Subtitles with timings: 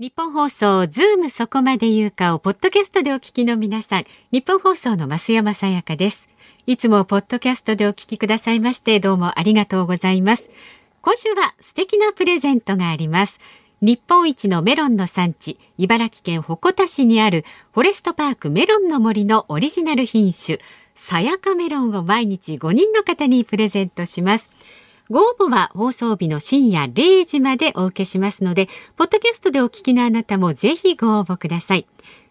[0.00, 6.28] ニッポン放送ズームそこまで言うかをポッドキャストでお聞きの皆さん、ニッポン放送の増山さやかです。
[6.66, 10.50] いつもポッドキャストでお聞きくださいましてどうもありがとうございます。
[11.02, 13.40] 今週は素敵なプレゼントがあります。
[13.80, 17.44] 日本一のメロンの産地、茨城県鉾田市にある
[17.74, 20.60] フォレストパークメロンの森のオリジナル品種、
[20.94, 24.52] さやかメロンを毎日5人の方にプレゼントします。
[25.10, 31.86] ご応募は放送日の深夜0時までお受けしますので、ポッドキャストでお聞きのあなたもぜひご応募ください。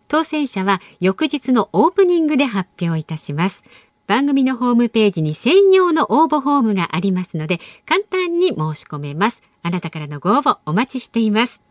[0.07, 3.63] 当選者は翌日のオープニングで発表いたします。
[4.05, 9.41] 番組のホームページに専用の応募フォームがありますので、簡単に申し込めます。
[9.63, 11.61] あなたからのご応募お待ちしています。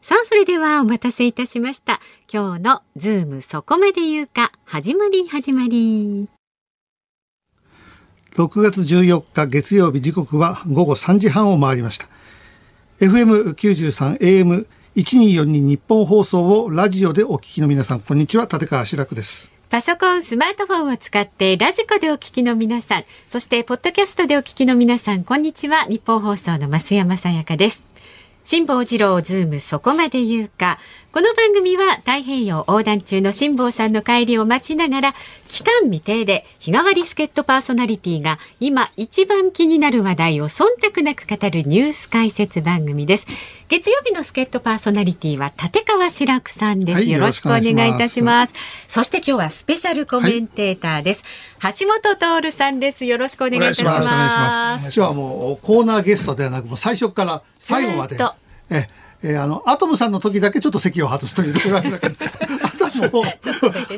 [0.00, 2.00] さあ、それではお待たせいたしました。
[2.32, 6.31] 今日のズームそこまで言うか、始まり始まり。
[8.36, 12.08] 6月14日月曜日時刻は午後3時半を回りました。
[13.00, 19.50] FM93 AM1242 ニッポン放送をラジオでお聞きの皆さん、こんにちは、立川志らくです。
[19.68, 27.84] パソコン、スマートフォンを使ってラジコでお聞きの皆さん、そしてポッドキャストでお聞きの皆さん、こんにちは、ニッポン放送の増山さやかです。
[28.44, 30.78] 辛坊治郎ズームそこまで言うか。
[31.12, 35.14] この番組は太平洋横断中の辛坊さんの帰りを待ちながら
[35.46, 43.26] 期間未定で日替わり助っ人パーソナリティが今一番気になる話題を忖度なく語るニュース解説番組です。
[43.68, 48.54] 月曜日の助っ人パーソナリティは立川志らくさんです、はい、よろしくお願いいたします。
[48.88, 51.24] そして今日はスペシャルコメンテーターです、
[51.58, 53.04] はい、橋本徹さんです。
[53.04, 54.84] よろしくお願いいたします。
[54.84, 58.16] 今日はもうコーナーゲストではなくもう最初から最後まで。
[58.70, 58.86] え
[59.24, 62.10] えー、あの、アトムさんの時だけちょっと席を外すというところだけあ
[63.10, 63.24] とも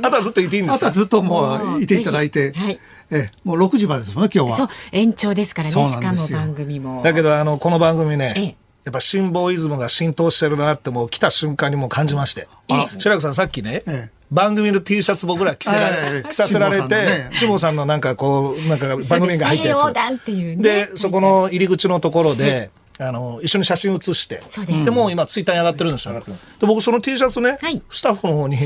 [0.02, 0.86] あとはずっといていいんですか？
[0.88, 2.52] あとはずっともういていただいて。
[2.54, 2.78] はい。
[3.10, 4.56] えもう6時までですもんね、今日は。
[4.56, 7.02] そう、延長ですからね、しかも番組も。
[7.02, 12.48] だけど、あの、この番組ね、やっぱ辛抱イズムが浸透してるなってもう来た瞬間にもう感じまして。
[12.70, 20.62] あ白くさんさっきね、ええ、番組の T シャツ僕ら着せられ、着させられて、下尾さんのなんかこう、なんか番組が入ったやつ。
[20.62, 24.42] で、そこの入り口のところで、あの一緒に写真写して。
[24.84, 26.22] でも今ツイッターに上がってるんですよ、
[26.60, 28.56] で僕その T シャツね、はい、スタッフの方に、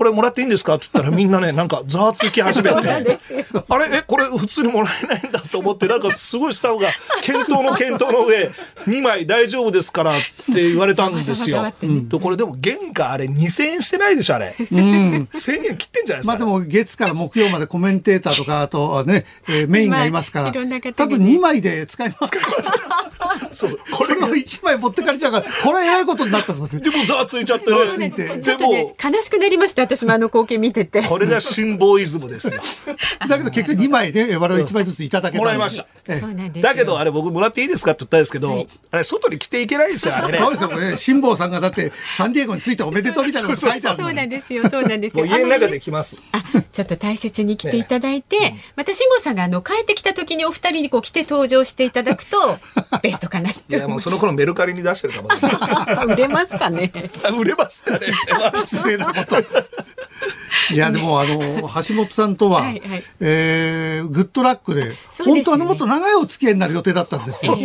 [0.00, 2.88] これもらっていいんですか?」って言ったらみんなね なんかざわつき始めて。
[2.88, 3.14] あれ？
[3.98, 6.90] えこれ普通にもらえないんだと思ってなんかすごいスタッフが
[7.20, 8.50] 検討の検討の上
[8.86, 10.20] 2枚大丈夫ですからっ
[10.54, 11.70] て言われたんですよ。
[11.82, 14.56] でこれでも原価あれ2,000円してないでしょあれ。
[14.58, 16.26] うん、1,000円切ってんじゃないですか？
[16.28, 22.30] まあでも月から木曜までコメンテーターとかあとね、えー、メインがいますから、多分2枚で使います。
[22.30, 23.80] 使いますそうそう。
[23.92, 26.58] これが1枚持ってかれちゃうからこれえらいことになったで
[26.90, 28.10] もざわついちゃってね。
[28.42, 31.02] ちょっとね悲しくなりました私もあの光景見てて。
[31.02, 32.62] これが辛抱イズムですよ。
[33.28, 35.86] だけど結局2枚で、我々1枚ずついただけもらいました。
[36.60, 40.38] だけどあれ僕もらっていいですかって言ったんですけど、はい、あれ外に着ていけないですよ、あれね。
[40.38, 40.96] そうですよね。
[40.96, 45.26] 辛抱さんがだってサンディエゴに着いておめでとうみたいなこと書いてあるそうなんですよ、そうなんですよ。
[45.26, 46.16] 家の中で着ます。
[46.30, 52.58] あ、ちょっと大切に着ていただいて、ね、また辛抱さんがあの帰ってきた時にお二人にこう着て登場していただくと
[53.02, 53.76] ベストかなって。
[53.76, 55.28] いやもうその頃メルカリに出してるかも。
[56.06, 56.92] 売れますかね。
[57.36, 58.06] 売れますかね。
[58.54, 59.79] 失礼なこと。
[60.72, 61.38] いやでもあの
[61.84, 67.44] 橋本さんとは、はいはい、えー、グッドラックで、ね、本当はもっと長いお付き合いになる予定だったんです。
[67.46, 67.56] よ。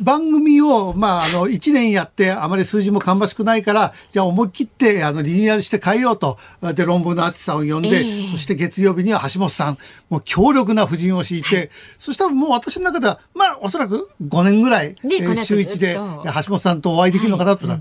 [0.00, 6.38] 番組をまああの1年やってあまり数字も芳しくないからじゃあ思い切ってあのリニューアルして変えようと。
[6.74, 9.78] で論文の淳さんを呼んで、えー、そして月曜日には橋本さん。
[10.10, 17.80] もう強力な布陣を敷いて、はい、そしたらもう私の中ではまあおそらく5年ぐらい、ね、えー、週1で橋本さんとお会いできるのかなと、はい、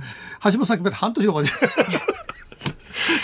[0.51, 1.33] 橋本さん決めて半年の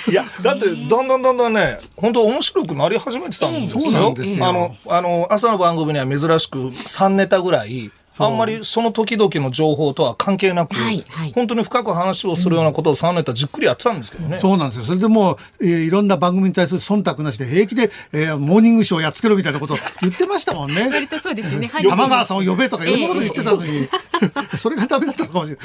[0.10, 4.14] いやだってだんだんだんだんね本当面白くなり始めてたんですよ。
[4.42, 14.38] あのあの朝の番組には珍しく3ネタぐらいあんまりその時々の情報とは関係なく、はいはい、本当に深く話をするようなことを3ネタじっくりやってたんですけどね。
[14.38, 14.85] そうなんですよ。
[14.85, 20.90] それでもう、えー、いろんな番組に対する忖度なしで平気で、えー、モーニングショーやっつけろみたいなことを言ってましたもんね。
[20.91, 21.72] 割とそうですね。
[21.88, 23.90] 玉川さんを呼べとかいろんなこと言ってたのに、
[24.57, 25.56] それがダメだったのかもしれ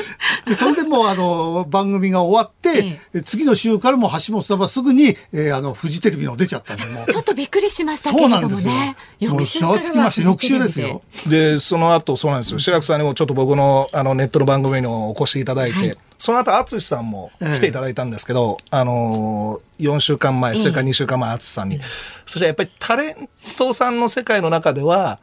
[0.47, 0.57] ない。
[0.57, 8.41] それでもうあの番組が終わって、え次の週からも橋本さんはすぐに、えー、あのフジテレビの出ちゃったんでもちょっとびっくりしましたけれどもね。
[8.41, 9.35] そうなんですよ。
[9.37, 10.29] 翌週ざつきました。
[10.29, 11.03] 翌週ですよ。
[11.27, 12.59] で、その後そうなんですよ。
[12.59, 21.81] 白くさんにもちょっと僕のあのネットの番組にお越しいただいて、はい、その後淳さんも来ていただいたんですけど、えー、あのー、4週間前、それから2週間前、淳さんに。
[22.27, 25.19] そしてやっぱりタレントさんの世界の中では、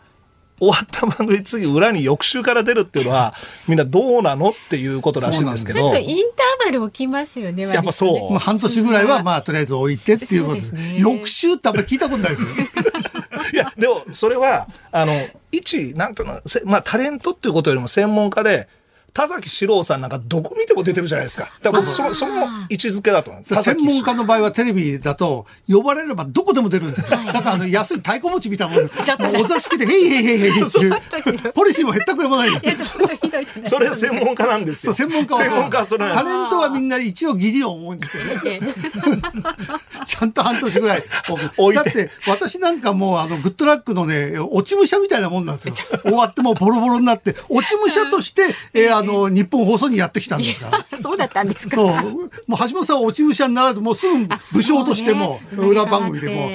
[0.61, 3.33] 終わった番組次裏に翌週から出るっていうのは
[3.67, 5.79] みんなどうなのっていうことらしいんですけど。
[5.79, 12.47] ちょっとインターバル起きますよねやっぱそう、まあ、半年ぐらいはまあとりあえず置いてっていうことです、ね、翌週ってあんまり聞いたことないですよ
[13.53, 18.67] いやでもそれはあの一なんとなくまあタレントっていうことよりも専門家で
[19.13, 21.51] 田崎史郎さんなんかどこ見ても出てるじゃないですか。
[21.61, 23.63] だからその、その位置づけだと思う。
[23.63, 27.17] 専門家の場合はテレビだと、呼ばれればどこでも出るんですよ。
[27.17, 29.41] だからあの、安い太鼓持ちみたいなもん。
[29.43, 30.87] お座敷で、へいへいへいへいってい
[31.49, 32.49] う、ポリシーも減ったくれもない。
[33.67, 34.93] それ専門家なんですよ。
[34.93, 35.43] 専門家は。
[35.43, 38.59] 専門家はそれタレントはみんな一応義理を思うんですよね。
[40.07, 41.03] ちゃんと半年ぐらい。
[41.73, 45.99] だって、私なんかもう、あの、グッドラックのね、落ち武者みたいなもんなんですよ。
[46.03, 50.85] 終わってもボロボロになって、落ち武者として、えー、あの、日本放送にやってきたんですか？
[50.91, 50.97] ら。
[50.97, 51.75] そうだったんですか？
[51.75, 51.87] そう。
[51.87, 56.49] もう橋本さんは落ち武者にならず、もうすぐ武将としても、裏番組でも、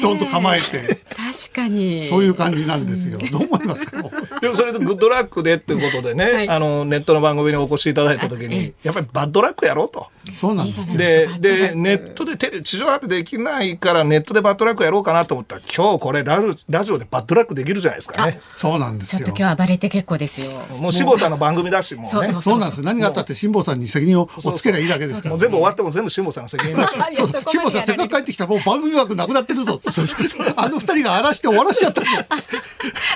[0.00, 1.00] どんと構えて。
[1.14, 2.08] 確かに。
[2.08, 3.18] そういう感じなんですよ。
[3.30, 4.02] どう思いますか？
[4.40, 10.06] でもそれでグッドラックでっていうことでね、はい、あの、ネットの番組にお越しいただいた時に、やっぱりバッドラックやろうと。
[10.36, 18.40] そうなんですで、で、ネットで地上波でできないからネットでバッドラックやろうかなと思ったら、今日これラジラジオでバッドラックできるじゃないですかね。
[18.52, 19.18] そうなんですよ。
[19.20, 20.50] ちょっと今日暴れて結構ですよ。
[20.78, 22.34] もう辛坊さんの番組だし、もうね。
[22.40, 22.82] そうなんです。
[22.82, 25.30] 何があったって辛坊さんに責任をおつけりゃいいだけですから。
[25.30, 26.98] もう全部終わっても全部辛坊さんの責任だし。
[27.46, 29.80] 辛坊さんせっかく帰ってきたらもう番組枠なくなってるぞ。
[30.56, 32.06] あの二人が荒らして終わらしちゃったぞ。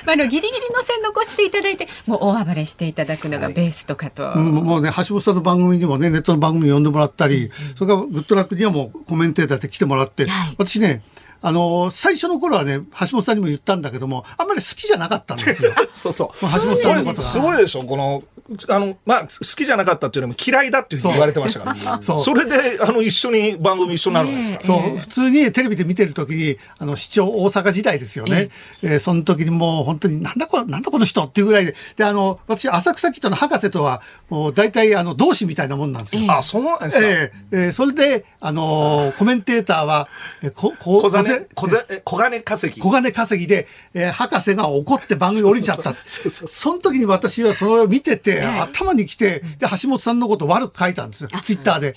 [0.05, 4.23] まあ、あのギリギリの線残していただいて、もう大暴れしていただくのがベースとかと。
[4.23, 11.03] はい、もうね、橋本さんの番組にもね、ネットの番組呼んでもらったり、うん、それからグッドラックにはもうコメンテーターで来てもらって、はい、私ね、
[11.41, 15.73] あの、最初の頃はね、橋本さんにも言ったんだけども、あんまり好きじゃなかったんですよ。
[15.95, 16.29] そうそう。
[16.41, 18.23] 橋本さんのことすごいでしょこの、
[18.69, 21.99] あの、まあ、好きじゃなかったっていうよりも嫌いだっていうふうに言われてましたから。
[22.03, 22.21] そう。
[22.21, 24.99] それで、あの、一緒に番組一緒になるんですかそう。
[24.99, 28.51] 普通にテレビで見てる時に、あの、市長大阪時代ですよね。
[28.83, 36.33] えー、その時にもう本当に、なんだこ、なんだこの人っていうぐらいで、で、あの、私、浅草キッドの博士とは、もう大体、あの、同志みたいなもんなんですよ。
[36.33, 37.07] あ、そうなんですか。
[37.07, 40.09] えー、えー、それで、あのコメンテーターは、
[40.43, 42.81] えこ、こ、小金、小金稼ぎ。
[42.81, 45.95] 小金稼ぎで、えー、博士が怒って番組降りちゃった。
[46.07, 51.29] その時に私はそれを見てて、頭に来て、で、橋本さんのこと悪く書いたんですよ。
[51.43, 51.95] ツイッターで。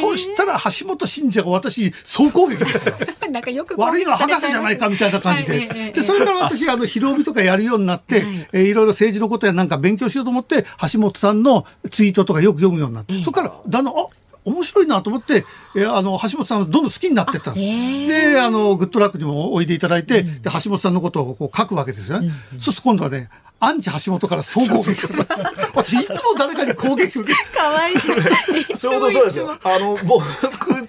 [0.00, 2.94] そうしたら橋本信者が私、総攻撃ですよ。
[3.30, 5.92] なんかよく悪いのは博士じゃないかみたいな感じで。
[5.94, 14.06] で、それから私、あの、広帯とかやるようになって、えー、いろいろ政治のことやなんか勉強しようと思って、橋本さんのツイートとかよく読むようになって、そこからだんだん、あ
[14.44, 15.44] 面白いなと思って、
[15.76, 18.08] えー、あの、橋本さんをどんどん好きになってったんです。
[18.08, 22.32] で、あの、グッドラックにもおいでいただいて、うん、で、橋本さんのことをこう書くわけですよね。
[22.54, 23.28] うん、そうすると今度はね、
[23.60, 25.06] アンチ橋本から総攻撃。
[25.74, 27.96] 私、いつも誰かに攻撃受けかわいい。
[28.74, 29.58] そういうことそうですよ。
[29.62, 30.24] あの、僕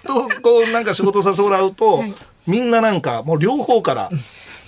[0.00, 2.14] とこう、なんか仕事させてもらうと、はい、
[2.46, 4.10] みんななんか、もう両方から、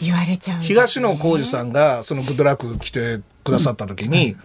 [0.03, 4.41] 言われちゃう、ね、東野幸治さんが、そのグッドラック来てくださった時に、うん、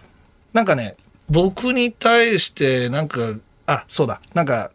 [0.54, 0.96] なんかね、
[1.28, 3.34] 僕に対して、なんか、
[3.72, 4.20] あ、そうだ。
[4.34, 4.70] なんか、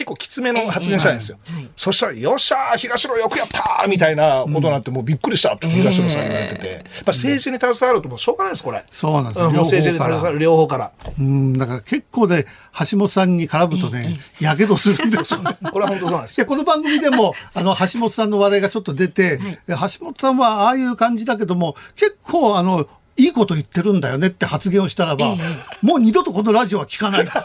[0.00, 1.38] 結構きつめの発言したんですよ。
[1.48, 8.82] えーはい、そしたら、よっしゃー東野よくやったみたいなことになって、もうびっくりしたって東野さん言われてて、やっぱ政治に携わるともうしょうがないです、これ。
[8.90, 9.50] そうなんですよ。
[9.50, 10.92] もう政治に携わる両方から。
[11.18, 12.46] うん、だから結構ね、
[12.90, 15.40] 橋本さんに絡むとね、やけどするんですよ。
[15.70, 16.46] これは本当そうなんですよ。
[16.46, 19.38] この番組でも、 あの、橋本さんの話題がちょっと出て、
[19.68, 22.86] はい、橋本さんはああいう感じだけども、結構あの、
[23.20, 25.36] いいこと言ってるんだよねって発言をしたらば、
[25.82, 27.32] もう二度とこのラジオは聞かないって。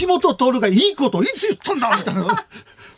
[0.00, 2.46] 橋本徹がいいこといつ言ったんだみたいな。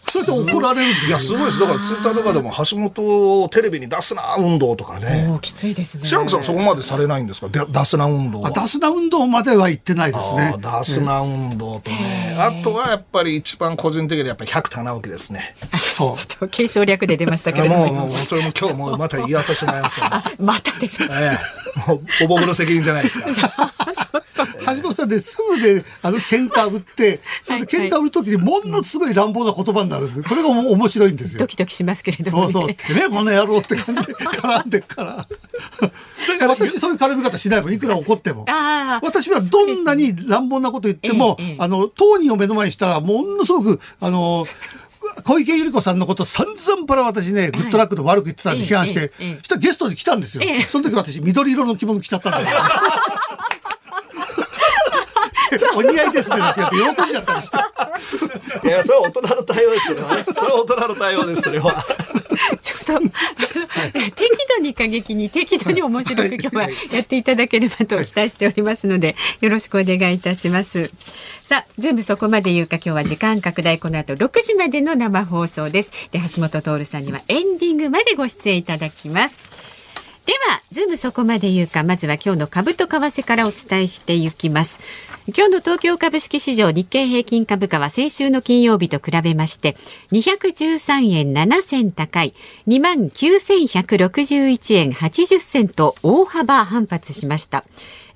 [0.08, 1.58] それで怒られるんいや、すごいです。
[1.60, 5.38] だからツイッターとかでも橋本をテレビに出すな運動とかね。
[5.42, 6.06] きついですね。
[6.06, 7.48] 白くさんそこまでされないんですか？
[7.48, 8.50] 出すな運動は。
[8.50, 10.54] 出すな運動までは言ってないですね。
[10.58, 12.36] 出すな運動とね。
[12.38, 15.54] あとはやっぱり一番個人的にやっぱり百田直樹ですね。
[15.94, 16.16] そう。
[16.16, 17.86] ちょっと継承略で出ましたけれども。
[17.92, 20.22] もう、もう、それも今日もまた言わさせてもらいますよ、ね。
[20.38, 21.14] またですか。
[21.20, 21.38] え
[21.86, 21.90] え。
[21.90, 23.26] もう、僕の責任じゃないですか。
[24.60, 31.40] 橋本さんですぐで、あの、喧嘩売って、それで喧嘩売るときにものすごい乱暴な言葉になるんで、これが面白いんですよ。
[31.40, 34.06] ドキドキしますけれども、ね、そうそう、てめえこの野郎って感じ。
[34.06, 34.78] で絡んで。
[34.78, 35.26] っから。
[36.48, 38.46] 私そういう絡み方しないもん、いくら怒っても。
[39.02, 41.50] 私はどんなに乱暴なこと言っても、ね。
[41.50, 44.46] ええ、あの、当人を目の前にしたら、ものすごく、あの、
[45.24, 50.42] 小池百合子さんのこと散々パラ私ね、グッドラックで悪く言ってたんで批判して、そしたらゲストに来たんですよ。
[50.68, 52.58] その時私、緑色の着物着ちゃったんだよ。
[55.74, 58.68] お似合いですねって言って喜んじゃったりして。
[58.68, 60.02] いや、それは大人の対応ですよね。
[60.34, 61.84] それは大人の対応です、それは。
[62.62, 70.90] ちょっと、はい、適度に過激に適度に面白く今日はやっていただければと期待しておりますので、よろしくお願いいたします。
[71.42, 75.92] さあ、全部そこまで言うか今日は時間拡大この後6時までの生放送です。
[76.10, 79.38] で、橋本徹さんにはエンディングまでご出演いただきます。
[80.26, 84.80] では、ズームそこまで言うか、まずは今日の株と為替からお伝えしていきます。
[85.28, 89.76] 今日の東京株式市場日経平均株価は先週の金曜日と比べまして
[90.12, 92.32] 213円7銭高い
[92.68, 97.64] 2万9161円80銭と大幅反発しました。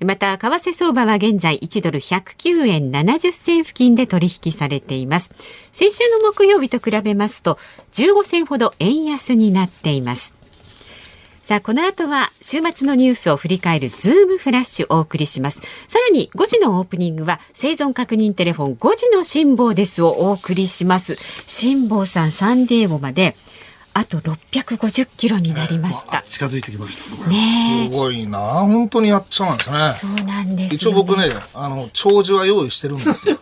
[0.05, 5.31] また為替相場は現在1ドル109円70銭付近で取引されています
[5.71, 7.59] 先週の木曜日と比べますと
[7.93, 10.40] 15銭ほど円安になっています
[11.43, 15.61] さあ、この後は週末のニュースを振り返るズームフラッシュをお送りします。
[15.87, 21.17] さらに5時のオープニングは生存確認テレフォン5時の辛抱ですをお送りします。
[21.47, 23.35] 辛抱さんサンデーゴまで
[23.93, 26.21] あと650キロになりました。
[26.21, 27.29] 近づいてきました。
[27.29, 29.93] ねすごいな、本当にやっちゃうんですね。
[29.93, 33.37] そうなんです、ね、一応僕ね、あの長寿は用意してるんですよ。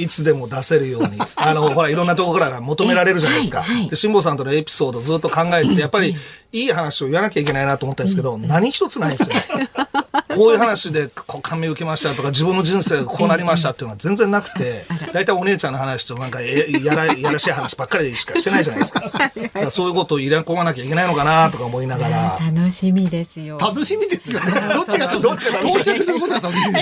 [0.00, 1.18] いつでも出せるように。
[1.36, 3.64] あの、ほら、いろんなところから求められるじゃないですか。
[3.90, 6.16] で、辛坊さんとのエピソードずっと考えて、やっぱり、
[6.52, 9.36] いい話を言わなきゃいけないなと思ったんですけど、何一つないんですよ。
[10.36, 19.00] こういう話でこう感銘受けましたとか、自分の人生がこうなりましたっていうのは全然なくて、 大体お姉ちゃんの話となんかやらやらしい話ばっかりしかしてないじゃないですか。
[19.10, 22.38] かそういうことを入れ込まなきゃいけないのかなとか思いながら。
[22.54, 23.58] 楽しみですよ。
[23.58, 24.52] 楽しみですよね。
[24.74, 26.12] どっちが、どっちが楽しみです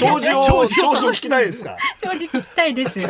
[0.00, 3.00] 長寿を、長寿を聞きたいですか長寿聞きたいです。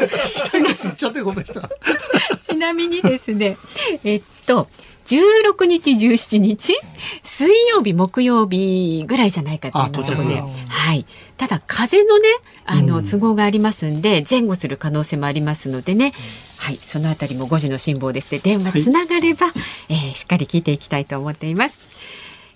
[2.42, 3.56] ちなみにですね、
[4.04, 4.68] えっと、
[5.08, 6.74] 16日、17日、
[7.22, 11.06] 水曜日、木曜日ぐらいじゃないかというところで、はい。
[11.38, 12.28] ただ、風のね、
[12.66, 16.12] あの、都合がありますんで、前後する可能性もありますのでね、
[16.58, 19.54] はい、そのあたりも5時の辛抱ですね、電話つながれば、はい、
[19.88, 21.78] えー、しっかり聞いていきたいと思っています。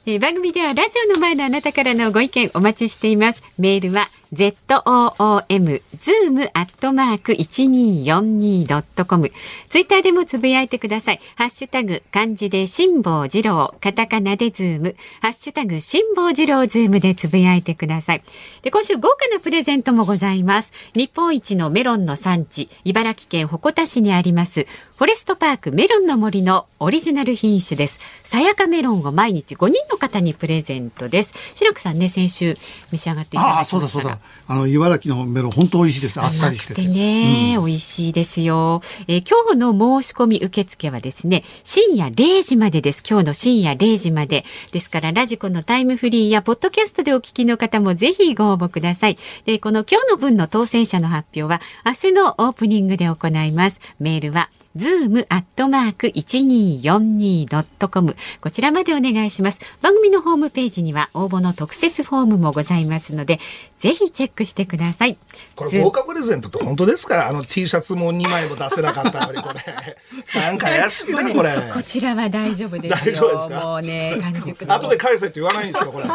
[0.05, 3.43] えー、番組ではラジオの前のあなたからのご意見お待ちしています。
[3.57, 9.31] メールは zoom zoom アットマーク一二四二ドットコム。
[9.69, 11.21] ツイッターでもつぶやいてください。
[11.37, 18.23] ハッシュタグ漢字で辛坊治郎、カタカナでズーム、ハッシュタグ辛坊治郎ズームでつぶやいてください。
[18.63, 20.73] で今週豪華なプレゼントもございます。
[20.95, 28.01] 日本一のメロンの産地、茨城県鉾田市にありますフォレストパークメロンの森のオリジナル品種です。
[28.23, 31.35] さやかメロンを毎日5人の方にプレゼントです。
[31.55, 32.57] 志らくさんね先週
[32.93, 33.83] 召し上がっていただきましたが。
[33.85, 34.22] あ、そうだそうだ。
[34.47, 36.21] あの茨城のメロン本当美味しいです。
[36.21, 36.87] あっさりしてて。
[36.87, 38.83] ね、うん、美味しいですよ。
[39.09, 43.03] えー、今日の申し込み受付はですね、深夜0時までです。
[43.09, 44.45] 今日の深夜0時まで。
[44.73, 49.19] ですからラジコのタイムフリーやポッドキャストでお聞きの方もぜひご応募ください。
[49.45, 53.81] で、この今日の分の当選者の発表は明日のオープニングで行います。
[54.01, 59.61] メールはズームアットマーク 1242.com こちらまでお願いします。
[59.83, 63.39] 番組のホームページには応募の特設フォームもございますので、
[63.79, 65.19] ぜひチェックしてください。
[65.57, 69.61] これ豪華プレゼントって本当ですかあの T シャツも2枚も出せなかったのにこれ。
[70.41, 71.51] なんか怪しいなこれ。
[71.75, 73.61] こちらは大丈夫です大丈夫ですか？
[73.67, 76.07] もうね、完熟 後で返せって言わないんですよ、これ。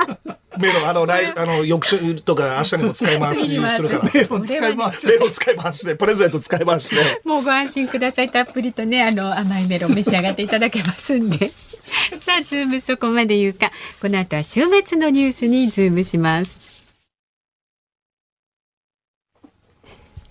[0.57, 3.41] メロン、あの、来、あの、翌週とか明日にも使い回し
[3.75, 4.09] するから。
[4.11, 5.05] メロン使い回し。
[5.05, 7.21] メロン使い回しで、プレゼント使い回しで。
[7.23, 8.31] もうご安心ください。
[8.31, 11.51] たっぷりとね、あの、甘いメロン召し上がっていただけますんで。
[12.19, 13.71] さあ、ズームそこまで言うか。
[14.01, 16.77] この後は週末のニュースにズームします。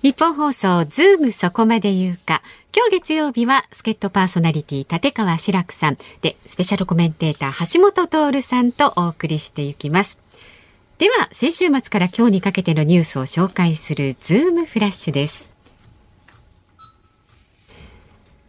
[0.03, 2.43] ニッポン放送ズームそこまで言うか。
[2.73, 10.21] 今日月曜日は助っ人パーソナリティ立川志らくさんでスペシャルコメンテーター橋下徹さんとお送りしていきます。
[10.99, 15.56] では先週末から今日にかけてのニュースを紹介するズームフラッシュです。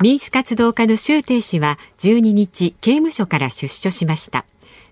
[0.01, 4.46] 民主活動家の周庭氏は12日刑務所から出所しました。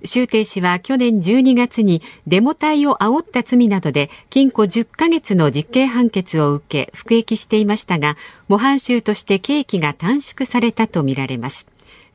[0.05, 8.15] 周庭氏は去年12月にデモ隊を煽った罪などで禁錮10ヶ月の実刑判決を受け服役していましたが
[8.47, 11.67] 模範囚として刑期が短縮されたとみられます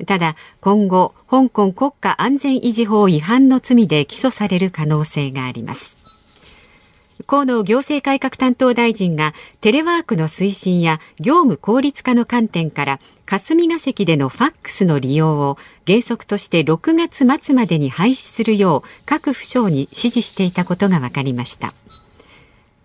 [0.07, 6.00] ただ今後香港国家安全維持法違反の罪で起訴される可能性があります
[7.27, 21.73] 河野行政改革担当大臣がテレワークの推進や業務効率化の観点から霞が関でのファックスの利用を原則として6月末までに廃止するよう各府省に指示していたことが分かりました。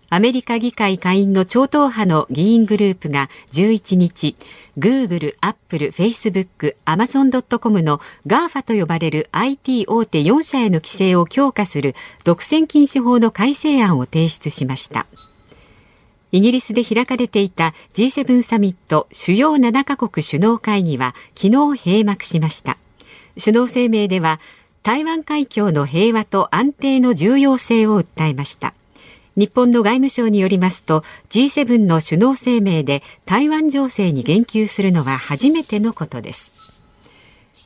[0.08, 4.36] アメリカ議会下院の超党派の議員グループが11日、
[4.76, 15.06] グーグル、アップル、フェイスブック、アマゾン・ドット・コムの GAFA と呼ばれる IT 大手4社への規制を強化する独占禁止法の改正案を提出しました。
[16.30, 22.78] イギリスで開かれていた G7 サミット主要7カ国首脳会議は昨日閉幕しました。
[23.40, 24.38] 首脳声明では
[24.84, 28.72] 台湾海峡の平和と安定の重要性を訴えました。
[29.36, 36.52] 日本の外務省によりますと G7 の首脳声明で台湾情勢に言及するのは初めてのことです。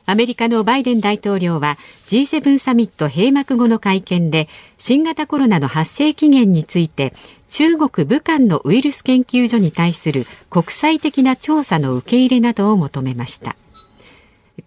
[0.05, 7.13] アメリカのバイデン大統領は G7 サミット閉幕後の会見で新型コロナの発生期限について
[7.47, 13.55] 中国武漢のウイルス研究所に対する国際的な調査の受け入れなどを求めました。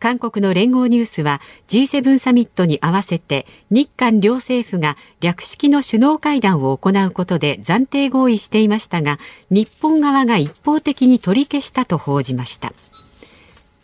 [0.04, 9.18] 韓国の連合ニュースは G7 サミットに合わせて日韓両政府が略式の首脳会談を行うことで暫定合意していましたが
[9.49, 12.75] 日本側が一方的に取り消したと報じました。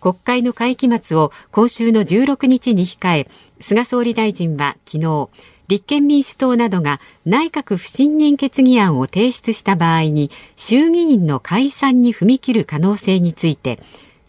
[0.02, 3.26] 国会の会期末を今週の16日に控え
[3.58, 5.30] 菅総理大臣は昨日
[5.68, 13.78] 立憲民主党などが内閣不信任決議案を提出した場合に衆議院の解散に踏み切る可能性について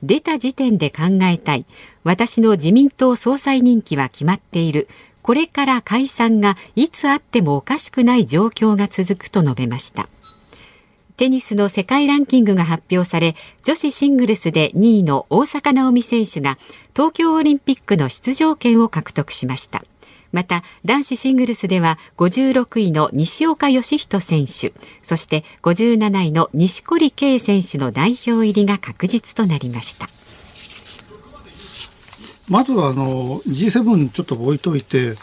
[0.03, 1.65] 出た時点で考えたい。
[2.03, 4.87] 私の自民党総裁任期は決まっている。
[5.21, 10.09] これから解散がいつあってもおかしくない状況が続くと述べました。
[11.17, 16.57] テニスの世界ランキングが発表され女子シングルスで2位の大坂なおみ選手が
[16.95, 19.83] 東京オリンピックの出場権を獲得しました。
[20.31, 30.09] また男子シングルスでは56位の西岡義人選手そして57位の錦織圭選手の代表入りが確実となりました。
[32.49, 35.15] まずはあの G7 ちょっと置いといて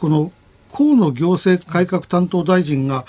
[0.00, 0.32] この
[0.72, 3.04] 河野行政改革担当大臣が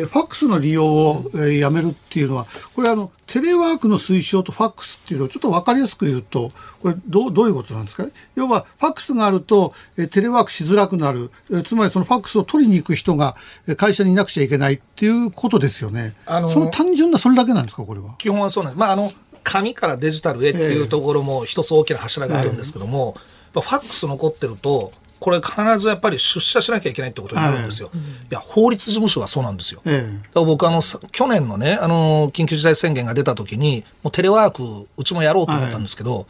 [0.00, 8.06] えファックスの利用を、えー、やめるっていうのは、これあの、テレワークの推奨とファックスっていうのをちょっと分かりやすく言うと、これどう、どういうことなんですか？
[8.34, 11.30] 要は、ファックスがあると、えテレワークしづらくなる。
[11.52, 13.36] えつまりそのファックスを取りに行く人が
[13.76, 16.14] 会社にいなくちゃいけないっていうことですよね。
[16.26, 18.14] あのその単純なそれだけなんですか、これは？
[18.18, 18.80] 基本はそうなんです。
[18.80, 19.12] まあ、あの、
[19.44, 23.14] 紙からデジタルへっていうところも一つ大きな柱があるんですけども、
[23.54, 27.90] えー、ファックス残ってると、これ必ずやっぱり出社しなきゃいけないってことになるんですよ。
[27.94, 27.98] い
[28.34, 29.80] や、法律事務所はそうなんですよ。
[29.84, 30.00] だか
[30.34, 36.26] ら僕、あの、去年のね、あの、緊急事態宣言が出た時に、もうテレワーク、うちもやろうと思ったんですけど、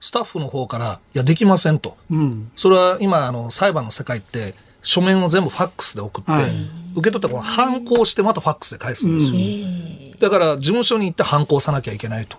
[0.00, 1.96] スタッフの方から、いや、できませんと。
[2.10, 6.50] うん、それは今、あの、裁判の世界って、書面を全部ファックスで送って、はい、
[6.96, 9.36] 受け取ったこの反抗してまたファックスで返すんですよ。
[9.36, 12.36] うん、だから、事務所に行って反抗さなきゃいけないと。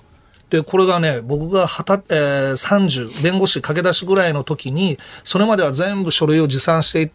[0.54, 7.12] で、これがね、僕がはた、えー、30、弁護士駆け出しぐらいの時に、それまでは全部書類を持参して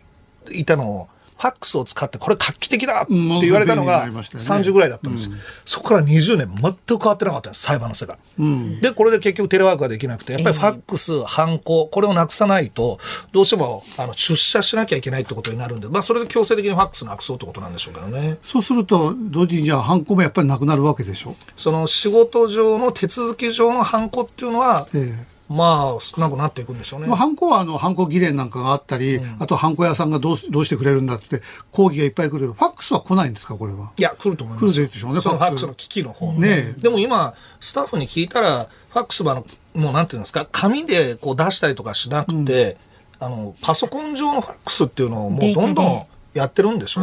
[0.51, 5.29] いたのを、ファックスを使ってこれ画期的だって言われたのが30ぐらいだったんです。
[5.29, 7.49] よ、そこから20年全く変わってなかった。
[7.49, 12.99] んです裁判の世界、うん、でこれで結局テレワークができなくてやっぱりファックス、犯行これをなくさないと
[13.33, 18.39] どうしてもあの出社しなきゃいけないってことになるんで、まあ、それで強制的にファックスなくそうってことなんでしょうけどね。
[18.43, 27.07] そうすると同時にじゃあ犯行もやっぱりなくなるわけでしょその仕事上の手続き上の犯行っていうのは、ええまあ少なくなっていくんでしょうね。
[27.07, 31.41] まあ、ハンコはあのハンコ議連なんかがあったり、うん、あとハンコ屋さんがどうどうしてくれるんだって
[31.73, 33.93] 抗議がいっぱい来るけど、ファックスは来ないんですかこれは？
[33.97, 34.75] いや来ると思います。
[34.75, 35.21] 来るでしょうね。
[35.21, 36.75] ファックスの機器の方ね。
[36.79, 39.43] でも今スタッフに聞いたらファックスは
[39.75, 42.77] もうなんていうんですか紙でこう出したりとかしなくて、
[43.21, 47.03] うん、あのパソコン上のファックスっていうのをもうどんどんやってるんでしょ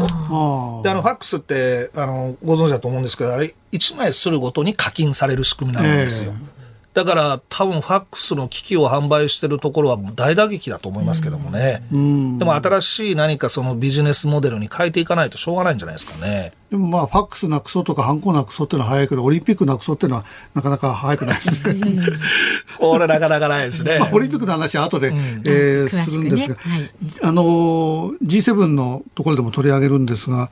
[0.83, 6.33] であのファックスってあのご存知だと思うんですけどあれ1枚するごとに課金される仕組みなんですよ。
[6.33, 6.54] えー
[6.95, 11.83] だから多分ファックスの機器を販売してるところは大打撃だと思いますけどもね。
[11.91, 11.97] で
[12.45, 16.53] も新しい何かそのビジネスモデルに変えていかないとしょうがないんじゃないですかね。
[16.71, 22.05] でもまあファックスなくそうとかハンコなくそうっていうのは早いけどオリンピックなくそうっていうのはなかなか早くないですね。
[22.79, 23.99] これなかなかないですね。
[23.99, 26.89] まあ、オリンピックの話は後で、うん、えー、するんですが、ねはい、
[27.23, 30.49] あの G7 のところでも取り上げるんですが、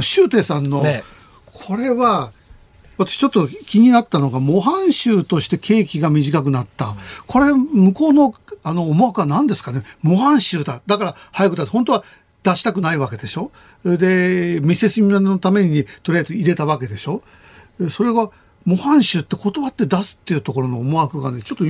[0.00, 1.02] シュウテイさんの、ね、
[1.52, 2.30] これは
[3.00, 6.94] 私ちょっと気になったのが模範囚として刑期が短くなった。
[7.26, 10.82] これ向こうのあの思惑は何ですかね模範囚だ。
[10.86, 11.70] だから早く出す。
[11.70, 12.04] 本当は
[12.42, 13.52] 出したくないわけでしょ
[13.84, 17.22] で、見せしめのためにとりあえず入れたわけでしょ
[17.88, 18.30] それが
[18.64, 21.64] 模範囚って断って出すっていうところの思惑がね、ちょっと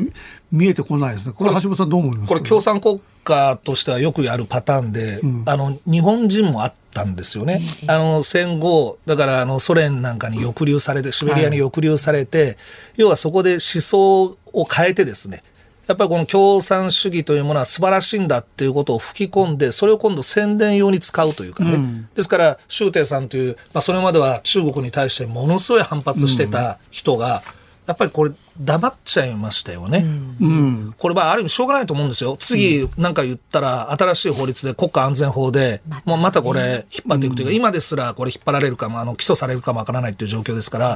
[0.51, 1.33] 見えてこないですね。
[1.33, 2.29] これ橋本さんどう思います？
[2.29, 7.61] これ共産国家としてはよくやるパターンで、うん、あの、日本人もあったんですよね。
[7.87, 12.57] あの、戦後、だからあの、ソ連なんかに抑留されて、シベリアに抑留されて、はい、
[12.97, 15.45] 要はそこで思想を変えてですね、
[15.87, 21.75] やっぱりこの共産主義というものは素晴らしいんだっていうことを吹き込んで、それを今度宣伝用に使うというかね。
[21.75, 30.05] うん、ですから、周庭さんという、まあ、それまでは中国に対してものすごい反発してた人が、うんやっぱりこれ黙っちゃいましたよね。
[30.41, 32.37] うん、これはある意味しょうがないと思うんですよ。
[32.39, 40.89] 次なんか言ったら新しい法律で国家安全法で、もうまたこれ引っ張っていくというか、今ですらこれ引っ張られるかも、あの起訴されるかもわからないという状況ですから、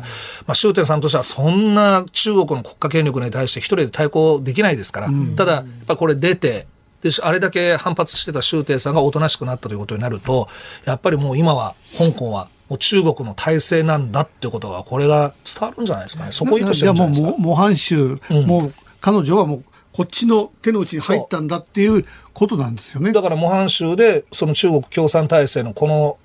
[0.46, 6.66] まあ、周天さんとしてはそんな中国の国家権力に対して一人で対抗できないですから、ただやっぱこれ出て、
[7.02, 10.48] であれだけ反発してた周庭さんがおとなしくなったということになると
[10.86, 16.32] やっぱりもう今は香港はもう中国の体制なんだってことがこれが伝わるんじゃないですかね。
[16.32, 17.30] そこ意図してるんじゃないですか。
[17.30, 23.12] もう模範囚、うん、もう彼女はもうこっちの手の内に入ったんだっていうことなんですよね。
[23.12, 26.18] だから模範囚でその中国共産体制のこの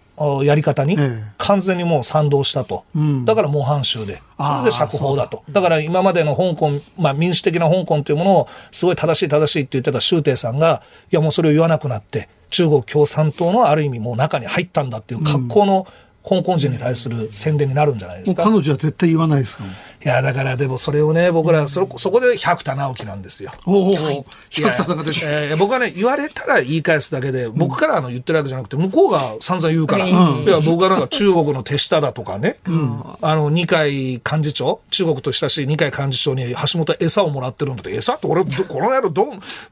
[0.44, 0.98] やり方に
[1.38, 5.44] 完全にもう賛同したと、ええ、だから模範囚で、それで釈放だと。
[5.50, 5.62] だ。
[5.62, 18.44] から今までの香港、まあ、民主的な香港というものをすごい正しい正しいって言ってた周庭さんがいやもうそれを言わなくなって中国共産党のある意味もう中に入ったんだっていう格好の、うん香港人に対する宣伝になるんじゃないですか？
[18.44, 19.64] 彼女は絶対言わないですか？
[20.02, 23.52] いや、だからでもそれをね、僕らそ、そこで百田直樹なんですよ。
[23.66, 30.12] おお、百田さんが出てえー、僕はね、言われたら言い返すだけで、僕からあの言ってるわけじゃなくて、向こうが散々言うから、うん、
[30.44, 39.28] いや、僕はなんか中国の手下だとかね、うん、あの、二階幹事長、中国と親しい二階幹事長に橋本餌をもらってるんだって、餌って俺、この野郎ど、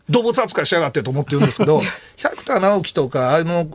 [0.09, 1.81] 動物扱いしやがってと思って言うんですけど、
[2.17, 3.67] 百田直樹とか、あの、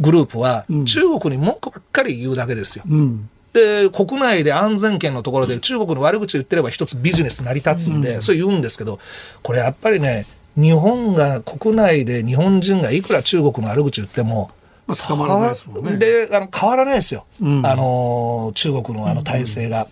[0.00, 2.84] グループは、中国に文句ばっかり言うだけですよ。
[2.88, 9.00] うんで国内で安全圏のところで中国の悪口言ってれば一つビジネス成り立つんで、うん、そう言うんですけど
[9.42, 14.50] これやっぱりね日本が国内で日本人がいくら中国の悪口言っても
[14.88, 15.98] まあ、捕まらないですもんね。
[15.98, 17.26] で、あの、変わらないですよ。
[17.42, 19.86] うん、あの、中国のあの体制が。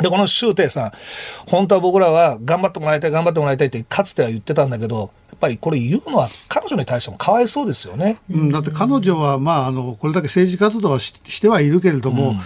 [0.00, 0.92] で、この周庭さん、
[1.46, 5.10] 本当は僕らは頑張ってもらいたい、頑張ってもらいたいって、かつては言ってたんだけど、
[5.42, 8.18] ぱりこれ言うのは彼女に対してもかわいそうですよね。
[8.30, 12.36] うん、だって彼女は、まあ、あのこれだけ政治活動はししてはいるけれども、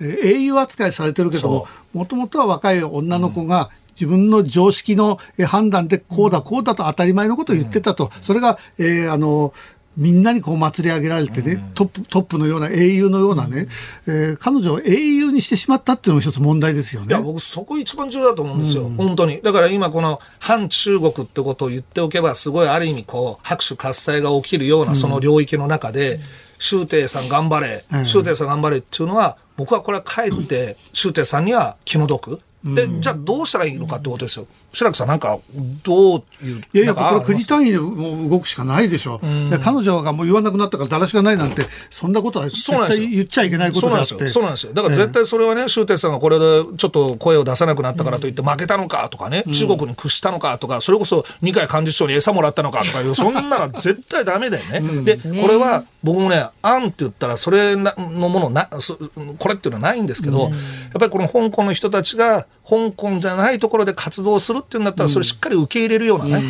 [0.00, 9.54] うん、え英雄扱いされてるけどももともとは若い女の子が、自分の常識の判断でこうだこうだと当たり前のことを言ってたと、それが、えー、あの
[9.96, 13.66] みんなにこう祭り上げられてね、うん、トップ、トップのような英雄のようなね、
[14.06, 17.08] うん、えー、彼女を英雄にしてしまったっていうのも一つ問題ですよね。
[17.08, 18.84] いや、僕そこ一番重要だと思うんですよ。
[18.84, 19.40] うん、本当に。
[19.42, 26.20] だから今この反中国ってことを言っておけば、すごいある意味こう、拍手喝采が起きるようなその領域の中で、
[26.58, 32.40] 周庭さん頑張れ、周庭さん頑張れっていうのは、僕はこれはかえって、周庭さんには気の毒。
[32.74, 34.46] で、じゃあどうしたらいいのかってことですよ。
[34.72, 35.38] 白木さん、なんか、
[35.84, 36.62] どういう。
[36.72, 39.20] いやいや、これ国単位でもう動くしかないでしょ。
[39.22, 44.28] うん、彼女がもう言わなくなったからだらしがないなんて、そんなことは絶対言っちゃいけないことだって。
[44.28, 44.72] そうなんですよ。
[44.72, 54.80] だから絶対それはね、周哲さんがこれでちょっと声を出さなくなったからといって負けたのかとかね、うん、中国に屈したのかとか、それこそ二階幹事長に餌もらったのかとかいう、 そんなの絶対ダメだよね。
[55.02, 58.68] で、これは僕もね、案って言ったらそれのものな、
[59.38, 60.52] これっていうのはないんですけど、やっ
[60.98, 66.42] ぱりこの香港の人たちが香港じゃないところで活動するっていうんだったら、それしっかり受け入れるようなね、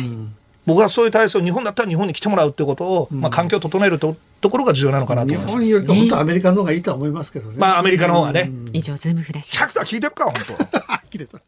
[0.65, 5.51] 僕はそういう体制を日本だったら日本に来てもらうってことを、まあ、環境を整えるとところが重要なのかなと思います。
[5.51, 7.55] 日本よりか本当アメリカの方がいいとは思いますけどね。
[7.57, 8.51] まあアメリカの方がね。
[8.73, 9.65] 以上ズームフラッシュ。
[9.65, 10.33] 100聞いてるか本
[10.71, 11.07] 当。
[11.09, 11.41] 切れた。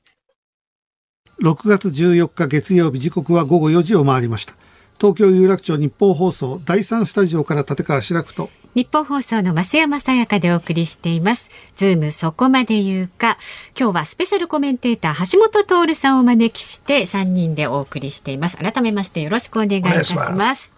[1.41, 4.54] 6月14日月曜日時刻は午後4時を回りました。
[4.99, 11.49] 東京有楽町日報放送第3スタジオから立川志らくとニッポン放送の増山さやかでお送りしています。
[11.75, 13.38] ズームそこまで言うか。
[13.77, 18.57] 今日はスペシャルコメンテーター橋下徹さんをお招きして3人でお送りしています。
[18.57, 20.71] 改めましてよろしくお願いいたします。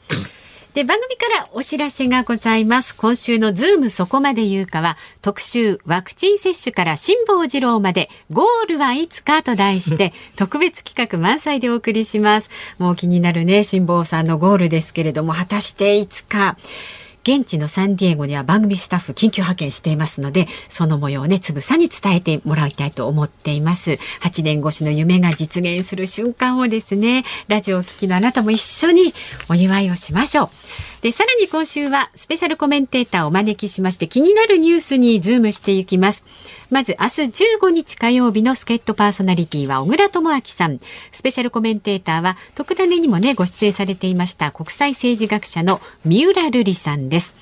[0.73, 2.95] で、番組からお知らせがございます。
[2.95, 12.49] 今週のズームそこまで言うかは、特集ワクチン接種から辛坊治郎まで、ゴールはいつかと題して、 特別企画満載でお送りします。
[12.77, 16.55] もう気になるね、辛坊さんのゴールですけれども、果たしていつか。
[17.23, 23.99] 現地のサンディエゴには番組スタッフ緊急派遣していますので、その模様をね、つぶさに伝えてもらいたいと思っています。
[24.21, 29.13] 8年越しの夢が実現する瞬間をですね、ラジオをお聴きのあなたも一緒に
[29.49, 30.49] お祝いをしましょう。
[31.01, 36.23] で、さらに今週はスペシャルコメンテーターをお招きしまして気になるニュースにズームしていきます。
[36.69, 40.79] まず明日15日火曜日の助っ人パーソナリティは小倉智昭さん。
[41.11, 47.33] スペシャルコメンテーターは特ダネにもね、ご出演されていました国際政治学者の三浦瑠麗さんです。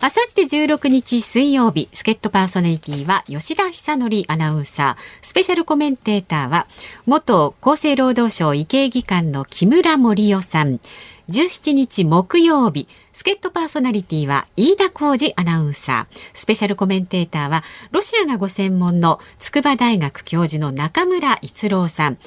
[0.00, 5.02] あさって16日水曜日、助っ人パーソナリティは吉田久典アナウンサー。
[5.22, 6.66] スペシャルコメンテーターは、
[7.06, 10.80] 元厚生労働省医系技官の木村盛夫さん。
[11.28, 16.20] 17日木曜日、助っ人パーソナリティは飯田浩二アナウンサー。
[16.32, 22.18] スペシャルコメンテーターは、ロシアがご専門の筑波大学教授の中村逸郎さん。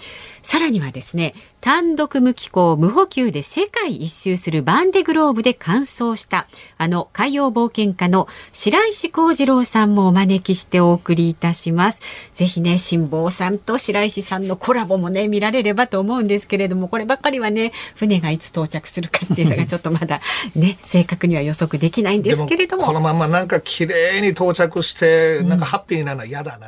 [0.41, 6.47] さらにはですね、単独無機構無補給で世界一周するバンデグローブで完走した
[6.78, 12.00] あの海洋冒険家の白石幸次郎さんもお招きしてお送りいたします
[12.34, 20.21] ぜひね辛坊さんと白石さんのコラボもね見られればと思うんですけれどもこればっかりはね船がいつ到着するかっていうのがちょっとまだ
[20.56, 22.83] ね正確には予測できないんですけれども。
[22.83, 26.67] このままなんか綺麗に到着してなんかハッピーなの嫌だな、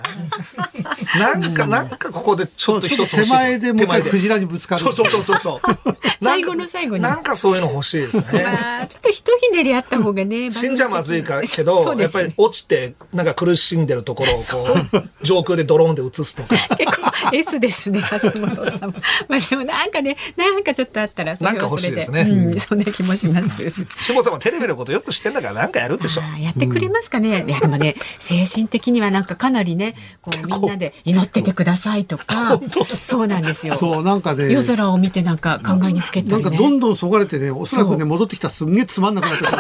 [1.36, 1.54] うん、なん。
[1.54, 5.60] かなんかここでちょっと一つ手前でもうクジラにぶつかるそうそうそうそう。
[6.22, 7.04] 最後の最後に。
[7.04, 16.56] なんかそういうの欲しいですね、 まあ、ちょっとひとひねりあった方がね 死んじゃまずいかけど、ね、やっぱり落ちてなんか苦しんでるところをこう上空でドローンで映すとか。
[16.78, 18.96] 結構 S ですね橋本さん
[19.28, 22.22] まあでもなんかねなんかちょっとあったらそれはそれで、ね。
[22.22, 23.62] うん、そんな気もします
[24.02, 26.22] 辛坊さんもテレビのことよく知ってんだからなんかやるでしょ。
[26.40, 32.60] やってくれますかね、うん、いやでもね精神的にはなんかかなりねこうみんなで祈っててくださいとか。
[33.02, 33.76] そうなんですよ。
[33.76, 34.52] そうなんかね。
[34.52, 39.58] 夜空を見てなんか考えにふけたり、ね、なんかどんどんそがれてねおそらくね戻ってきたらすんげえつまんなくなってた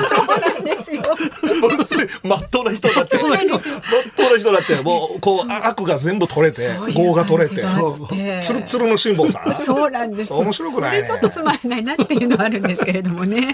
[2.23, 3.17] まっとうな人だって。
[3.17, 3.43] まっとう
[4.31, 4.81] な人だって。
[4.81, 7.63] もうこう悪が全部取れて業が取れて。
[8.41, 9.53] つるつるの辛抱さん。
[9.53, 10.33] そうなんです。
[10.33, 13.53] 面白くない、ね、ちょっとつまらないなっていうのはあるんですけれどもね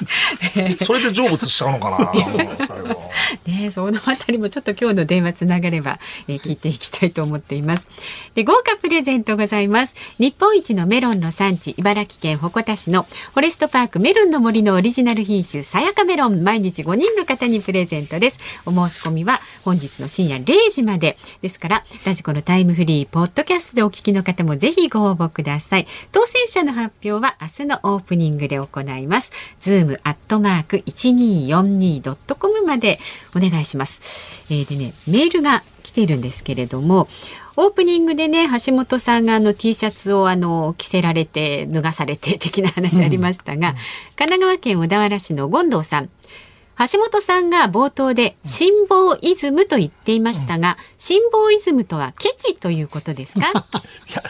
[0.84, 2.12] それで成仏しちゃうのかな
[2.66, 3.12] 最後。
[3.48, 7.88] ねそのあたりもちょっと今日の電話つながれば、えー、聞いていきたいと思っています。
[8.34, 9.96] で豪華プレゼントございます。
[10.20, 16.44] 日本一のメロンの産地茨城県鉾田市のフォレストパークメロンの森のオリジナル品種さやかメロン。
[16.44, 18.40] 毎日5人の方にプレゼントです。
[18.66, 21.18] お申し込みは本日の深夜0時まで。
[21.42, 25.88] ですからラジコのタイムフリーポッドキャストでお聞きの方もぜひご応募ください。
[26.12, 29.32] 当選者の発表は明日のオープニングで行います。
[29.62, 32.99] ズームアットマーク 1242.com まで
[33.36, 37.08] お願いします、えー、でねメールが来ているんですけれども
[37.58, 43.80] オープニングでね橋本さんがあの T シャツをあの着せられて脱がされて的な話ありましたが、うん、神
[44.15, 46.10] 奈川県小田原市の権藤さん
[46.92, 53.48] 橋本さんが冒頭で辛抱イズムと言っていましたが、辛抱イズムとはケチということですか？
[53.50, 54.22] いや、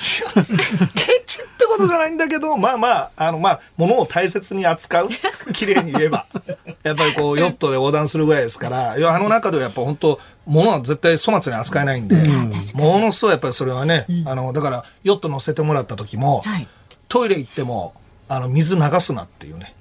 [0.96, 5.10] ケチってことじゃないんだけど、まあまあ、あの、まあ、物を大切に扱う？
[5.54, 6.26] 綺麗に言えば。
[6.84, 16.68] やっぱりこう、ヨットで横断するぐらいですから、いや、あの中ではやっぱ本当、物は絶対粗末に扱えないんで、うん、ものすごいやっぱりそれはね、うん、あの、だから、ヨット乗せてもらった時も、はい、
[17.10, 17.94] トイレ行っても、
[18.28, 19.74] あの、水流すなっていうね。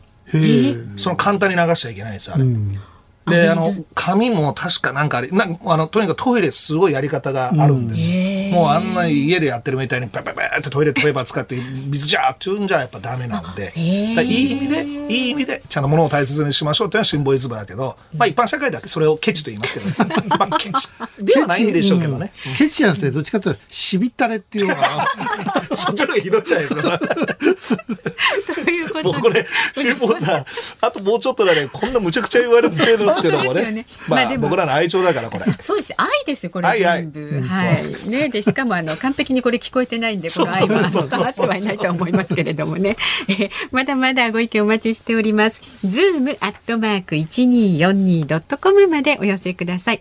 [0.96, 2.44] その簡単に流しちゃいけないですあれ。
[2.44, 2.78] うん
[3.26, 8.14] で、あの、紙も確かなんかあれ、なあの、とにかくトイレすごいやり方があるんですよ。
[8.14, 22.32] うん、もうあんな家でやってるみたいに、ペペペってトイレットペーパー使って水じゃーって言うんじゃやっぱダメなんで、いい意味で、いい意味で、ちゃんと物を大切にしましょうっていうのはシンボリズムだけど、まあ一般社会だってそれをケチと言いますけど、ね、 まあケチではないんでしょうけどね。
[22.56, 25.08] ケチじゃなくて、どっちかというと、しびったれっていうのが。
[25.74, 26.98] そっちの方がひどいじゃないですか、
[28.54, 30.44] ということもうこれ、辛坊さん、
[30.80, 33.86] あともうちょっとだね、こんなむちゃくちゃ言われてるっていうのもね。
[34.08, 35.44] まあ、僕らの愛情だからこれ。
[35.60, 35.94] そうです。
[35.96, 37.42] 愛ですこれ全部。
[37.42, 38.08] はい。
[38.08, 42.96] ねでしかもあの完璧にこれ聞こえてないんでこの愛は伝わってはいないと思いますけれどもね。
[43.28, 45.62] え まだまだご意見お待ちしております。
[45.84, 50.00] ズームアットマーク一二四二ドットコムまでお寄せください。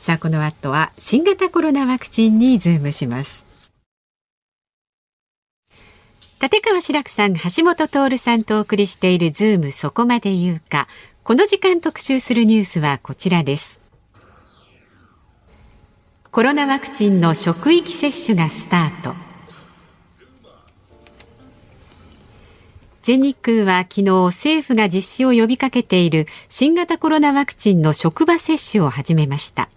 [0.00, 3.50] さあこの後は新型コロナワクチンにズームします。
[6.42, 10.88] 立川志らくさん、橋下徹さんとお送りしているズームそこまで言うか。
[11.30, 13.80] この時間特集するニュースはこちらです。
[16.32, 19.14] コロナワクチンの職域接種がスタート。
[23.02, 29.68] 全日空は昨日政府が実施を呼びかけている新型コロナワクチンの職場接種を始めました。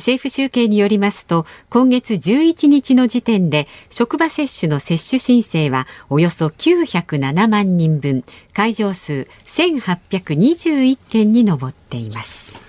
[0.00, 12.62] 政府集計によりますと今月11日の時点で職場接種の接種申請はおよそ907万人分会場数1821件に上っています。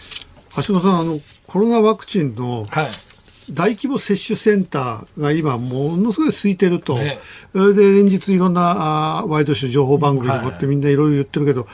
[0.57, 2.67] 橋本さんあのコロナワクチンの、
[3.49, 7.19] 大規模接種センターが今ものすごい空いてると、ね、
[7.53, 7.59] で
[7.95, 11.67] 連日いろんなあワイドショー情報番組でこうやってみんないろいろ言ってるけど、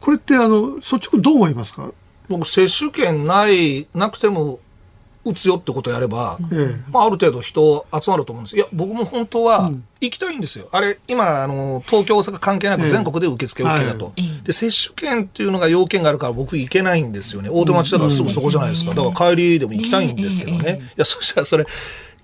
[0.00, 1.92] これってあの率直どう思いますか？
[2.28, 4.58] 僕接種券ないなくても
[5.26, 6.38] 打つよってことやれば、
[6.90, 8.56] まあ、ある程度人集まると思うんです。
[8.56, 10.68] いや、僕も本当は行きたいんですよ。
[10.70, 14.12] あれ、今、あの、東京、大阪関係なく全国で受付 OK だと、
[14.44, 17.48] で、接種券っていうのが要件があるから僕行けないんですよね。
[17.50, 18.94] 大手町だからすぐそこじゃないですか。
[18.94, 20.80] だから帰りでも行きたいんですけどね。
[20.90, 21.66] いや、そしたらそれ、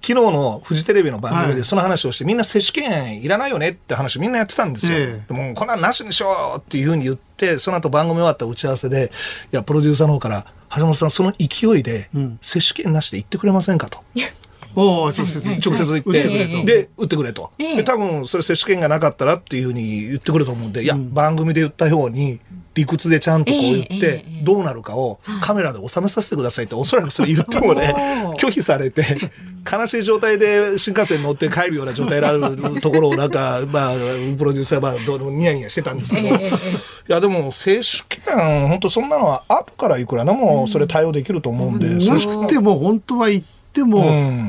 [0.04, 4.98] 昨日のフジテレビの番組でその話をして、みんな接種券いらないよねって話みんなやってたんですよ。
[4.98, 9.12] でもこんなんなしにしようっていうふうに言って、その後番組終わった打ち合わせで、
[9.52, 12.08] いや、プロデューサーの方から、橋本さん、その勢いで、
[12.40, 14.00] 接種券なしで言ってくれませんかと。
[14.74, 15.40] お直接。
[15.40, 17.50] 直接言って、で、打ってくれと。
[17.58, 22.40] で、多分、それ接種券がなかったらっていうふうに言ってくると思うんで、いや、番組で言ったように、
[22.74, 27.94] 理屈でちゃんとこう言って、どうなるかをカメラで収めさせてくださいって、おそらくそれ言ってもね、
[28.38, 29.04] 拒否されて、
[29.70, 33.92] 悲しい状態で新幹線乗って帰るような状態になるところをなんか、 まあ、
[34.38, 36.40] プロデューサーはどうニヤニヤしてたんですけど、い
[37.08, 41.88] や、でも接種券、本当そんなのは後からいくらでもそれ対応できると思うんで。
[41.88, 44.04] なくても本当は言っても、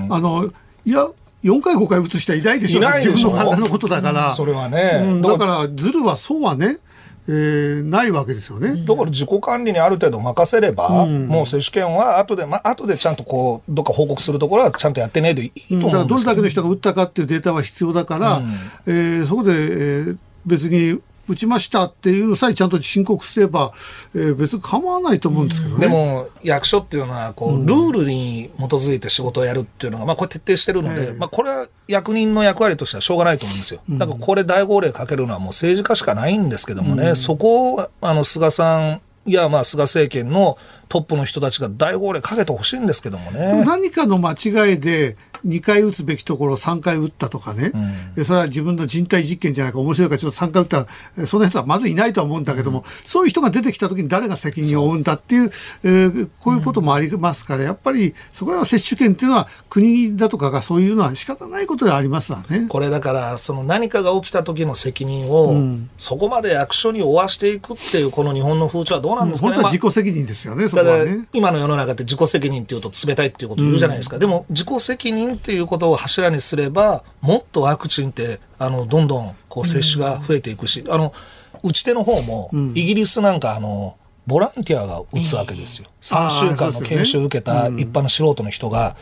[0.10, 0.52] あの、
[0.86, 1.08] いや、
[1.44, 2.80] 4回5回打つ人はいないでしょ。
[2.80, 3.12] いないでしょ。
[3.14, 4.34] 自分の体のことだから。
[4.36, 5.22] それはね。
[5.22, 6.78] だから、ズルはそうはね。
[7.26, 8.84] えー、ないわけですよね。
[8.84, 18.46] だから自己管理にある程度任せれば、うん、もう接種券は後で、まあ後でちゃんとこう、どっか報告するところはちゃんとやってねえでいいと思うんです、だからどれだけの人が打ったかっていうデータは必要だから、うん、
[18.88, 23.72] えー、そこで、えー、別に打ちましたっていうのさえちゃんと申告すれば、
[24.14, 25.82] えー、別に構わないと思うんですけどね。
[25.82, 33.82] でも役所っていうのはこう、ルールに基づいて仕事をやるっていうのが、まあ、これ徹底してるので、えー、まあ、これは役人の役割としてはしょうがないと思うんですよ。
[33.90, 40.58] だからこれ大号令かけるのはもう政治家しかないんですけどもね、うん、そこをあの菅さんいやまあ菅政権の
[40.90, 43.64] トップの人たちが大号令かけてほしいんですけどもね。
[43.66, 47.72] 何かの間違いで2回打つべきところを3回打ったとかね、
[48.16, 55.52] うん、それは自分の人体実験じゃないか面白いからちょっと3回打ったそのやつはまずいないとは思うんだけども、うん、そういう人が出てきた時に誰が責任を負うんだっていう、
[55.84, 62.68] えー、こういうこともありますから、やっぱりそこらは接種権っていうのは国だとかがそういうのは仕方ないことでありますわね。
[62.70, 65.56] これだからその何かが起きた時の責任を、
[65.98, 69.54] そこまで役所に負わしていくっていうこの日本の風潮はどうなんですかね。
[69.54, 71.28] 本当は自己責任ですよね、そこはね。
[71.34, 74.18] 今の世の中って自己責任っていうと冷たいっていうことを言うじゃないですか。
[74.18, 81.14] うん、でも自己責任っていうことを柱にすれば、もっとワクチンって、あの、どんどんこう接種が増えていくし、うん、あの、
[81.64, 85.88] 打ち手の方も、イギリスなんかあの、ボランティアが打つわけですよ。
[86.02, 88.96] 3週間の研修を受けた一般の素人の人が。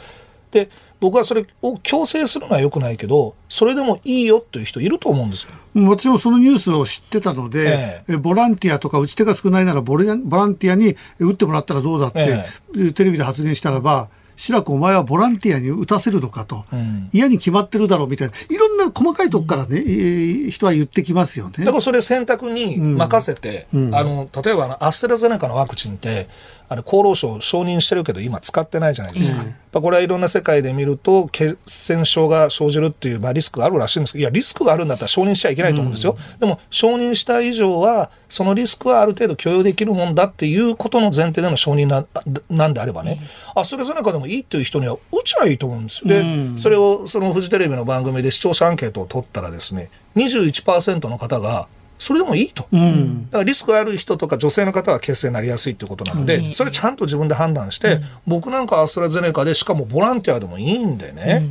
[0.51, 5.51] で、僕はそれを強制するのはよくないけど、それでもいいよという人いると思うんですよ。
[5.87, 12.43] 私もそのニュースを知ってたので、ええ、ボランティアとか打ち手が少ないならボランティアに打ってもらったらどうだって、
[12.77, 21.65] え、テレビで発言したらば、志らくお前はボランティアに打たせるのかと、うん、嫌に決まってるだろうみたいな、いろんな細かいとこからね、うん、人は言ってきますよね。
[21.65, 26.27] だからそれ選択に任せて、うん、あの例えばアステラゼネカのワクチンって、
[26.71, 42.05] あれ厚労省承認してるけど今使ってないじゃないですか、うん、これはいろんな世界で見ると血栓症が生じるっていう、まあ、リスクがあるらしいんですけどいやリスクがあるんだったら承認しちゃいけないと思うんですよ、うん、でも承認した以上はそのリスクはある程度許容できるもんだっていうことの前提での承認な
[42.49, 43.19] なんであればね、
[43.53, 46.07] うん、あそれぞれかでもいいっていう人には打ちゃいいと思うんですよ。
[46.07, 51.67] で、それをそのフジテレビの番組で視聴者アンケートを取ったらですね21%の方が
[52.01, 61.43] それでもいいと、うん、だからリスクある人とか女性の方は血栓になりやすいということなので、うん、それちゃんと自分で判断して、うん、僕なんかアストラゼネカでしかもボランティアでもいいんでね、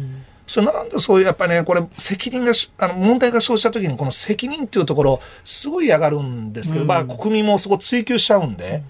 [0.48, 8.82] それなんでそういうやっぱりねこれ責任があの問題が生じた時にこの責任っていうところすごい嫌がるんですけど、まあ国民もそこ追求しちゃうんで。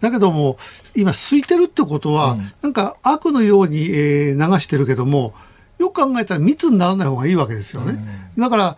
[0.00, 0.56] だけども
[0.94, 5.32] 今空いてるってことは、うん、なんか悪のように、えー、流してるけども
[5.78, 7.98] よく考えたら密にならない方がいいわけですよね。
[8.36, 8.76] だから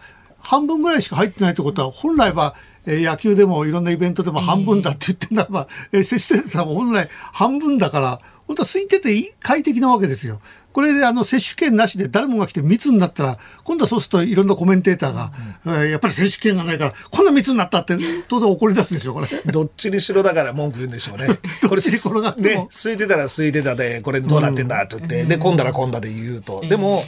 [0.48, 2.54] 半分ぐらいしか入ってないってことは、本来は、
[2.86, 10.40] え野球でもいろんなイベントでも半分だって言ってんならば、えー、接種センターも本来半分だから、本当は空いてて快適なわけですよ。
[10.72, 15.32] これであの接種券なしで誰もが来て密になったら、今度はそうするといろんなコメンテーターが、
[15.66, 19.28] うんうん、やっぱり接種券がないから、こんな密になったって当然怒り出すでしょ、これ。
[19.52, 21.26] どっちにしろだから文句言うんでしょうね。
[21.68, 26.62] これ、転がってね、空いてたら空いてたで、これどうなってんだって言って、うん、で、混んだら混んだで言うと。
[26.66, 27.04] でも、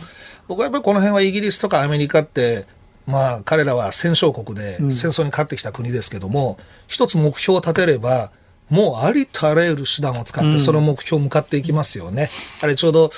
[0.47, 2.67] 僕はやっぱりこの辺はイギリスとかアメリカって、
[3.11, 8.31] まあ、彼らは戦勝国で戦争に勝ってきた国ですけども、うん、一つ目標を立てれば、
[8.69, 12.31] もうありとあらゆる手段を使って、その目標向かっていきますよね。
[12.61, 13.11] うん、あれ、ちょうど、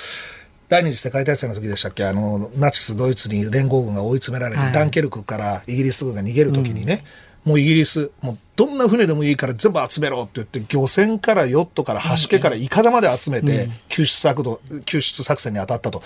[0.67, 2.05] 第二次世界大戦の時でしたっけ？
[2.05, 16.01] あの、ナチス・ドイツに連合軍が追い詰められて、はい、ダンケルクからイギリス軍が逃げる時にね、うん、もうイギリス、もうどんな船でもいいから全部集めろって言って、漁船からヨットから橋家からいかだまで集めて、救出作動、救出作戦に当たったと。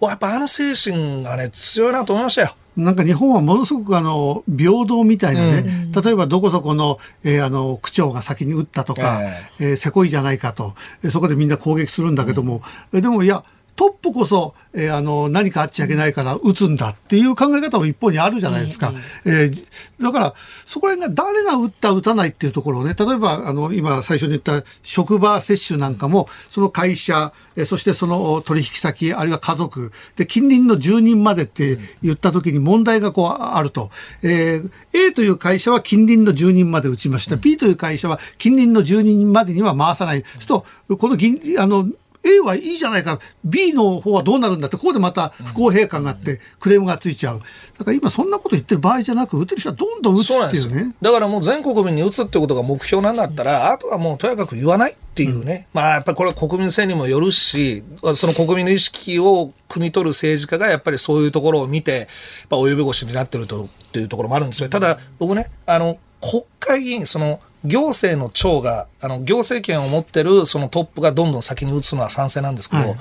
[0.00, 2.56] やっぱあの精神がね、強いなと思いましたよ。
[2.76, 9.20] なんか日本はものすごくあの平等みたいなね、うん、例えばどこそこの,、えー、あの区長が先に撃ったとか、
[9.60, 10.74] えー、えー、せこいじゃないかと、
[11.10, 18.90] そこでみんな攻撃するんだけども、うん、でもいや、トップこそ、えー、あの何かあっちゃいけないから撃つんだっていう考え方も一方にあるじゃないですか。
[18.90, 18.96] うん、
[19.32, 19.64] えー、
[20.00, 20.34] だから
[20.66, 33.90] そこら辺が誰が撃った撃たないっていうところをね例えばあの今最初に言った職場接種なんかもその会社、えー、そしてその取引先あるいは家族で近隣の住人までって言った時に問題がこうあると、
[34.22, 40.22] えー、A という会社は近隣の住人まで打ちました、B という会社は近隣の住人までには回さない。
[40.22, 41.16] するとこの
[41.58, 41.88] あの
[42.24, 43.18] A はいいじゃないか。
[43.44, 44.76] B の方はどうなるんだって。
[44.76, 47.40] ここでまた不公平感があってクレームがついちゃう。
[47.78, 50.94] だから今そんなこと言ってる場合じゃなく打てる人はどんどん打つっていうね。
[51.02, 57.82] だからもう全国民に打つってことが目標なんだったらあとはもうとやかく言わないっていうね、うん、まあやっぱりこれは国民性にもよるし
[58.14, 62.06] その国民の意識を汲み取る政治家がやっぱりそういうところを見てやっ
[62.50, 64.68] ぱ及び腰になってるとっていうところもあるんですよ。
[64.68, 72.96] ただ僕ねあの国会議員その行政の長が、あの、行政権を持ってるそのトップがどんどん先に打つのは賛成なんですけど、はい、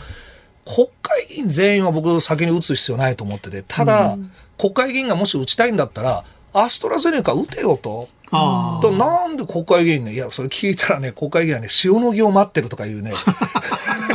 [0.65, 8.09] 国会議員全員は僕先に打つ必要ないと思ってて、ただ、うん、国会議員がもし打ちたいんだったら、アストラゼネカ打てよと。
[8.31, 13.11] となんで国会議員ね、いや、それ聞いたらね、国会議員はね、塩の木を待ってるとかいうね。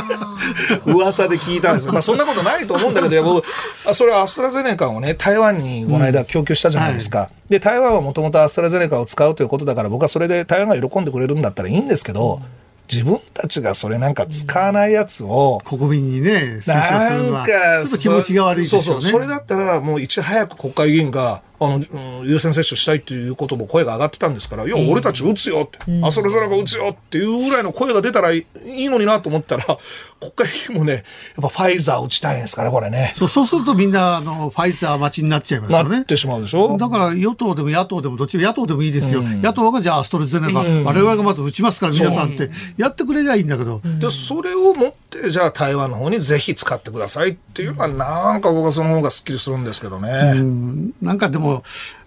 [0.85, 1.93] 噂で聞いたんですよ。
[1.93, 3.45] まあそんなことないと思うんだけど、僕、
[3.93, 7.19] それはアストラゼネカをね、台湾にこの間供給したじゃないですか。
[7.19, 12.57] うんはい、で、台湾はもともとアストラゼネカを使うということだから、僕はそれで台湾が喜んでくれるんだったらいいんですけど、うん
[12.91, 18.85] 自分たちがそれなんか使わないやつを、国民にね、推奨するのは、ちょっと気持ちが悪いですよね。
[18.85, 29.65] そうそう、それだったらもういち早く国会議員が、あの、優先接種したいっていうことも声が上がってたんですから、いや、俺たち打つよって、あ、それぞれが打つよっていうぐらいの声が出たらいいのになと思ったら、
[30.19, 31.03] 国会議員もね、やっ
[31.41, 33.13] ぱファイザー打ちたいんですかね、これね。
[33.15, 35.89] そう、そうするとみんな、あの、ファイザー待ちになっちゃいますよね。
[35.89, 36.77] なってしまうでしょ？
[36.77, 39.19] だから与党でも野党でもどっち野党でもいいですよ。
[39.21, 43.81] うん、野党がじゃあアストラゼネカ、我々がまず打ちますから皆さんってやってくれりゃいいんだけど。
[43.99, 50.33] で、それをもって、じゃあ台湾の方にぜひ使ってくださいっていうのは、なんか僕はその方がすっきりするんですけどね。
[50.35, 51.63] うん、なんかでも、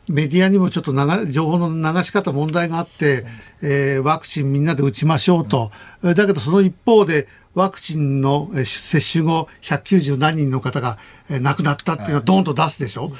[0.08, 0.92] メディアにもちょっと
[1.30, 3.24] 情報の流し方問題があって、
[3.62, 5.70] えー、ワクチンみんなで打ちましょうと、
[6.02, 10.98] だけどその一方でワクチンの接種後190何人の方が
[11.28, 13.12] 亡くなったっていうのをドーンと出すでしょ、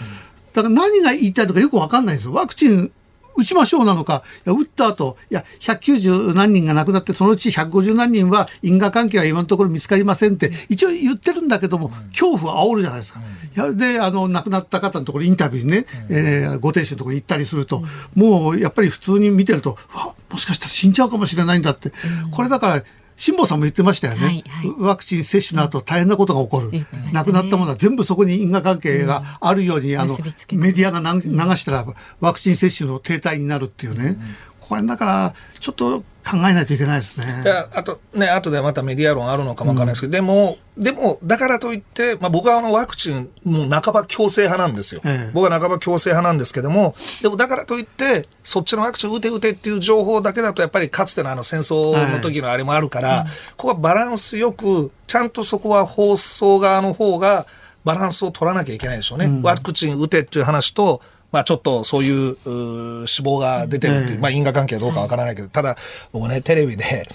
[0.52, 2.32] だから何が言いたいのかよくわかんないんですよ。
[2.32, 2.90] ワクチン
[3.36, 13.20] 打ちましょうなのか、いや打った後、いや、190何人が亡くなって、そのうち150何人は因果関係は今のところ見つかりませんって、一応言ってるんだけども、恐怖を煽るじゃないですか。
[13.56, 17.82] いやで、あの、亡くなった方のところインタビューにね、えー、ご亭主のところに行ったりすると、
[18.14, 21.92] もうやっぱり普通に見てると、わ、もしかしたら死んじゃうかもしれないんだって。
[22.30, 22.84] これだから、
[23.20, 30.16] 辛坊さんも言ってましたよね、はいはい、ワクチン接種の後大変なことが起こる、ね、亡くなったものは全部そこに因果関係があるように、うん、あの
[30.52, 31.86] メディアが流したら
[32.20, 37.42] ワクチン接種の停滞になるっていうね、うんこれだからちょっと考えないといけないですね。
[37.74, 45.00] あとね、後でまたメディア論あるのかもわからないですけど、うん、でも、でも、だからといって、まあ僕はあのワクチン、もう半ば強制派なんですよ。
[45.04, 57.46] ええ、僕は半ば強制派なんですけども、でもだからといって、そっちのワクチン打て打てっていう情報だけだと、やっぱりかつてのあの戦争の時のあれもあるから、はい、ここはバランスよく、ちゃんとそこは放送側の方が、
[57.84, 59.24] バランスを取らなきゃいけないでしょうね。
[59.24, 61.00] うん、ワクチン打てっていう話と、
[61.32, 65.76] まあちょっとそういう死亡が出てるっていう、まあ因果関係はどうかわからないけど、ただ
[66.12, 67.08] 僕ね、テレビで、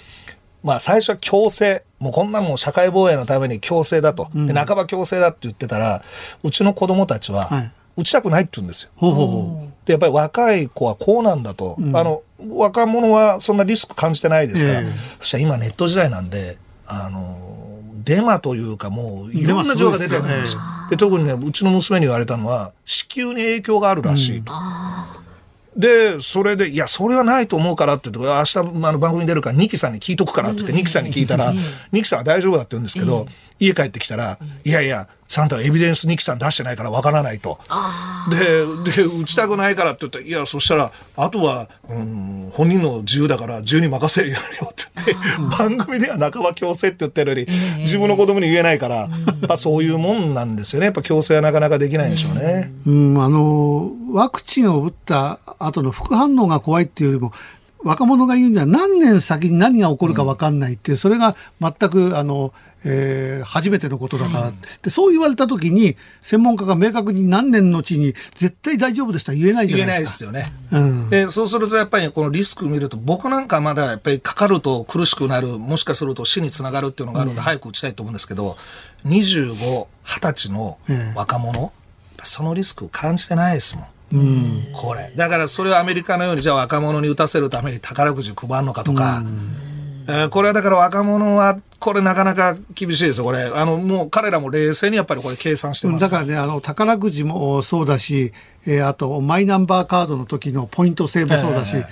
[0.62, 6.02] まあ最初は強制、もうこんなもん社会防衛のために強制だと、で半ば強制だって言ってたら、
[6.42, 8.90] うちの子供たちは、打ちたくないって言うんですよ。
[8.96, 9.76] ほうほうほう。
[9.86, 17.38] でやっぱり若い子はこうなんだと、うん、あの若者はそんなリスク感じてないですから、えー、そしたら今ネット時代なんであの
[18.06, 20.60] デマというかもういろんな情報が出てるんですよ。
[20.88, 24.52] で特にねうちの娘に言われたのは子宮に影響があるらしいと。
[25.74, 31.52] うん、でそれで「いやそれはないと思うから」って言って明日あの番組に出るから二木さんに聞いとくからって言って二木さんに聞いたら
[31.90, 33.26] 二木さんは大丈夫だって言うんですけど
[33.58, 37.58] 家帰ってきたら「いやいやサンタはエビデンス二木さん出してないからわからないと。
[38.30, 44.38] でで打ちたくないからって言ったら「いやそしたらあとは、うん、本人の自由だから自由に任せるよ」
[44.70, 47.48] って言って番組では半ば強制って言ってるより
[47.78, 50.86] 自分の子供に言えないから、やっぱそういうもんなんですよね。
[50.86, 52.72] やっぱ強制はなかなかできないんでしょうね。
[52.86, 57.32] うん、あのワクチンを打った後の副反応が怖いっていうよりも
[57.84, 62.52] 若者が言うには何年先に何が起こるか分かんないってそれが全くあの
[62.88, 70.30] えー、初めてのことだから、うん、でそう言われた時に専門家が明確に何年のうちに絶対大丈夫ですとは言えないじゃないですか。
[70.30, 70.82] 言えないですよね。
[70.84, 78.56] うん、でそうするとやっぱりこのリスク見ると僕なんかまだやっぱりかかると苦しくなるもしかすると死につながるっていうのがあるんで、早く打ちたいと思うんですけど
[79.04, 80.78] 25、20歳の
[81.16, 81.70] 若者、うん、
[82.22, 83.86] そのリスクを感じてないですもん。
[84.12, 85.12] うん、これ。
[85.16, 89.75] だからそれをアメリカのようにじゃあ若者に打たせるために宝くじ配るのかとか、うん
[90.08, 93.42] えー、これはだから若者は、これなかなか厳しいですよ、これ。
[93.42, 98.32] あの、もう彼らも冷静にやっぱりこれ計算してますだからね、あの、宝くじもそうだし、
[98.66, 101.86] えー、あと、マイナンバーカードの時のポイント制もそうだし、えー、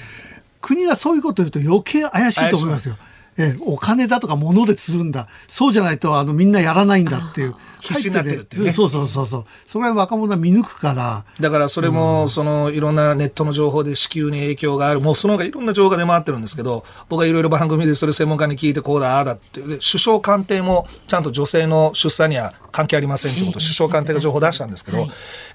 [0.61, 2.97] 国がそういうこと言うと余計怪しいと思いますよ。
[3.01, 3.14] え
[3.61, 5.29] お金だとか物で釣るんだ。
[5.49, 7.55] そうじゃないと、あの、みんなやらないんだっていう。
[7.81, 9.45] 必死になってるっていう、ね、そうそうそうそう。
[9.67, 11.25] それは若者は見抜くから。
[11.39, 15.01] だからそれも、その、いろんなネットの情報で子宮に影響がある。
[15.01, 19.61] もうその他いろんな情報が出回ってるんですけど、僕はいろいろ番組でそれ専門家に聞いて、こうだ、ああだって。
[19.61, 25.09] 首相官邸も、ちゃんと女性の出産には関係ありませんってこと、首相官邸が情報を出したんですけど、やっ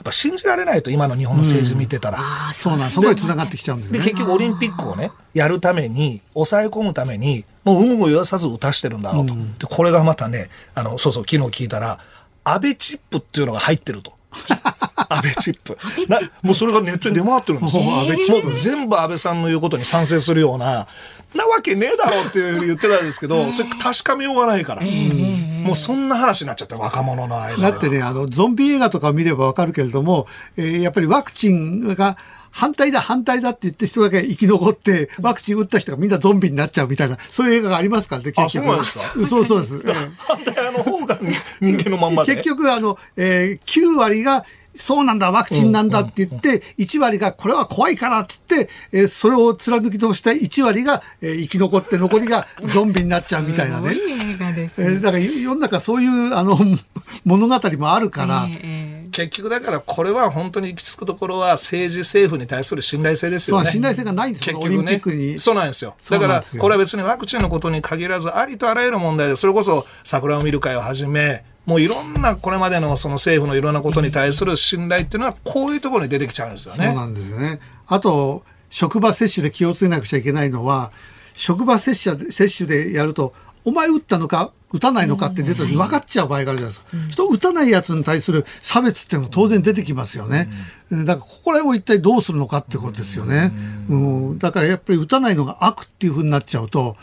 [0.05, 2.19] ぱ信じられないと、今の日本の政治見てたら。
[2.21, 3.99] あそうなんそこに繋がってきちゃうんですね。
[3.99, 9.33] で、結局オリンピックをね、やるために、抑え込むために、もう有無を言わさず打たしてるんだろうと。
[9.33, 11.99] で、これがまたね、あの、そうそう、昨日聞いたら、
[12.45, 14.13] 安倍チップっていうのが入ってると。
[15.09, 15.77] 安倍チップ。
[16.07, 18.53] なもうそれがネットに出回ってるんですよ、 安倍チップ。
[18.53, 20.87] 全部安倍さんの言うことに賛成するような
[21.35, 30.25] なわけねえだろっていうふうに言ってたんですけど、それ確かめようがないから、もうそんな話になっちゃった若者の間だってねあのゾンビ映画とかを見ればわかるけれども、
[30.57, 32.17] えー、やっぱりワクチンが
[32.51, 39.27] 反対だ反対だって言って人だけ生き残ってワクチン打った人がみんなゾンビになっちゃうみたいなそういう映画がありますからね結局そうですか？
[39.27, 39.79] そうそうです、
[40.17, 41.19] 反対派の方が
[41.61, 44.45] 人間のまんま 結局あの、えー、9割が
[44.79, 53.89] そうなんだ、ワクチンなんだって言って、1割がこれは怖いからって言って、えー、それを貫き通した1割が、えー、生き残って残りがゾンビになっちゃうみたいなね。
[53.89, 53.99] ね
[54.77, 56.57] えー、だから世の中そういうあの
[57.25, 63.69] 物語もあるから、えー、結局だからこれは本当に行き着くところは政治政府に対する信頼性ですよね。
[63.69, 65.39] 信頼性がないんですよ、結局ね。
[65.39, 65.95] そうなんですよ。
[66.09, 76.85] だからこれは別にワクチンのことに限らずありとあらゆる問題でそれこそ桜を見る会をはじめもういろんなこれまでのその政府のいろんなことに対する信頼っていうのはこういうところに出てきちゃうんですよね。
[76.85, 77.59] そうなんですよね。
[77.87, 80.91] あと職場接種で気をつけなくちゃいけないのは
[81.33, 83.33] 職場接種接種でやると
[83.65, 86.97] お前打ったのか打たないのかって出た時分かっちゃう場合があるじゃないですか。
[87.09, 90.47] 人打たないやつに対する差別っていうのは当然出てきますよね。
[90.91, 93.51] だからここら辺を一体どうするのかってことですよね。
[93.89, 96.97] うん、だからやっぱり打たないのが悪っていうふうになっちゃうと、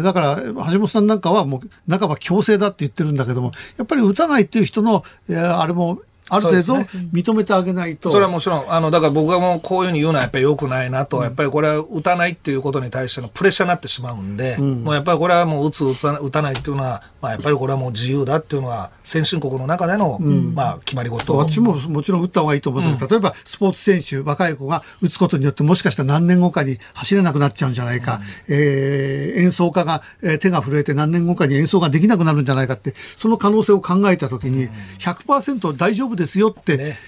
[0.00, 0.36] だから、
[0.72, 6.00] 橋本さんなんかはもう、半ば強制だって言ってるんだけども、やっぱり打たないっていう人の、あれも
[6.32, 6.74] ある程度
[7.12, 8.08] 認めてあげないと。
[8.08, 21.36] そ、ね,、れはもちろん、あの、だから僕はもうこういうふうに言うのはやっぱり良くないなと、うん、やっぱりこれは打たないっていうことに対してのプレッシャーになってしまうんで、うん、もうやっぱりこれはもう打つ、打た打たないっていうのは、まあ、やっぱりこれはもう自由だっていうのは、先進国の中での、うん、まあ、決まり事。
[21.36, 34.68] 私ももちろん打った方がいいと思うけど、例えばスポーツ選手、若い子が打つことによって、もしかしたら何年後かに走れなくなっちゃうんじゃないか、うん、えー、演奏家が、えー、手が震えて何年後かに演奏ができなくなるんじゃないかって、その可能性を考えたときに、
[34.98, 36.98] 100%大丈夫ですよって、ね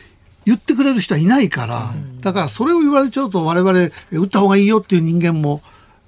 [0.46, 3.72] 言ってくれる人はいないから、だからそれを言われちゃうと我々
[4.12, 5.62] 打った方がいいよっていう人間も、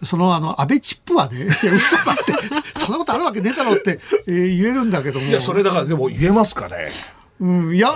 [0.05, 1.65] そのあの安倍チップはね、 嘘
[2.05, 2.35] だって、
[2.79, 5.27] そんなことあるわけねえだろうって、えー、言えるんだけども。
[5.27, 6.91] いや、それだからでも言えますかね。
[7.39, 7.91] うん、いや、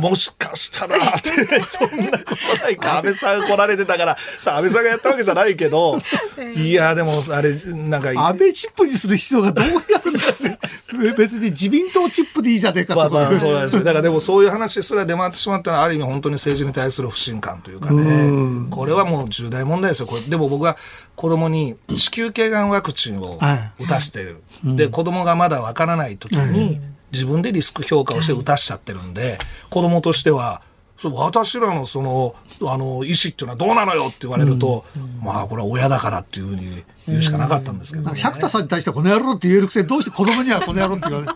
[0.00, 1.30] もしかしたらって、
[1.62, 2.98] そんなことないか。
[2.98, 6.00] 安倍さん来られてたから、さ、安倍さんがやったわけじゃないけど、
[6.56, 8.10] いや、でも、あれ、なんか。
[8.10, 9.72] 安倍チップにする必要がどうや
[10.04, 10.58] るんだって。
[11.16, 13.84] 別に自民党チップでいいじゃねえかとまあまあ、そうなんですよ。
[13.84, 18.68] だからでもそういう話すら出回ってしまったのは、ある意味本当に政治に対する不信感というかね。
[18.70, 20.06] これはもう重大問題ですよ。
[20.06, 20.76] これでも僕は
[21.16, 23.38] 子供に子宮頸がんワクチンを
[23.78, 24.42] 打たしてる。
[24.64, 26.80] で、子供がまだわからない時に、
[27.14, 29.38] 自分でリスク評価をして打たしちゃってるんで、
[29.70, 30.62] 子供としては、
[30.98, 41.34] そう私らのそのあの意思っていうのはどうなのよって言われると、うん、まあこれは親だからっていうふうに言うしかなかったんですけど、ね、百田さんに対してこの野郎って言えるくせどうして子供にはこの野郎って言わ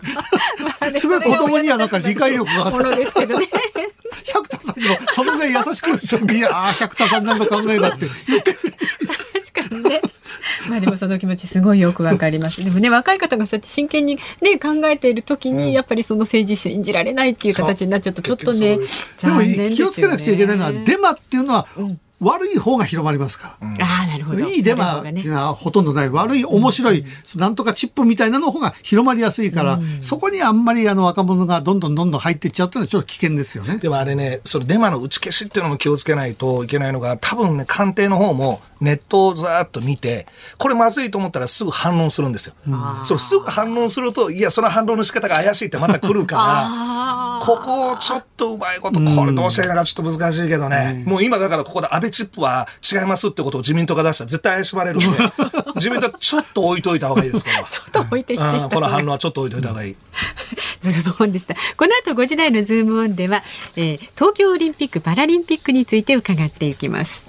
[0.81, 2.95] れる すごい子供にはなんか理解力があった。
[2.95, 3.47] ですけどね。
[4.33, 8.53] 百田さんにもそのぐらい優しく「いやあ百田さんなんの考えだ」って言って
[9.53, 10.01] 確かにね
[10.69, 12.61] まあでもその気持ちすごいよくわかります。
[12.63, 18.77] でもね若い方がそうやって真剣にね考えている時に、やっぱりその政治信じられないっていう形になっちゃうとちょっとね
[19.21, 19.41] でも
[19.73, 23.67] 気をつけなくちゃいけないのはデマっていうのは、うん悪い方が広まりますから。
[23.69, 24.39] うん、あなるほど。
[24.41, 26.09] いいデマっていうのはほとんどない。
[26.09, 27.05] 悪い、面白い、
[27.35, 33.77] なんとかチップみたいなの方が広まりやすいから、うん、そこにあんまりあの若者がどんどんどんどん入っていっちゃうっていうのはちょっと危険ですよね。
[33.77, 42.53] でもあれね、そのデマの打ち消しっていうのも気をつけないといけないのが、多分ね、官邸の方もネットをざーっと見て、これまずいと思ったらすぐ反論するんですよ。
[42.67, 55.05] うん、そう、すぐ反論すると、いや、その反論の仕方が怪しいってまた来るから、ここをちょっとうまいこと、これどうしていいのかちょっと難しいけどね、もう今だからここで安倍チップは違いますってことを自民党が出したら絶対怪しまれるんで、
[55.75, 57.63] 自民党ちょっと置いといた方がいいですから。
[57.63, 59.95] ちょっと置いてきてこの反論はちょっと置いといた方がいい。
[60.81, 61.55] ズームオンでした。
[61.75, 63.43] この後5時台のズームオンでは、
[63.75, 67.28] えー、東京オリンピック・パラリンピックについて伺っていきます。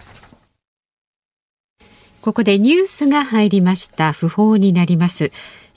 [2.23, 4.12] ここでニュースが入りました。
[4.12, 5.33] 訃報になります。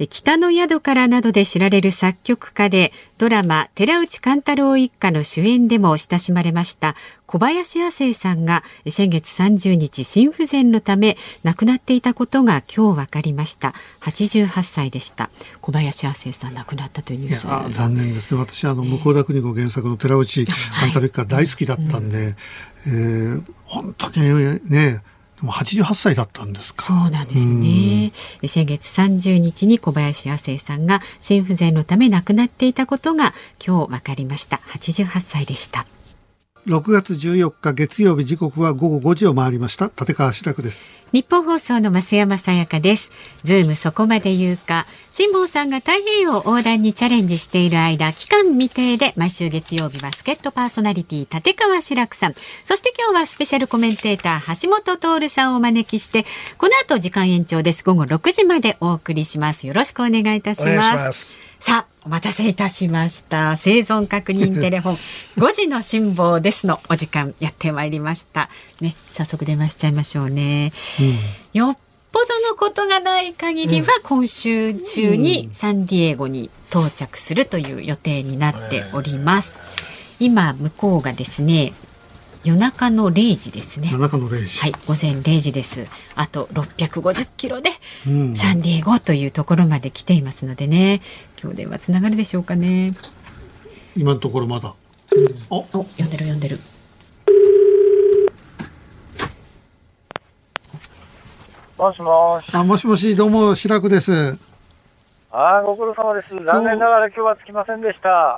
[0.10, 6.96] 北の宿からなどで知られる作曲家でドラマ寺内貫太郎一家の主演でも親しまれました。
[7.28, 13.74] 小林亜星さんが先月30日心不全のため亡くなっていたことが今日分かりました。
[14.02, 15.30] 88歳でした。
[15.62, 17.74] 小林亜生さん亡くなったというニュース。
[17.74, 18.40] 残念ですね。
[18.42, 22.36] 私あの向田邦子原作の寺内貫太郎一家大好きだったんで、はいうん、
[23.36, 25.04] えー、本当にね
[25.44, 26.86] もう88歳だったんですか。
[26.86, 28.14] そうなんですよね。
[28.48, 33.34] 先月30日に小林亜生さんが心不全のため亡くなっていたことが
[33.64, 34.62] 今日分かりました。
[34.70, 35.86] 88歳でした。
[36.66, 39.92] 6月14日月曜日時刻は午後5時を回りました。
[40.00, 40.90] 立川志らくです。
[41.12, 43.12] 日本放送の増山さやかです。
[43.44, 44.88] ズームそこまで言うか。
[45.12, 52.34] 辛坊さんが太平洋横断にチャレンジしている間期間未定で毎週月曜日は助っ人パーソナリティ立川志らくさん。
[52.64, 56.24] そして今日はスペシャルコメンテーター橋本徹さんをお招きして
[56.58, 57.84] この後時間延長です。
[57.84, 59.68] 午後6時までお送りします。
[59.68, 61.38] よろしくお願いいたします。
[61.60, 63.56] さあお待たせいたしました。
[63.56, 64.96] 生存確認テレフォン
[65.42, 68.50] 5時の辛抱ですのお時間やってまいりました。
[68.82, 70.74] ね、早速電話しちゃいましょうね。
[71.00, 71.78] うん、よっ
[72.12, 79.58] ぽどのことがない限りは今週中にサンディエゴに到着するという予定になっております。
[80.20, 81.74] 今向こうがですね
[82.44, 83.90] 夜中の0時ですね。
[83.92, 84.60] 夜中の0時。
[84.60, 85.88] はい、午前0時です。
[86.16, 87.72] あと650キロで、
[88.36, 91.02] サンディエゴというところまで来ていますのでね、
[91.42, 92.96] 今日電話つながるでしょうかね。
[93.96, 94.74] 今のところまだ。
[95.16, 95.66] うん、お、お、
[95.98, 96.60] 呼んでる呼んでる。
[101.78, 102.50] もしもし。
[102.54, 104.38] あ、もしもし、どうも、白くです。
[105.36, 106.30] ああ、ご苦労様です。
[106.30, 108.38] 残念ながら今日は着きませんでした。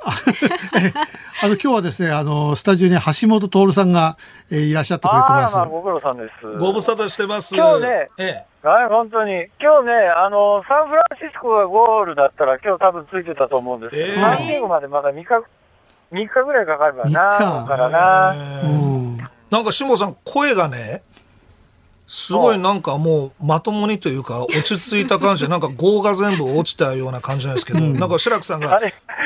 [1.42, 4.16] の、今日はですね、あの、スタジオに橋本徹さんが、
[4.50, 5.56] えー、いらっしゃってくれてます。
[5.58, 6.58] ああ、ご苦労さんです。
[6.58, 7.54] ご無沙汰してます。
[7.54, 9.44] 今日ね、ええ、はい、本当に。
[9.60, 15.44] 今日ね、あの、サンフランシスコがゴールだったら今日多分ついてたと思うんですけど、えー、サンディエゴまでまだ3日、
[16.12, 18.34] 3日ぐらいかかるばな、からな。
[19.50, 21.02] なんか、下さん、声がね、
[22.06, 28.80] すごいなんかもうまともにというか落ち着いた感じでなんか業が全部落ちたような感じなんですけど、なんか志らくさんが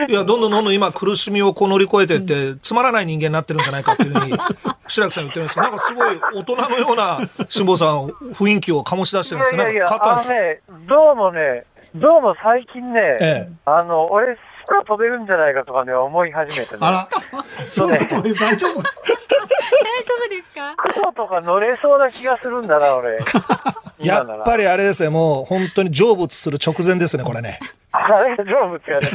[0.08, 0.12] い。
[0.12, 4.38] やどんどんどんどん今苦しみをこう乗り越えてってつまらない人間になってるんじゃないかっていうふうに
[4.88, 9.64] 志らくさん言ってるんですけどなんかすごい大人のような辛坊さん雰囲気を醸し出してるんですよ。
[9.64, 11.64] ねどうもね
[11.94, 14.38] どうも最近ね、ええ、あの俺
[14.70, 16.78] 空飛べるんじゃないかとかね思い始めてね。
[16.80, 17.08] あら、
[17.68, 20.74] そうね、大丈夫大丈夫ですか？
[20.94, 23.18] 雲とか乗れそうな気がするんだな、俺。
[24.00, 27.58] やっぱりあれですね、もう本当に成仏する直前ですね、これね。
[27.92, 29.08] あれ、成仏やね。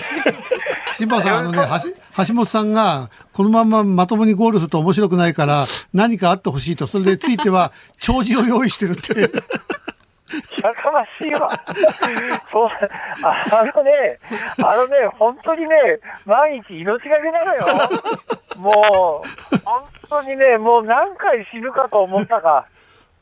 [0.94, 1.60] 辛坊さん、あのね、
[2.28, 9.30] 橋本さんが、このまままともにゴールすると面白くないから、何かあってほしいと、それでついては、弔辞を用意してるって。
[10.64, 11.50] やかましいわ。
[12.52, 12.70] そう、
[13.24, 14.20] あのね、
[14.64, 15.76] あのね、本当にね、
[16.26, 17.90] 毎日命がけなのよ。
[18.58, 22.68] もう、本当にね、もう何回死ぬかと思ったか。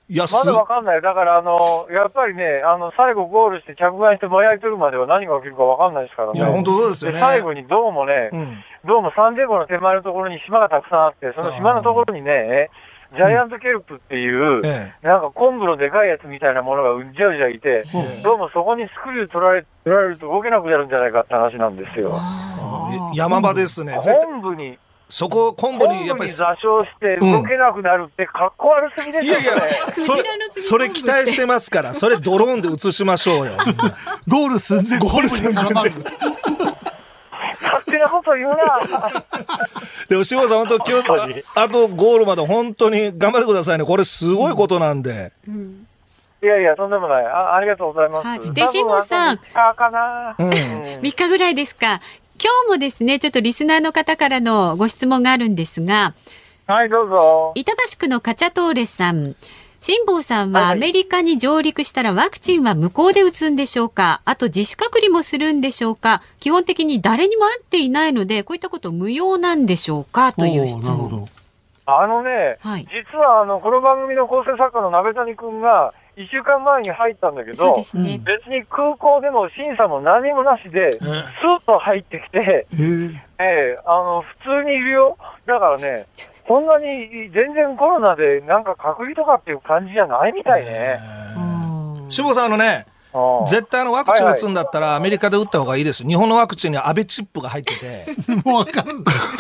[0.10, 1.02] いやまだわかんない。
[1.02, 6.40] だから、あの、やっぱりね、あの、最後ゴールして着岸して燃え上げるまでは何が起きるかわかんないですからね。
[6.40, 7.20] いや、本当そうですよね。
[7.20, 12.70] 最後にどうもね、うん、どうもサンデーゴの手前のところに島がたくさんあって、その島のところにね、
[13.16, 22.20] ジャイアントケルプっていう、うん、なんか昆布のでかいやつみたいなものがうんじゃうじゃいて、うん、どうもそこにスクリュー取られ取られると動けなくなるんじゃないかって話なんですよ。
[23.16, 24.00] 山場ですね。
[24.02, 24.78] 昆布に。
[25.10, 26.32] そこ、昆布にやっぱり。
[26.32, 30.24] 座礁して動けなくなるってかっこ悪すぎですよ、ね、いやいや、それ、
[30.62, 33.52] それ期待してますから、それドローンで映しましょうよ。
[34.28, 35.64] ゴール寸前、ゴール寸前。
[37.64, 38.56] 勝手なこと言うな。
[40.10, 43.86] でも、志保さん、本当、今日、あとゴールまで本当に頑張ってくださいね。
[43.86, 45.32] これ、すごいことなんで。
[45.48, 45.88] うん
[46.44, 47.26] いやいや、とんでもない。
[47.26, 48.28] あありがとうございます。
[48.28, 49.40] はい、で、辛坊さん。
[49.54, 50.36] あかな。
[50.38, 50.50] うん。
[50.50, 52.02] 3日ぐらいですか。
[52.38, 56.14] 今日もですね、ちょっとリスナーの方からのご質問があるんですが。
[56.68, 57.54] はい、どうぞ。
[57.56, 59.38] 板橋区のカチャトーレさん。
[59.84, 64.22] 辛坊さんはアメリカに上陸したらワクチンは向こうで打つんでしょうか？
[64.24, 66.22] あと自主隔離もするんでしょうか？
[66.40, 70.32] 基本的に誰にも会っていないので、こういったこと無用なんでしょうか？
[70.32, 71.28] という質問。
[71.86, 82.76] あのね、はい、実はあの、この番組の構成作家の鍋谷君が、1週間前に入ったんだけど、ね、別に空港でも審査も何もなしで、スーッと入ってきて、え。
[82.78, 85.18] ー、えー、あの、普通にいるよ。
[85.46, 86.06] だからね、
[86.48, 91.00] こんなに全然コロナでなんか隔離とかっていう感じじゃないみたいね。
[92.10, 92.86] 志保さん、あのね、
[93.48, 96.04] 絶対あのワクチン打つんだったらアメリカで打った方がいいです。
[96.04, 98.06] 日本のワクチンに安倍チップが入ってて。
[98.44, 98.90] もうわかる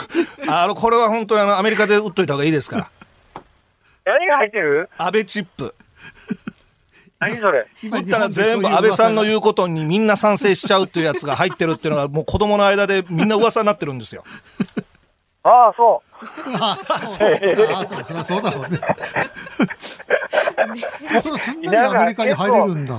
[0.48, 2.88] あの、これは本当にあのアメリカで打っといた方がいいですから。
[4.06, 4.90] 何が入ってる？
[4.98, 5.76] 安倍チップ。
[7.20, 7.66] 何それ？
[7.84, 14.24] 打ったら全部安倍さんの言うことにみんな賛成しちゃうっていうやつが入ってるっていうのがもう子供の間でみんな噂になってるんですよ。
[15.44, 16.13] ああ、そう。
[16.60, 17.34] ああ、そう。
[17.74, 18.80] あそう、そりゃそうだろうね。
[21.22, 22.96] それすんなりアメリカに入れるんだ。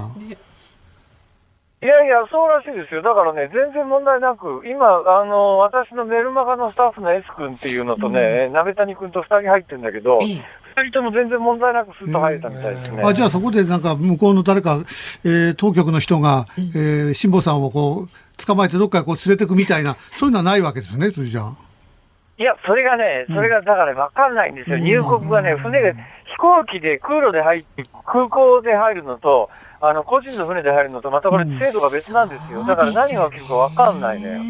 [1.84, 3.02] いやいや、そうらしいですよ。
[3.02, 10.42] だからね、全然問題なく、今、あの、私のメルマガのスタッフの S 君っていうのとね、うん、鍋谷君と二人入ってるんだけど、二
[10.88, 13.02] 人とも全然問題なくスッと入れたみたいですね。
[13.04, 14.78] あじゃあそこでなんか向こうの誰か、
[15.24, 18.08] えー、当局の人が、えー、辛坊さんをこう、
[18.42, 21.63] 捕まえてどっかこう連れてくみたいな、そういうのはないわけですね、それじゃあ。
[22.36, 24.78] いや、それがね、それがだからわかんないんですよ。
[24.78, 32.64] 入国がね、船が、飛行機で空路で入って、空港で入るのと、あの、個人の船で入るのと、またこれ制度が別なんですよ。
[32.64, 34.40] だから何が起きるかわかんないね。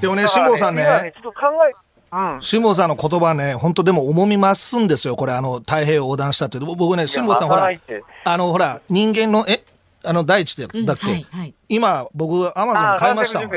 [0.00, 0.84] でもね、辛坊さんね。
[0.84, 1.74] ねちょっと考え、
[2.12, 7.68] うん、辛坊さんの言葉ね、本当でも重み増すんですよ、これ、あの太平洋横断したって、僕ね、辛坊さん、ほら、
[8.24, 9.62] あのほら、人間の、え？
[10.08, 13.50] あの、第一で、だっけ、うんはいはい、今、僕、アマゾンで買いましたもん。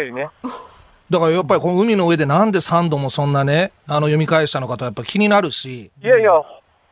[1.10, 5.92] だからやっぱりこの海の上でなんで3度もそんなね、あの読み返したのかとやっぱ気になるし。
[6.04, 6.32] いやいや、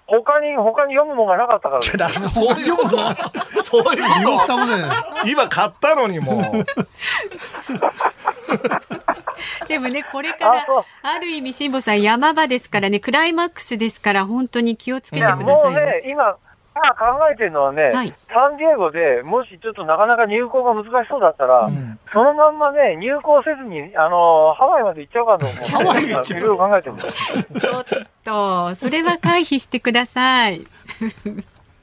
[0.08, 1.82] 他に、他に読むものがなかったから、
[2.22, 2.22] ね。
[2.30, 2.98] そういうこと、
[3.62, 4.04] そういう
[4.38, 4.54] こと。
[5.30, 6.42] 今買ったのにもう。
[9.68, 10.66] でもね、これから、
[11.04, 15.74] ある意味、辛坊さん、山場ですからね、クライマックスですから、本当に気をつけてください。
[15.74, 16.38] もうね、今、
[16.78, 25.64] 今考えてるのはね、はい、サンディエゴでもしちょっとなかなか入港が難しそうだったら、うん、そのまんまね、入港せずに、あのハワイまで行っちゃうかと思う。
[25.64, 27.00] ハワイいろいろ考えてるん
[27.60, 27.86] ちょっ
[28.24, 30.66] と、それは回避してください。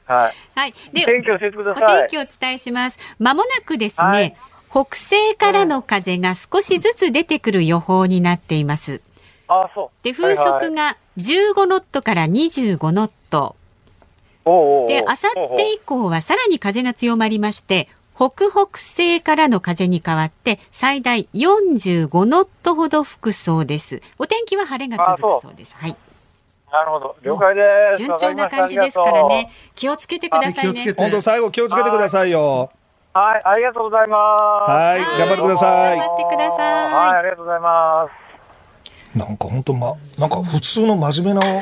[0.05, 0.33] はい。
[0.55, 0.73] はい。
[0.93, 1.97] で、天気を教えてください。
[1.97, 2.97] お天気をお伝えします。
[3.19, 4.37] まもなくですね、はい
[4.75, 8.99] 北西からの風が少しずつ出てくる予報になっています。
[9.47, 10.03] あそう。
[10.03, 13.55] で、風速が15ノットから25ノット。
[14.87, 24.01] で、あさって以降はさらに風が強まりまして、北北西からの風に変わって最大45ノットほど吹くそうです。
[24.17, 25.75] お天気は晴れが続くそうです。
[25.75, 25.95] はい。
[26.71, 27.15] なるほど。
[27.23, 27.63] 了解で
[27.95, 27.97] す。
[27.97, 29.51] 順調な感じですからね。
[29.75, 30.93] 気をつけてくださいね。
[30.95, 32.71] 本当最後気をつけてくださいよ。
[33.13, 34.37] はい、ありがとうございま
[34.67, 34.71] す。
[34.71, 35.97] はい、頑張ってください。
[35.97, 36.93] 頑張ってください。
[36.93, 38.09] はい、ありがとうございま
[39.13, 39.17] す。
[39.17, 41.61] なんか本当ま、なんか普通の真面目な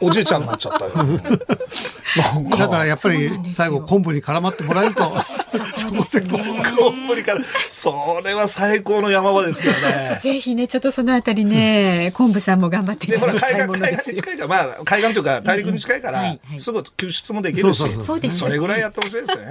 [0.00, 0.92] おじいちゃんになっちゃったよ。
[2.58, 5.12] だからやっぱり最後昆布に絡まってもらえると、
[5.88, 10.18] そこで昆布に絡それは最高の山場ですけどね。
[10.20, 17.84] ぜひね、ちょっとそのあたりね、昆布さんも頑張っていただきたいものです海岸に近いから、まあ海岸というか大陸に近いから、すぐ救出もできるし、
[18.30, 19.46] それぐらいやってほしいですね。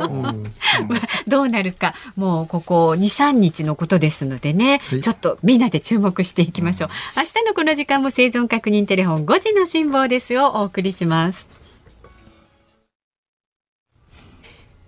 [1.28, 6.90] どうなるか、もうここ2、3日のことですのでね、ちょっとみんなで注目していきましょう。
[7.18, 11.65] 明日のこの時間も生存確認テレフォン5時の辛抱ですをお送りします。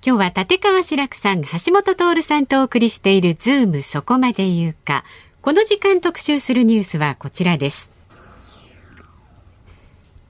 [0.07, 5.03] 今日は立川志らくさん、橋本徹さんとお送りしているズームそこまで言うか。
[5.41, 7.91] この時間特集するニュースはこちらです。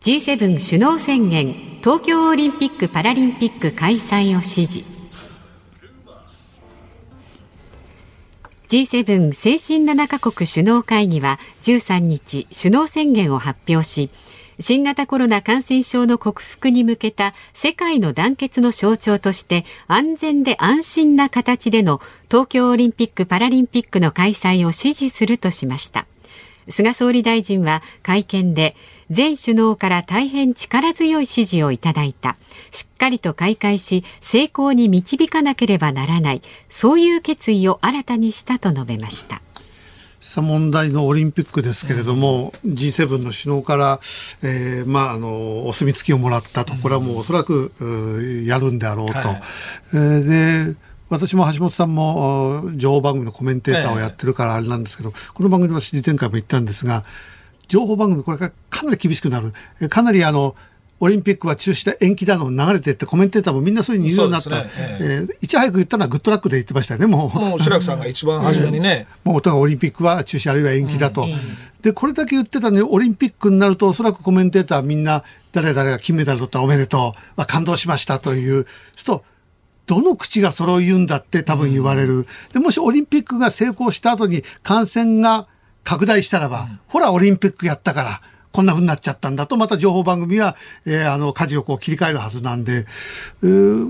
[0.02, 1.54] G7 首脳宣言、
[1.84, 4.84] 東京オリンピック・パラリンピック開催を支持。
[8.70, 14.10] G7 先進7カ国首脳会議は13日首脳宣言を発表し
[14.60, 26.08] 新型コロナ感染症の克服に向けた世界の団結の象徴として安全で安心な形での東京オリンピック・パラリンピックの開催を支持するとしました。
[26.70, 28.76] 菅総理大臣は会見で
[29.10, 32.36] 全首脳から大変力強い支持をいただいた。
[32.72, 36.41] しっかりと開会し成功に導かなければならない。
[36.68, 39.41] そういう決意を新たにしたと述べました。
[40.36, 44.00] 問題のオリンピックですけれども、うん、G7 の首脳から、
[44.44, 47.72] えー、まあ、あの、お墨付きをもらったと、これはもうおそらく、
[48.46, 49.14] やるんであろうと。
[49.14, 49.42] はい、
[49.94, 50.76] えー、で、
[51.10, 57.06] 私も橋本さんも情報番組のコメンテーターをやってるからあれなんですけど、この番組の指示展開も言ったんですが、
[57.68, 59.54] 情報番組、これからかなり厳しくなる。
[59.90, 60.56] かなりあの、
[61.00, 64.50] オリンピックは中止だ、延期だの流れてってコメンテーターもみんなそういうふうに言うようになった。
[64.64, 64.70] ね
[65.00, 67.38] えー、いち早く言ったのはグッドラックで言ってましたよね、もう。
[67.38, 69.08] もう白木さんが一番初めにね。
[69.08, 71.24] えー、もうオリンピックは中止あるいは延期だと。
[71.24, 71.32] うん、
[71.82, 79.24] で、これだけ言ってたのに、オリンピックになるとおそらくコメンテーターはみんな、誰々が金メダル取ったらおめでとう、感動しましたという、すと、
[79.86, 82.28] どの口が揃い言うんだって多分言われる。
[82.54, 85.48] で、もしオリンピックが成功した後に感染が
[85.84, 88.22] 拡大したらば、うん、ほら、オリンピックやったから、
[88.58, 90.55] こんな風になっちゃったんだと、また情報番組は、
[90.88, 92.88] えー、あの、舵をこう切り替えるはずなんで、
[93.43, 93.86] えー、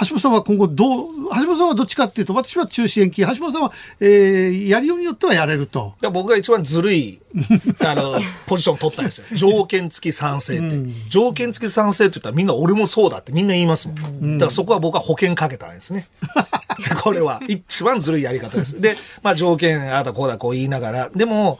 [0.00, 1.08] 橋本さんは今後どう、
[1.38, 5.92] 橋本さんはどっちかっていうと、私は中止延期、橋本さんは、えー、やりようによってはやれると。
[6.14, 7.20] 僕が一番ずるい、
[7.84, 9.26] あの、ポジションを取ったんですよ。
[9.36, 10.62] 条件付き賛成って。
[10.64, 13.98] うん、条件付き賛成って言ったらみんな俺もそうだってみんな言いますもん。
[13.98, 16.08] うん、だからそこは僕は保険かけたんですね。
[17.04, 18.80] これは一番ずるいやり方です。
[18.80, 21.58] で、まあ条件ああだこうだこう言いながら、でも、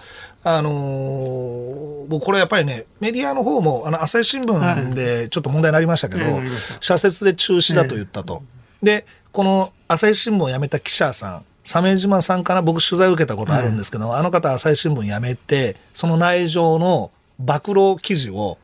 [0.49, 6.42] あのー、僕これやっぱりね、メディアの方も、あの、朝日新聞でちょっと問題になりましたけど、はい、
[6.78, 8.44] 社説で中止だと言ったと。
[8.80, 18.57] で、この朝日新聞を辞めた記者さん、鮫島さんから僕取材を受けたことあるんですけど、はい、あの方朝日新聞辞めて、その内情の暴露記事を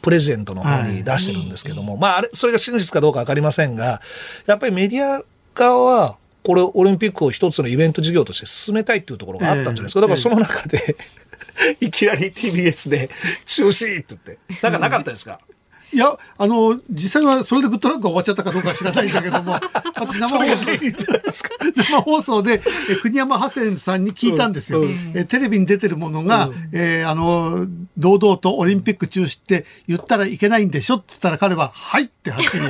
[0.00, 4.00] プレジデントの方に出してるんですけども、はい、まああれ、それが真実かどうかわかりませんが、
[4.46, 5.22] やっぱりメディア
[5.54, 6.16] 側は、
[6.46, 10.00] これオリンピックを一つのイベント事業として進めたいっていうところがあったんじゃないですか。
[10.00, 10.96] だからその中で
[11.80, 13.10] いきなり TBS で
[13.44, 14.38] 中止って言って。
[14.62, 15.40] なんかなかったですか、
[15.96, 19.52] いいや、あの、実際はそれでグッドラックが終わっちゃったかどうか知らないんだけども、
[19.96, 20.66] 私生放送。
[21.74, 24.82] 生放送で、え国山ハセンさんに聞いたんですよ。
[24.82, 27.66] うん、えテレビに出てるものが、うん、えー、あの、
[27.96, 32.64] 堂々とオリンピック中止って言ったらいけないんでしょって言ったら彼は、はいってはっきり、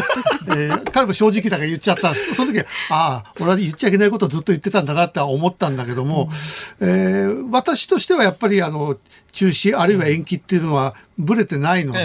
[0.56, 2.34] えー、彼も正直だから言っちゃったんです。
[2.36, 6.30] その時は、ああ、俺は言っちゃいけないことをずっと言ってたんだなって思ったんだけども、
[6.78, 8.96] うん、えー、私としてはやっぱりあの、
[9.36, 12.04] 中止あるいは延期っていうのはぶれてないので、え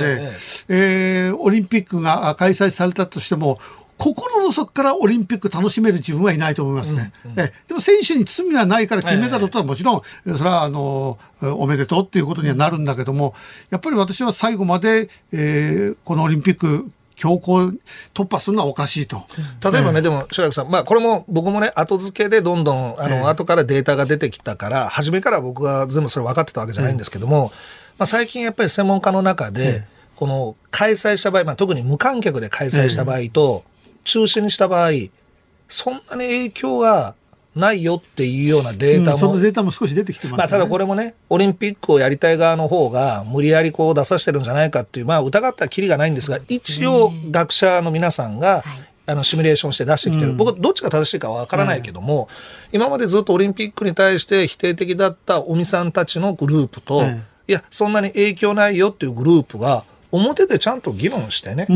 [0.68, 3.58] ええー、オリンピックが開催されたとしても
[3.98, 7.14] 心の底からオリンピック楽しめる自分はいないと思いますね。
[7.24, 10.02] うんうん、えでも選手に罪はないから金メダルとはもちろん、
[10.38, 13.34] それはあのおめでとうっていうことにはなるんだけども、
[13.70, 16.92] やっぱり私は最後まで、えー、このオリンピック
[17.22, 17.74] 強行
[18.16, 19.28] 突破するのはおかしいと。
[19.64, 27.52] 例えばね、えー、でも、白木さん、まあ、これも僕もね、後付けでどんどん、あの、えー、後からデータが出てきたから、初めから僕は全部それ分かってたわけじゃないんですけども、
[28.00, 29.84] まあ、最近やっぱり専門家の中で、
[30.16, 33.64] この開催した場合、まあ、特に無観客で開催した場合と、
[34.04, 34.90] 中止にした場合、
[35.70, 37.14] そんなに影響が
[37.56, 48.64] ないよっていうようなデータも、うん、そのデータも少し出てきてます、ね、まあ、ただこれもね、オリンピックをやりたい側の方が無理やりこう出させてるんじゃないかっていう、まあ、疑ったらきりがないんですが、一応、学者の皆さんが、
[49.06, 52.30] あのシミュレーションして出してきてる、うん、僕、どっちが正しいかわからないけども、
[52.72, 61.68] うん、今までずっとオリンピックに対して否定的だった尾身さんたちのグループと、うん、いや、そんなに影響ないよっていうグループが、表でちゃんと議論してね、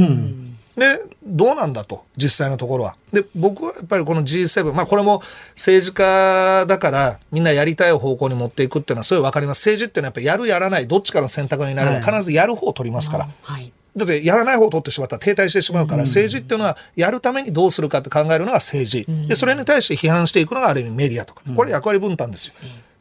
[0.78, 2.96] で、どうなんだと、実際のところは。
[3.14, 5.22] で、僕はやっぱりこの G7、まあこれも
[5.52, 9.60] 政治家だからみんなやりたい方向に持っていくっていうのはすごいわかります。
[9.60, 13.30] 政治っていうのはやっぱやるやらない、どっちかの選択になる、はい、必ずやる方を取りますから。
[13.42, 19.06] はいだってやらない方を取ってしまったら停滞してしまうから、政治っていうのはやるためにどうするかって考えるのが政治。
[19.30, 21.42] で、それに対して批判していくのがある意味メディアとか。
[21.56, 22.54] これ役割分担ですよ。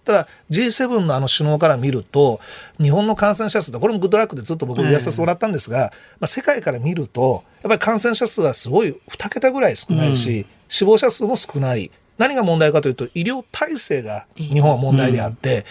[0.04, 2.40] ただ G7 のあの首脳から見ると
[2.80, 11.90] 日本の感染者数これもグッドラックでずっと僕言わせてもらったんですが、まあ、世界から見るとやっぱり感染者数はすごい2桁ぐらい少ないし、うん、死亡者数も少ない。
[12.16, 15.62] 何が問題かというと医療体制が日本は問題であって、うん、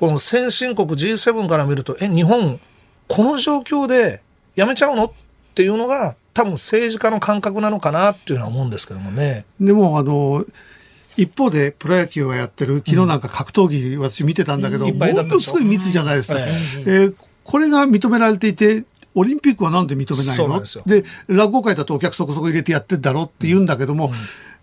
[0.00, 2.60] この先進国 G7 から見るとえ日本
[3.08, 4.20] この状況で
[4.54, 5.06] やめちゃうの？
[5.06, 5.12] っ
[5.54, 9.44] ていうのが多分政治家の感覚なのかなっていうのは思うんですけどもね。
[9.60, 10.44] でもあの
[11.16, 18.84] 一方でプロ野球をやってる昨日なんか格闘技私見てたんだけど、うん、ものすごい密じゃないですか、えー、これが認められていて
[19.14, 20.62] オリンピックはなんで認めないの？
[20.86, 24.10] で落語会だとお客そこそこ入れてやってんだろって言うんだけども、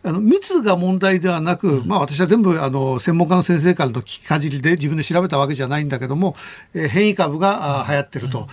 [0.04, 6.36] あの密が問題ではなく、まあ、私は全部あの専門家の先生からの聞きかじりで自分で調べたわけじゃないんだけども、
[6.74, 8.48] えー、変異株が、流行ってると、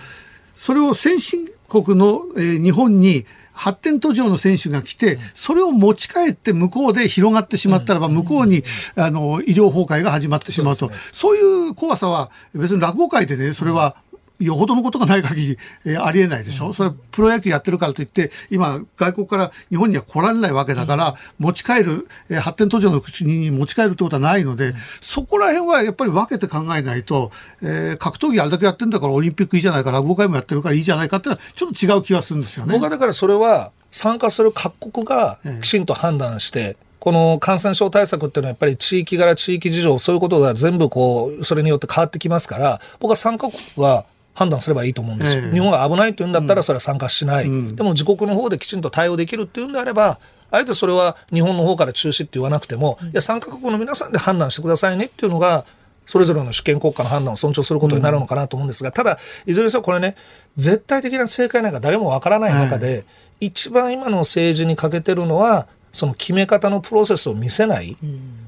[0.55, 3.25] それを先進国の、えー、日本に
[3.57, 8.63] 発展途上の選手が来て、それを持ち帰って向こうで広がってしまったらば、向こうに、
[8.95, 10.91] あの、医療崩壊が始まってしまうと。
[11.11, 13.95] そういう怖さは、別に落語界でね、それは
[14.39, 21.15] よほどのことがない限り、えー、ありえないでしょ、うん、それプロ野球やってるからといって、今、外国から日本には来られないわけだから、うん、
[21.45, 27.31] 持ち帰る、えー、発展途上の国に持ち帰るってことはないので、うん、そこら辺はやっぱり分けて考えないと、
[27.61, 32.73] えー、格闘技あれだけやってんだからオリンピックいいじゃないか、落語会もやってるからいいじゃないかっていうのは、ちょっと違う気がするんですよね。
[32.73, 44.05] 僕はだからそれは、参加する各国がきちんと判断して、この感染症対策っていうのはやっぱり地域柄地域事情そういうことが全部こうそれによって変わってきますから僕は参加国は
[44.37, 50.19] 判断すればいいと思うんですよ、えー、日本が危ないというんだったらそれは参加しない、うん、でも自国の方できちんと対応できるっていうんであれば
[50.51, 55.65] あえてそれは日本の方から中止って言わなくても、いや参加国の皆さんで判断してくださいねっていうのが
[56.05, 60.15] それぞれの主権国家の判断を尊重することになるのかなと思うんですが、ただいずれにせよこれね
[60.55, 63.05] 絶対的な正解なんか誰もわからない中で、
[63.41, 67.97] 一番今の政治に欠けてるのはその決め方のプロセスを見せない、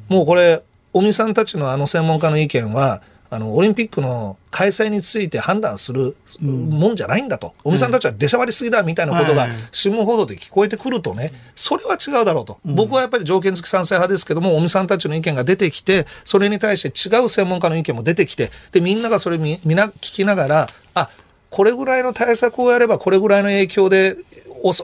[0.07, 0.63] もうこれ
[0.93, 3.01] 尾身さんたちのあの専門家の意見は
[3.31, 7.53] あの、オリンピックの開催について判断するもんじゃないんだと。
[7.63, 12.59] 尾、う、身、さんたちは出しゃばりすぎだみたいなことが新聞報道で聞こえてくるとね、それは違うだろうと。
[12.65, 21.09] 僕はやっぱり条件付き賛成派ですけども、尾身さんたちの意見が出てきて、それに対して違う専門家の意見も出てきて、で、みんながそれみ、みんな聞きながら、あ、
[21.51, 24.15] これぐらいの対策をやればこれぐらいの影響で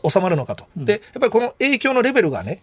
[0.08, 0.66] 収まるのかと。
[0.76, 2.62] で、やっぱりこの影響のレベルがね、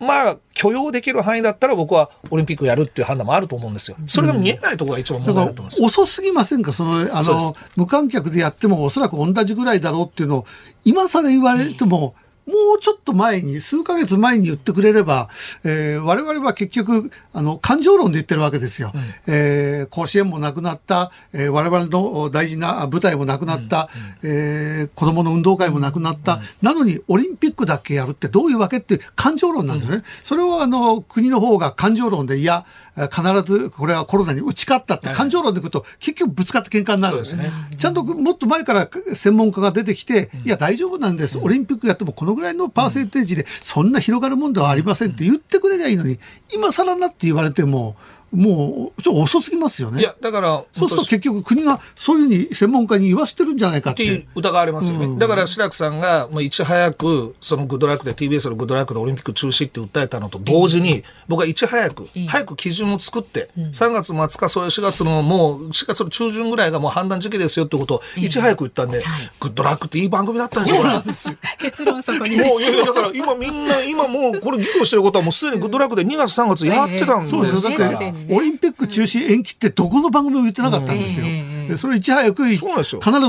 [0.00, 3.96] まあ、許容できる範囲だったら僕はオリンピックやるっていう判断もあると思うんですよ。
[4.06, 5.80] それが見えないところが一番問題だと思います。
[5.80, 6.72] うん、遅すぎませんか？
[6.72, 10.46] その、あの、無観客でやってもおそらく同じぐらいだろうっていうのを、
[10.84, 12.14] 今更言われても、
[12.46, 15.28] もうちょっと前に、数ヶ月前に言ってくれれば、
[15.64, 18.92] えー、我々は結局、あの、感情論で言ってるわけですよ。
[18.94, 23.88] うん、えー、甲子園もなくなった、えー、我々の大事な舞台もなくなった、
[24.22, 30.02] うん、えー、子供の運動会もなくなった、うん、なのにオリンピックだけやるってどういうわけって感情論なんですね。
[30.22, 32.66] それをあの、国の方が感情論で、いや、
[33.10, 37.14] 必ずこれはコロナに打ち勝ったって感情論でいくと、結局ぶつかって喧嘩になる。
[37.14, 37.50] んですね。
[37.78, 41.38] ちゃんともっと前から専門家が出てきて、いや大丈夫なんです。
[41.38, 46.18] オリンピックやってもこのぐらいのパーセンテージでそんな広がるもんではありませんって言ってくれりゃいいのに、
[46.52, 47.96] 今更なって言われても、
[48.34, 50.00] もう、ちょっと遅すぎますよね。
[50.00, 54.04] いや、だから、そうすると結局国がそういうふうに専門家に言わせてるんじゃないかって。
[54.04, 55.06] って疑われますよね。
[55.06, 69.02] うん、だから白くさんが、もういち早く、そのグッドラックで TBS のグッドラックでオリンピック中止って訴えたのと同時に、僕はいち早く、早く基準を作って、うん、3月末かそういう4月のもう、4月の中旬ぐらいがもう判断時期ですよってことをいち早く言ったんで、
[69.40, 70.70] グッドラックっていい番組だったんで
[71.14, 72.36] すよ、結論そこに。
[72.36, 77.44] もう、いやいや、だから今みんな、今もうこれ議論してることはもうすでにグッドラックで2月3月やってたんですよ。
[77.44, 81.26] そうですオリンピック中止延期ってどこの番組も言ってなかったんですよ。
[81.68, 82.62] でそれいち早く必ず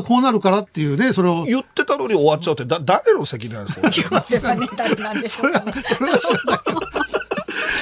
[0.04, 1.46] こうなるからっていうね、それを。
[1.46, 3.91] 言ってたのに終わっちゃうって、だ誰の責任なんですか？
[3.91, 4.02] そ
[5.48, 6.60] れは、それは知らない。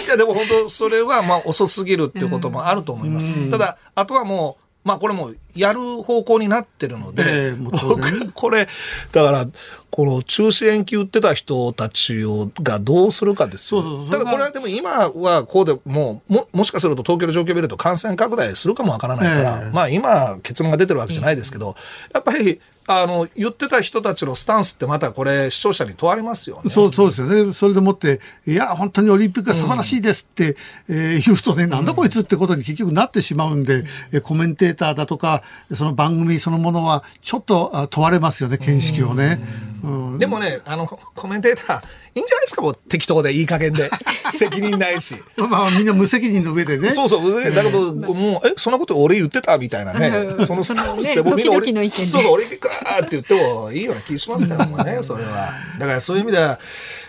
[0.05, 3.34] いや、でも本当、それはまあ遅すぎるっていうこともあると思います。
[3.49, 8.67] ただ、あとはもう、まあこれもやる方向になってるので、えー、僕これ
[9.11, 9.47] だから
[9.89, 14.07] この中止延期売ってた人たちをがどうするかですよ。
[14.09, 21.75] ただこれはでも今はこうでもももしかすると東京の状況を見ると感染拡大するかもわからないから、えー、まあ今結論が出てるわけじゃないですけど、
[22.13, 27.53] やっぱりあの言ってた人たちのスタンスってまたこれ視聴者に問われますよ、ね、そうそうですよね。
[27.53, 30.57] それでもっていや本当にオリンピックは素晴らしいですって、
[30.89, 39.41] うん、えー、言うとねなんだこいつってことに結局なってしまうんで、うん、コメンテーターだとかその番組そのものはちょっと問われますよね見識をね。
[39.67, 39.72] うん、
[40.17, 41.81] でもねあのコメンテーター
[42.15, 43.89] いいんじゃないですかもう適当でいい加減で。
[44.31, 45.15] 責任ないし。
[45.36, 46.89] まあみんな無責任の上でね。
[46.89, 50.45] そうそうだけど、もうえそんなこと俺言ってたみたいなね。
[50.45, 55.53] そのスタンスでもみんなそうそうオリンピックって言ってもいいような気しますからもねそれは。
[55.79, 56.59] だからそういう意味では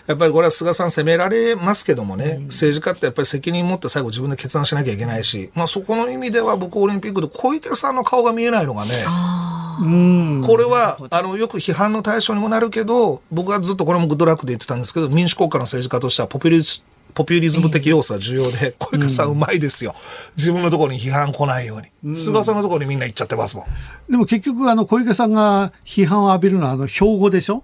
[0.07, 9.05] やっぱりこれは菅さん責められますけどもね、政治家ってやっぱり責任持って最後自分で決断しなきゃいけないし、まあそこの意味では僕オリンピックで小池さんの顔が見えないのがね、
[10.47, 19.95] これはあのよく批判の対象にもなるけど僕はずっとこれもグッドラックで言ってたんですけど民主国家の政治家としてはポピュリスポピュリズム的要素は重要で、小池さんうまいですよ。
[20.37, 22.17] 自分のところに批判来ないように。
[22.17, 23.63] 菅さんのところにみんな行っちゃってますも
[24.09, 24.11] ん。
[24.11, 27.63] でも結局、あの、小池さんが批判を浴びるのは、あの、標語でしょ？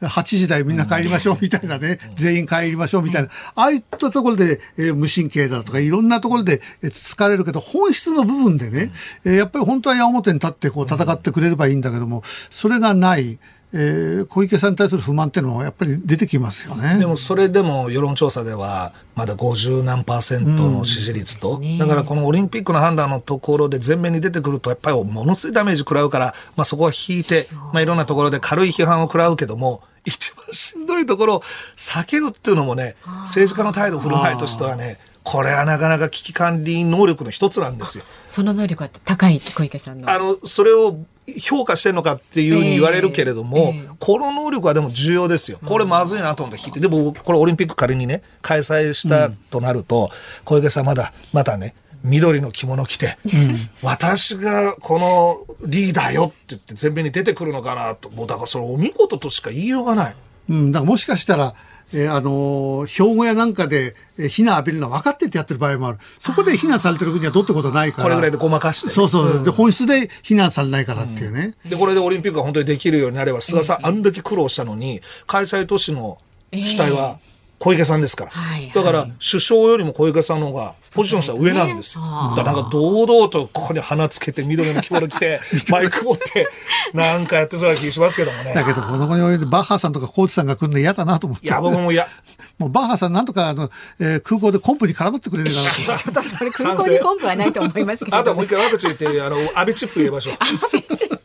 [0.00, 8.92] 8時台みんな帰りましょうみたいなね、全員帰りましょうみたいな、ああいったところで、えー、無神経だとかいろんなところで疲れるけど、本質の部分でね、
[9.24, 13.38] えー、やっぱり本当は矢面に立ってこう戦ってくれればいいんだけども、それがない。
[13.72, 16.98] えー、小池さんに対する不満っていうのはやっぱり出てきますよね。
[16.98, 31.42] でもそれでも世論調査ではまだ50何パーセントの支持率と、うん、だからこのオリンピックの判断のところで前面に出てくるとやっぱりものすごいダメージ食らうから、まあ、そこは引いて、まあ、いろんなところで軽い批判を食らうけども 一番しんどいところを
[31.76, 38.04] 避けるっていうのもね政治家の態度振る舞いとしてはねこれはなかなか危機管理能力の一つなんですよ。
[38.28, 40.10] その能力は高い小池さんの。
[40.10, 40.98] あのそれを
[41.38, 45.58] 評価してるのかっていうふうに言われるけれども、えーえー、この能力はでも重要ですよ。
[45.64, 60.16] これまずいなと思って聞いて、でもこれオリンピック仮にね、開催したとなると、うん、小池さんまだ、またね、緑の着物着て、うん、私がこのリーダーよって言って前面に出てくるのかなと、もうだからそれお見事としか言いようがない。
[60.48, 61.54] うん、だからもしかしたら、
[61.92, 65.98] えー、あのー、標語やなんかで、えー、非難浴びるのは分かっててやってる場合もある。
[66.18, 68.04] そこで非難されてる国はどうってことないから。
[68.04, 68.90] これぐらいでごまかして。
[68.90, 69.26] そうそう。
[69.38, 76.18] うん、で、本質で非難されないからっていうね、うん、で、これでオリンピックが本当にできるようになれば、菅さん、あんだけ苦労したのに、開催都市の
[76.52, 77.18] 主体は、
[77.60, 81.98] 小池さんですから、はいはい、だから首相よりも小池さんの方がポジションした上なんです。
[81.98, 86.48] よ、ね、だからなんか堂々とここに鼻つけて緑の着物着て マイク持って
[86.94, 88.54] なんかやってそうな気しますけどもね。
[88.54, 91.46] だけどこの子においてバッハさんとかコーチさんが来るの嫌だなと思って。
[91.46, 92.08] いや僕も嫌。
[92.56, 100.36] もうバッハさんなんとかあの、えー、空港でコンプに絡まってくれるかなと ちょっとそれ空港にコンプはないと思いますけど、あともう一回ワクチンってあの安倍チップ入れましょう。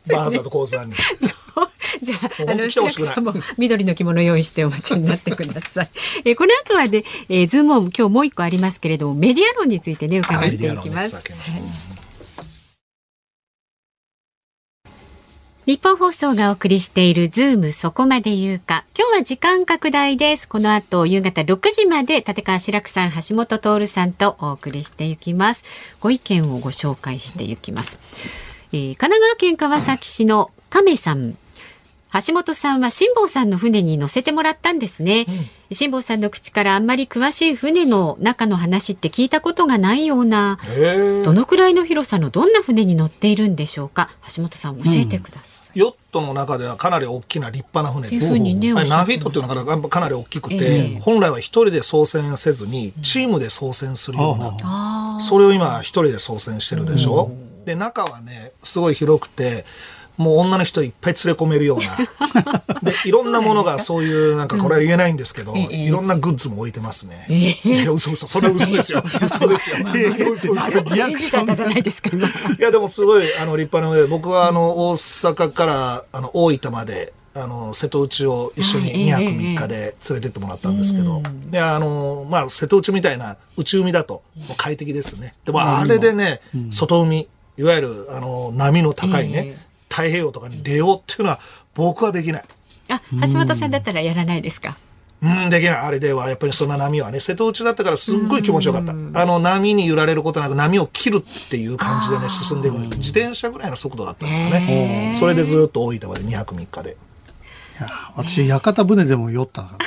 [0.07, 0.95] バッハさんとコーツさんに
[2.01, 5.89] じゃあ、あの、志らくさんも緑の着物用意してお待ちになってください。
[6.25, 11.17] えー、この後はね、えー、ズームオン今日もう一個ありますけれども、メディア論についてね、伺っていきます。
[15.65, 18.85] ニッポン放送がお送りしているズームそこまで言うか。
[18.95, 20.47] 今日は時間拡大です。
[20.47, 25.63] この後夕方6時まで立川志らくさん、橋下徹さんとお送りしていきます。
[25.99, 27.97] ご意見をご紹介していきます。
[28.73, 31.35] えー、神奈川県川崎市の亀さん。
[32.27, 35.25] 橋本さんは辛坊さんの船に乗せてもらったんですね。
[35.71, 40.59] 辛、坊、さんの口からあんまり詳しい船の中の話って聞いたことがないような、
[41.23, 44.09] どのくらいの広さのどんな船に乗っているんでしょうか？
[44.35, 45.59] 橋本さん教えてください。
[45.59, 48.39] うんヨットの中ではかなり大きな立派な船です。
[48.39, 57.25] ね、ナフィットっていうのがかなり大きくて、えー、本来は一人で操船せずにチームで操船するような、うん、それを今一人で操船してるでしょ。
[57.29, 59.65] うん、で中はねすごい広くて
[60.17, 61.97] もう女の人いっぱい連れ込めるような。
[62.81, 68.27] でいろんなものがそういうなんかこれは言えないんですけど、うん、いろんなグッズも置いてますね、えー、いや嘘嘘。
[68.27, 69.01] それは嘘ですよ。
[69.05, 69.47] 嘘。
[69.47, 71.55] ですよ、えー、嘘嘘リアクション。
[71.55, 84.23] じゃないですかいやでもすごいあの立派な上で僕はあの大阪からあの大分まであの瀬戸内を一緒に2泊3日で連れてってもらったんですけど、であのまあ、瀬戸内みたいな内海だと
[84.57, 85.35] 快適ですね。
[85.43, 86.39] でもあれでね、
[86.71, 89.57] 外海いわゆるあの波の高いね、
[89.95, 91.39] 太平洋とかに出ようっていうのは
[91.73, 92.43] 僕はできない。
[92.89, 94.77] あ、橋本さんだったらやらないですか？
[95.21, 95.75] うん、できない。
[95.77, 98.91] あれでは、やっぱりそんな波はね、瀬戸内だったからすっごい気持ちよかった。
[98.91, 105.13] あの、波に揺られることなく波を切るっていう感じでね、進んでいく自転車ぐらいの速度だったんですよね。
[105.15, 106.97] それでずっと大分まで2泊3日で。
[107.77, 109.85] いや私屋形船でも酔ったからね。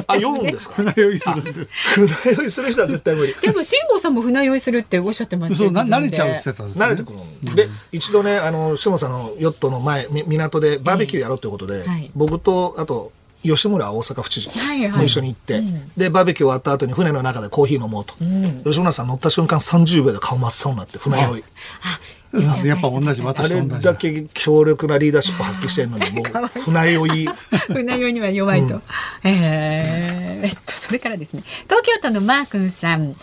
[0.08, 0.76] あ酔うんですか？
[0.76, 1.52] 船酔いするんで。
[1.94, 3.34] 船酔いする人は絶対無理。
[3.40, 7.54] でも辛坊さんも船酔いするっておっしゃってましたそう慣れちゃうって言ってた、ね、慣れてくる。
[7.54, 13.12] で一度ねあの辛坊さんのヨットの前港でバーベキューやろうということで、えーはい、僕とあと
[13.42, 14.50] 吉村大阪府知事
[14.90, 21.44] も一緒に行って、はいはい、でバーベキュー終わった後に船の中でコーヒー飲もうと、うん、吉村さん乗った瞬間30秒で顔真っ青になって船酔い。
[21.82, 22.00] あ
[22.32, 23.74] やっぱ同じ私と同じ。
[23.74, 26.22] あれだけ強力なリーダーシップ発揮してるのにも
[26.56, 26.60] う。
[26.60, 27.28] 船酔い。
[27.68, 28.82] 船酔いには弱いと、うん、
[29.24, 31.42] えー、えっとそれからですね。
[31.64, 33.16] 東京都のマー君さん。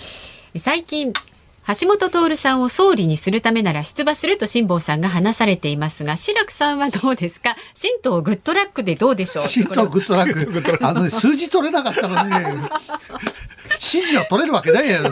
[0.57, 1.13] 最近
[1.79, 7.57] 橋本徹さんを総理にするためなら出馬すると辛坊さんが話されていますが、志らくさんはどうですか？
[7.73, 9.43] 新党グッドラックでどうでしょう？
[9.43, 10.85] 新党グッドラック。
[10.85, 12.69] あの、ね、数字取れなかったのにね、
[13.79, 15.05] 支持を取れるわけないやん。
[15.05, 15.09] い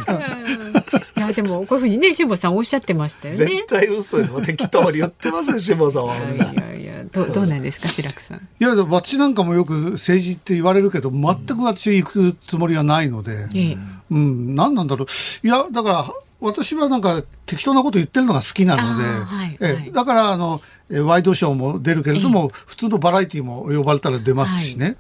[1.18, 3.45] や、でも、こういうふうにね、辛坊さんおっしゃってましたよね。
[3.45, 4.45] 絶対嘘です。
[4.45, 6.16] 適当に言ってますよ、辛坊さんは。
[6.16, 8.38] いやいや、どどうなんですか、志らくさん？
[8.38, 13.34] いや、私なんかもよく政治って言われるけど、全く私行くつもりはないので、
[14.10, 15.47] うん、何なんだろう。
[15.47, 16.06] いや、だから、
[16.42, 24.96] 私はなんか適当なこと言ってるのが好きなので、はいはい、えだからあのワイドショーも出るけれども、普通のバラエティーも呼ばれたら出ますしね、はい。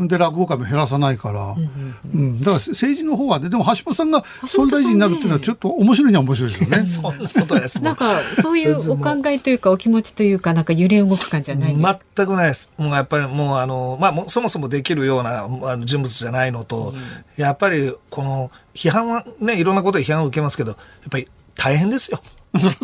[0.00, 6.84] うん、で落語会も減らさないから、うん、うん、だから政治の方はねでも橋本さんが総理大臣になるっていうのはちょっと面白いには面白いですよね。
[6.86, 7.82] そんなことです。
[7.82, 9.60] なんかそういうお考えという。
[9.60, 12.72] かお気持ちというかなんか揺れ動く感じじゃないです全くないです。
[12.76, 15.46] もうやっぱりもうあのまあそもそもできるような
[15.84, 18.50] 人物じゃないのと、うん、やっぱりこの
[18.80, 20.78] 批判はねいろんなことで批判を受けますけどやっ
[21.10, 22.20] ぱり大変ですよ。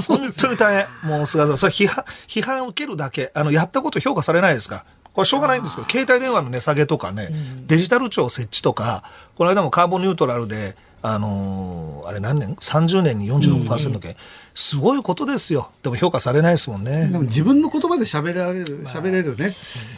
[0.07, 1.11] 本当に大変。
[1.11, 3.33] もう菅さん、それ批判、批判を受けるだけ。
[3.35, 7.31] あの、やったこと評価されないですかこれしょうがないんですけど、携帯電話の値下げとかね、
[7.67, 9.03] デジタル庁設置とか、
[9.35, 14.17] この間もカーボンニュートラルで、あのー、あれ何年 ?30 年に46%減、うん、
[14.57, 15.71] すごいことですよ。
[15.83, 17.09] でも評価されないですもんね。
[17.13, 19.53] でも自分の言葉で喋られる、喋れるね、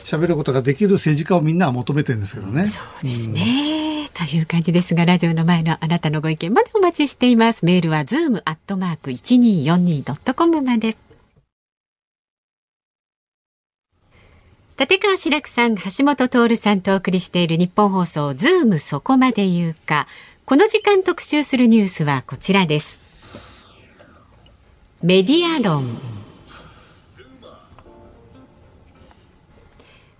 [0.04, 2.66] 喋ることができる政治家をみんなは求めてるんですけどね。
[2.66, 4.08] そうですね。
[4.20, 7.64] うん、という感じですが、ラジオの前のあなたのご意見までお待ちしています。
[7.64, 10.96] メールはズームアットマーク 1242.com まで。
[14.76, 20.08] 立川志らくさん、橋下徹さんとお送りしているニッポン放送ズームそこまで言うか。
[20.46, 23.07] この時間特集するニュースはこちらです。
[25.00, 25.96] メディア論。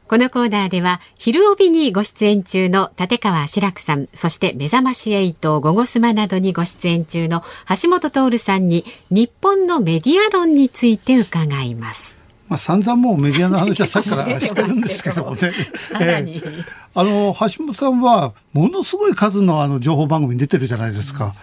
[0.07, 7.43] このコーナーでは、昼帯にご出演中の立川志らくさん、そして目覚まし8、午後スマなどにご出演中の
[7.83, 12.17] 橋本徹さんに、日本のメディア論について伺います。
[12.49, 15.53] まあ、散々もうメディアの話はさっきからしてるんですけどもね。
[16.01, 16.65] えー、
[16.95, 21.35] あの、橋本さんは、ものすごい数のあの情報番組に出てるじゃないですか。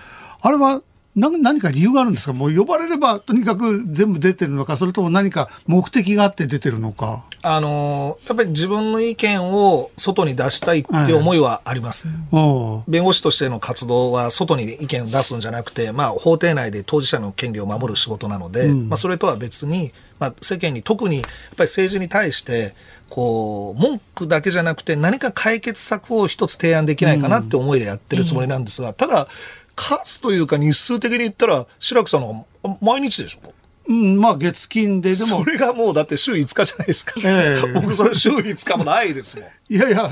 [0.41, 0.81] あれは、
[1.15, 2.33] 何か理由があるんですか？
[2.33, 4.75] もう呼ばれればとにかく全部出てるのか？
[4.75, 7.23] それとも何か目的があって出てるのか？
[7.41, 22.73] あのやっぱり自分の意見を外に出したいっていう思いはあります、はい、弁護士としての活動は外に意見を出すんじゃなくて、まあ、法廷内で当事者の権利を守る仕事なので、うん、まあ、それとは別に、まあ、世間に特にやっぱり政治に対して
[23.09, 29.27] こう文句だけじゃなくて何か解決策を一つ提案できないかなって思いでやってるつもりなんですが、ただ
[29.75, 32.45] 数というか日数的に言ったら、志らくさんの
[32.81, 33.53] 毎日でしょ？
[33.87, 35.43] うん、まあ月金で、でも。
[35.43, 37.13] それがもうだって週5日じゃないですか。
[37.23, 39.49] ええー、僕それ週5日もないですもん。
[39.69, 40.09] いやいや、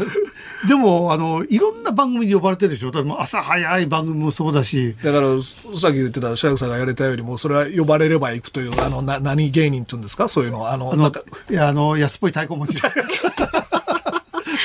[0.68, 2.92] でも、あの、いろんな番組に呼ばれてるでしょ？
[2.92, 4.96] だ朝早い番組もそうだし。
[5.04, 10.28] だから、さっき言ってた、シャークさんがやれたよりも、それは呼ばれれば行くという、あの、な何芸人っていうんですか？
[10.28, 10.70] そういうの。
[10.70, 11.12] あの、あの
[11.50, 12.76] いや、あの、安っぽい太鼓持ち。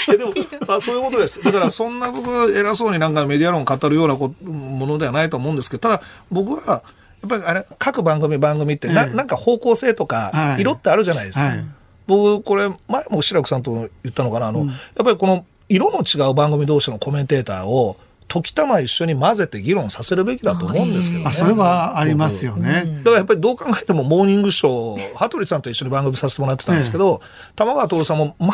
[0.06, 0.32] いやでも
[0.68, 1.42] あそういうことです。
[1.42, 6.82] だからそんな僕は偉そうになんかメディア論語るようなものではないと思うんですけどただ僕は
[7.22, 11.46] やっぱりあれ各番組番組ってな,、なんか方向性とか色ってあるじゃないですか。
[11.46, 11.64] はい、
[12.06, 17.96] 僕これ前も志らくさんと言ったのかなあの、うん、やっぱりこの色の違う番組同士のコメンテーターを
[18.28, 21.32] 時たま一緒に混ぜて議論させるべきだと思うんですけどね。
[21.32, 23.00] それはありますよね。
[23.02, 27.22] だからやっぱりどう考えてもモーニングショー、羽鳥さんと一緒に番組させてもらってたんですけど、
[27.56, 28.50] 玉川徹さんも前、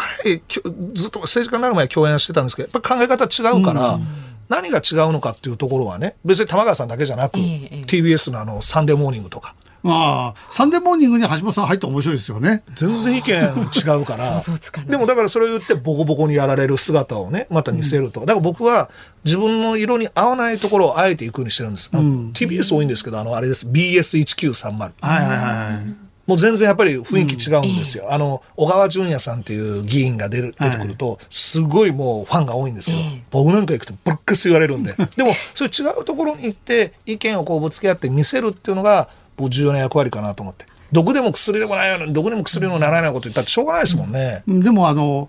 [0.95, 9.55] ずっと政治家になる前共演してたんですけど、やっぱり考え方違うから、うん何が違うのかっていうところはね別に玉川さんだけじゃなく、えー、TBS のあのサンデーモーニングとか。
[9.85, 12.65] まあ、サンデーモーニングに橋下さん入ったら面白いですよね。
[12.75, 14.43] 全然意見違うから。
[14.87, 18.21] でもだからそれを言ってボコボコにやられる姿をね、また見せると。
[18.21, 18.89] だから僕は
[19.27, 21.91] 自分の色に合わないところをあえて行くようにしてるんです。
[21.93, 23.69] うん、TBS 多いんですけど、あの、あれです。
[23.69, 24.73] BS1930。
[24.73, 26.05] はいはいはい。
[26.27, 28.07] もう全然やっぱり雰囲気違うんですよ。
[28.07, 32.99] うん、あの、小川淳也さんっていう議員が出る出てくると、すごいもうファンが多いんですけど、
[33.31, 34.95] 僕なんか行くとブックス言われるんで。
[35.17, 40.67] でも、そういう違うところに行って、意見をこうぶつけ合って見せるっていうのが、僕重要な役割かなと思って。
[40.93, 44.43] 毒でも薬でもないのに、毒でも薬にもならないこと言ったってしょうがないですもんね。
[44.47, 45.29] うん、でもあの、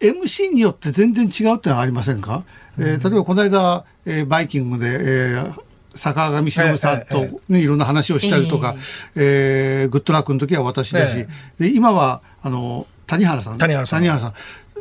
[0.00, 2.44] MC によって全然違うってのはありませんか、
[2.76, 5.60] うん、えー、例えばこの間、えー、バイキングで、えー、
[5.96, 8.76] 坂上忍さんとね、いろんな話をしたりとか、
[9.16, 11.26] えー、グッドラックの時は私だし、
[11.58, 14.00] で今はあの谷原さん谷原さん。
[14.00, 14.34] 谷原さん。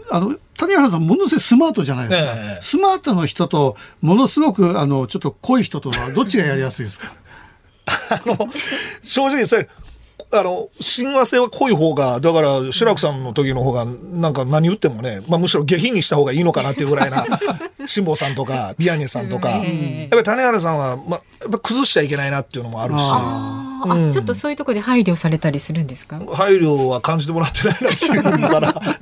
[0.10, 7.12] あの谷原さんものすごいスマートじゃないですか、スマートの人とものすごくあのちょっと濃い人とはどっちがやりやすいですか？
[7.88, 8.38] あの
[9.02, 9.68] 正直それ
[10.30, 17.26] あの、親和性は濃い方が、だから、志らくさんの時の方が、なんか何言ってもね、まあむしろ下品にした方がいいのかなっていうぐらいな、
[17.88, 19.62] 辛坊さんとか、ビアニエさんとか、やっ
[20.10, 23.02] ぱり種原さんは、まあ、やっぱ崩しちゃいけないなっていうのもあるし。
[23.04, 26.20] あ、うん、ちょっとそういうところで配慮されたりするんですか？
[26.34, 28.74] 配慮は感じてもらってないなっていうから、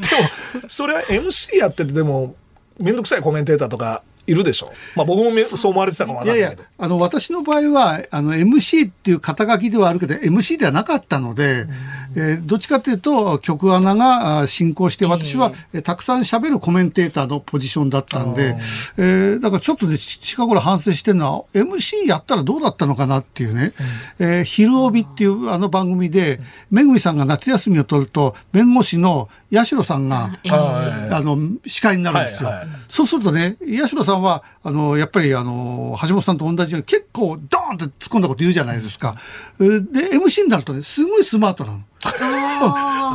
[0.52, 2.36] でも、それは MC やってて、でも、
[2.80, 4.72] 面倒くさいコメンテーターとか、いるでしょ。
[4.96, 11.68] まあ僕もそう思われてたかもいやいや、あの、私の場合は、あの、MC っていう肩書きではあるけど、MC ではなかったので、
[12.16, 18.56] えー、どっちかというと、曲穴が進行して、私は、えー、たくさん喋るコメンテーターのポジションだったんで、
[18.98, 23.74] えー、だからちょっとね、近頃反省してるのは、MC やったらどうだったのかなっていうね、
[24.20, 26.40] うん、えー、昼帯っていうあの番組で、
[26.72, 32.50] めぐみさんが夏休みを取ると、弁護士の八代さんが、あの、司会になるんですよ。
[32.50, 39.16] はいはい、そうするとね、八代さんは、あの、やっぱり、あの、橋本さんと同じように結構ドーンって突っ込んだこと言うじゃないですか。
[39.60, 41.82] で、MC になるとね、すごいスマートなの。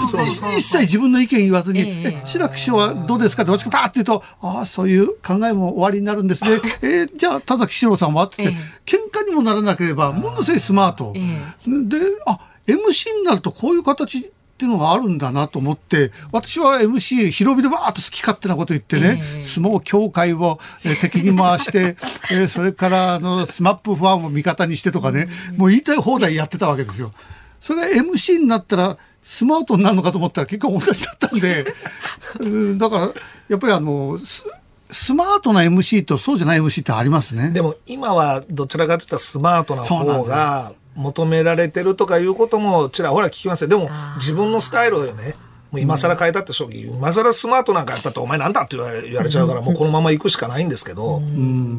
[0.03, 3.43] 一切自分の意見言わずに、え志らく師匠はどうですか？
[3.43, 6.51] って私がパーって言うと、ああ、そういう考えも終わりになるんですね。
[6.83, 8.25] えー、じゃあ、田崎史郎さんは？
[8.27, 8.47] って、え
[8.87, 11.13] 喧嘩にもならなければ、ものすごいスマート。
[11.13, 11.21] で、
[12.27, 14.23] あ、MC になるとこういう形っ
[14.61, 20.59] ていうのがあるんだなと思って、私は MC 広々でわーっと好き勝手なこと言ってね、相撲協会を
[21.01, 21.97] 敵に回して、
[22.31, 27.13] えー、それからあの、スマップファンを味方にしてとかね、もう言いたい放題やってたわけですよ。
[27.61, 31.65] それが MC になったら、スマートになるのかと思ったら結構同じだったんで、
[32.79, 33.13] だから、
[33.49, 34.19] やっぱりあの、
[34.93, 37.51] スマートな MC とそうじゃない MC ってありますね。
[37.51, 43.69] でも今はどちらかといったらスマートな方が求められてるとかいうこともちらほら聞きますよ。
[43.69, 45.37] でも自分のスタイルをね、
[45.71, 51.23] もう今更変えたって将棋、今更スマートなんかやったってお前なんだって言われ言われちゃうから、もうこのまま行くしかないんですけど、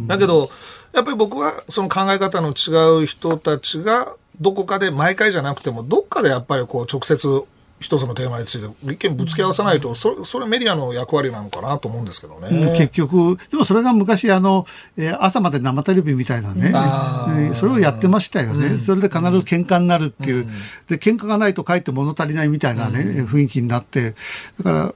[0.07, 0.49] だけど、
[0.93, 7.43] やっぱり僕はその考え方の違う人たちがどこかで毎回じゃなくてもどっかでやっぱりこう直接
[7.79, 12.73] 一つのテーマについて意見ぶつけ合わさないと、それそれメディアの役割なのかなと思うんですけどね。
[12.77, 20.47] 結局、でもそれが昔あの、えー、朝まで生テレビみたいなね、えー、それをやってましたよね、うん、それで必ず喧嘩になるっていう、うん、
[20.87, 24.15] で喧嘩がないとかえって物足りないみたいなね、うん、雰囲気になって、
[24.63, 24.93] だか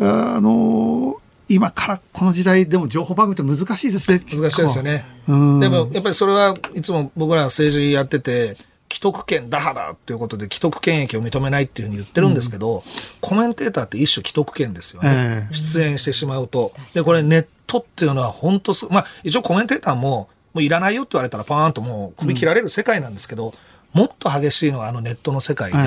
[0.00, 4.18] ら、あの今からこの時代でも情報番組って難しいですね。
[4.18, 5.04] 難しいですよね。
[5.28, 5.32] で
[5.68, 8.56] もやっぱりそれはいつも僕ら政治やってて、
[8.90, 12.82] 既得権打破だっていうことで既得権益を認めないっていうふうに言ってるんですけど、うん、
[13.20, 16.72] コメンテーターって一種既得権ですよね、えー、出演してしまうと。
[16.94, 23.52] でこれネットっていうのは本当すまあ一応コメンテーターももういらないよって言われたらパーンともう首切られる世界なんですけど、
[23.94, 25.78] うん、もっと激しいのはあのネットの世界で、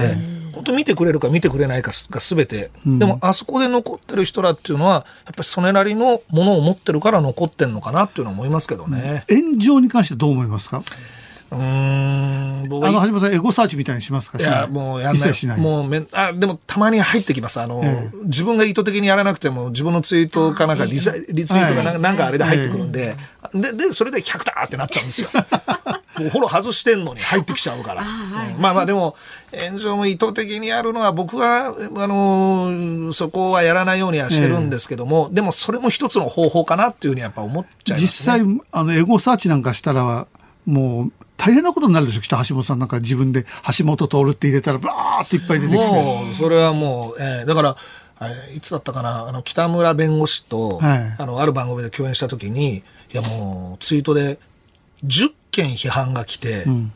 [0.52, 9.24] 本当見てくれるか見てくれないかが全て、うん、でもあそこで残ってる人らっていうのはやっぱりそれなりのものを持ってるから残ってんのかなっていうのは思いますけどね。
[9.30, 10.84] 炎上に関してどう思いますか？
[11.52, 12.66] うん。
[12.70, 14.40] 僕あの橋本さんエゴサーチみたいにしますか？
[14.40, 15.34] いやもうやんない。
[15.34, 15.60] しない。
[15.60, 17.62] もうめあでもたまに入ってきます。
[17.62, 23.16] あの、ええ、自分が意図的にやらなくても自分のツイートかなんかリツイートがなんか,、なんかあれで入ってくるんで、
[23.54, 25.30] え、ででそれで100だってなっちゃうんですよ。
[26.18, 28.56] もうフォロー外してんのに入ってきちゃうから、はい。
[28.60, 29.16] まあまあでも
[29.56, 40.26] 炎上も意図的にやるのは僕はあのそこはやらないようにはしてるんですけども、でもそれも一つの方法かなっていうふうにやっぱ思っちゃいます、ね、実際あのエゴサーチなんかしたら
[40.66, 43.46] もう大変なことになるでしょ、きっと橋本さんなんか自分で
[43.78, 45.86] 橋本徹って入れたら、ばーっていっぱい出てきて。
[45.86, 47.78] もう、それはもう、えー、だから、
[48.56, 52.84] いつだったかな、あの、北村弁護士と、はい、あの、ある番組で共演したときに、い
[53.14, 54.40] やもう、ツイートで、
[55.06, 56.92] 10件批判が来て、うん、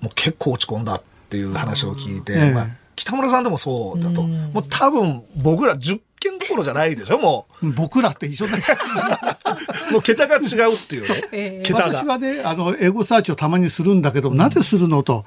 [0.00, 2.66] もう結構落ち込んだっていう話を聞いて、まあ、
[2.96, 4.22] 北村さんでもそうだと。
[4.22, 7.70] もう多分、僕ら10見どころじゃないでしょ、もう。
[7.72, 8.56] 僕らって一緒だ
[9.90, 11.24] もう桁が違うっていうね。
[11.32, 11.98] えー、桁が。
[11.98, 15.24] 私はね、あの、エゴサーチをたまにするんだけど、うん、なぜするのと、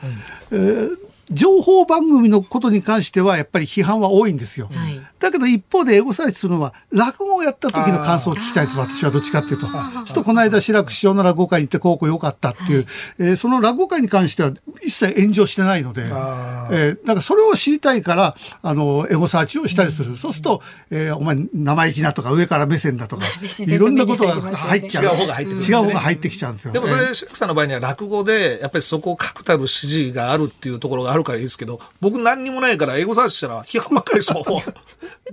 [0.52, 0.98] うん、えー
[1.32, 4.70] 情報番組のことに関してはやっぱり批判は多いんですよ。
[4.72, 9.66] はい、だけど一方でエゴサーチするのは落語をやった時の感想を聞きたいと私はどっちかっていうと。
[9.66, 9.72] ちょ
[10.12, 12.86] っとこの間志らく師匠の落語会に行ってこうこう良かったっていう、はい、
[13.20, 14.52] えー、その落語会に関しては
[14.84, 20.12] 一切炎上してないので、えー、だからそれを知りたいから、あの、エゴサーチをしたりする。
[20.12, 20.62] うん、そうすると、
[20.92, 23.26] えー、お前生意気なとか上から目線だとか、
[23.66, 25.04] いろんなことが入っちゃう。
[25.06, 26.74] 違う方が入ってくる、ね、違う方が入ってきちゃうんですよ。
[26.74, 34.44] でもそれ、志らくさんの場合には落語で、やっぱりそこを確たる指示があるっていうところがあるからいいですけど、僕何にもないから英語サーチしたら批判ばっかりですもん。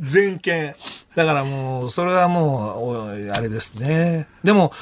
[0.01, 0.77] 全権。
[1.17, 4.29] だからもう、それはもう、あれですね。
[4.45, 4.73] でも、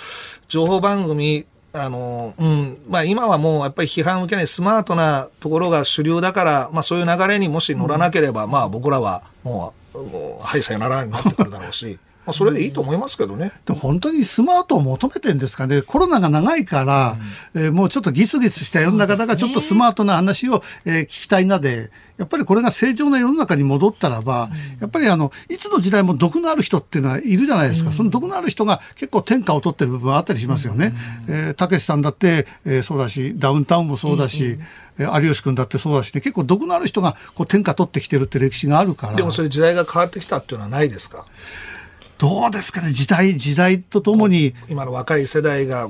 [0.49, 11.99] 情報番組、あの、うん、まあ今はもうやっぱり批判受けないスマートなところが主流だから、まあそういう流れにもし乗らなければ、うん、まあ僕らはもう、もうはいさよならになってくるだろうし。
[12.31, 13.51] まあ、それでいいと思いますけどね。
[13.66, 15.82] で本当にスマートを求めてんですかね。
[15.82, 17.16] コロナが長いから、
[17.55, 27.90] うん、えー、もうちょっとギスギスした世の中だからちょっとスマートな話を、えー、聞きたいなで、やっぱりこれが正常な世の中に戻ったらば、うん、やっぱりあの、いつの時代も毒のある人っていうのはいるじゃないですか。
[27.90, 30.94] うん、その毒のある人が結構天下を取ってる部分はあったりしますよね。
[31.27, 34.59] うん、えー、たけしさんだって、えー、そうだし、ダウンタウンもそうだし、
[34.98, 39.16] うん、有吉君だってそうだし、ね、結構毒のある人がこう天下取ってきてるって歴史があるから。
[39.16, 41.24] でもそれ時代が変わってきたっていうのはないですか？
[42.21, 44.55] どうですかね時代時代とともに。
[44.69, 45.89] 今の若い世代が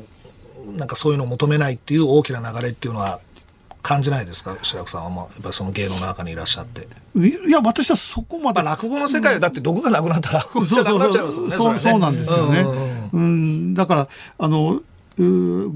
[0.76, 3.18] なんかそういうのを求めないっていう大きな流れっていうのは
[3.82, 4.56] 感じないですか？
[4.62, 6.86] 白くさんは、まあ、やっぱりその芸能の中にいらっしゃって。
[7.18, 11.56] いや私はそこまで、まあ、落語の世界だって毒がなくなったら落語じゃなくなっちゃいますよね。
[11.56, 12.64] そうそうなんですよね、
[13.12, 14.08] うん、だから
[14.38, 14.80] あの
[15.18, 15.24] グ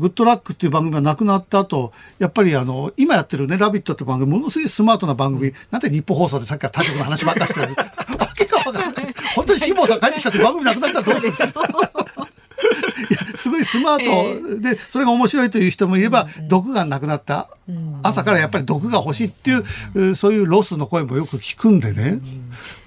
[0.06, 7.74] ッドラックっていう番組がなくなった後、やっぱりあの、今やってるね、ラビットって番組、ものすごいスマートな番組、うん、なんで日本放送でさっきから他局の話ばっかりしてる
[8.18, 9.03] わけがわからない。
[9.34, 11.48] 本当に辛坊さん帰ってきたって番組なくなったらどうする
[13.36, 14.04] すごいスマー
[14.56, 14.60] ト。
[14.60, 17.48] で、それが面白いという人もいれば、毒がなくなった。
[18.02, 22.20] 朝からやっぱり毒が欲しいっていう、そういうロスの声もよく聞くんでね。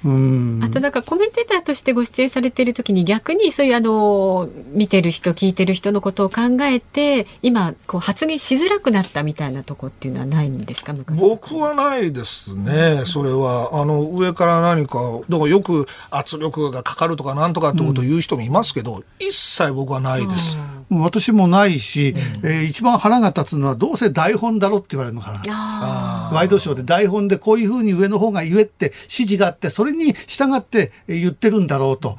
[0.03, 13.69] あとなんかコメンテーターとしてご出演されている時に逆にそういうあの見てる人聞いてる人のことを考えて今こう発言しづらくなったみたいなとこっていうのはないんですか僕はないですね、それは。
[13.74, 14.99] あの上から何か
[15.30, 20.57] だからよく圧力がかかるとかなんとかってことを言う人もいますけど、うん、一切僕はないです。
[20.90, 26.32] 私もないし、うん、えー、一番腹が立つのはどうせ台本だろって言われるのかな。
[26.34, 32.18] ワイドショーで台本でこういうふうに上の方が言えって指示があってそれに従って言ってるんだろうと。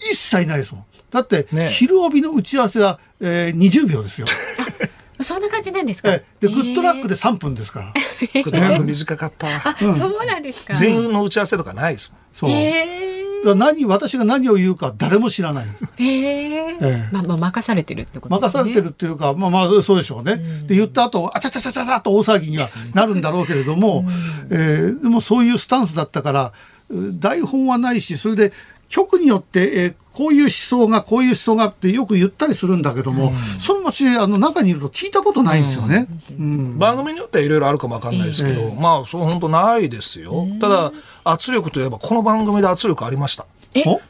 [0.00, 0.84] 一切ないですもん。
[1.10, 4.26] だって、ね、昼帯の打ち合わせは、えー、20秒ですよ。
[5.22, 6.10] そんな感じなんですか？
[6.10, 7.92] で、グッドラックで3分ですから。
[8.42, 9.48] グッドラック短かった。
[9.80, 10.74] うん、そうなんですか。
[10.74, 12.20] 全員の打ち合わせとかないですもん。
[12.34, 13.54] そう。
[13.54, 15.66] 何何が何を言うか誰も知らない。
[15.98, 17.12] へえー。
[17.12, 18.62] まあまあ任されてるってことですね。
[18.62, 20.32] 任されてるっていうかまあまあそうでしょうね。
[20.32, 24.04] うん、で言った後あちゃちゃちゃちゃと大騒ぎにはなるんだろうけれども、
[24.50, 26.52] うん、えー、でもそういうスタンスだったから
[26.90, 28.52] 台本はないしそれで
[28.88, 36.36] 局によって、えー、こういう思想がこういう思想がってよく言ったりするんだけども、うん、その私あの中にいると聞いたことないんですよね、うん。
[36.36, 40.92] うん、番組によってはいろいろあるかもわかんないですけど、えー、まあそう本当ないですよ、ただ
[41.24, 43.46] 圧力といえばこの番組で圧力ありました。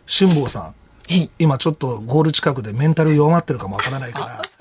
[0.06, 0.74] 辛坊さん。
[1.38, 4.42] 今ちょっとゴール近くでメンタル弱まってるかもわからないから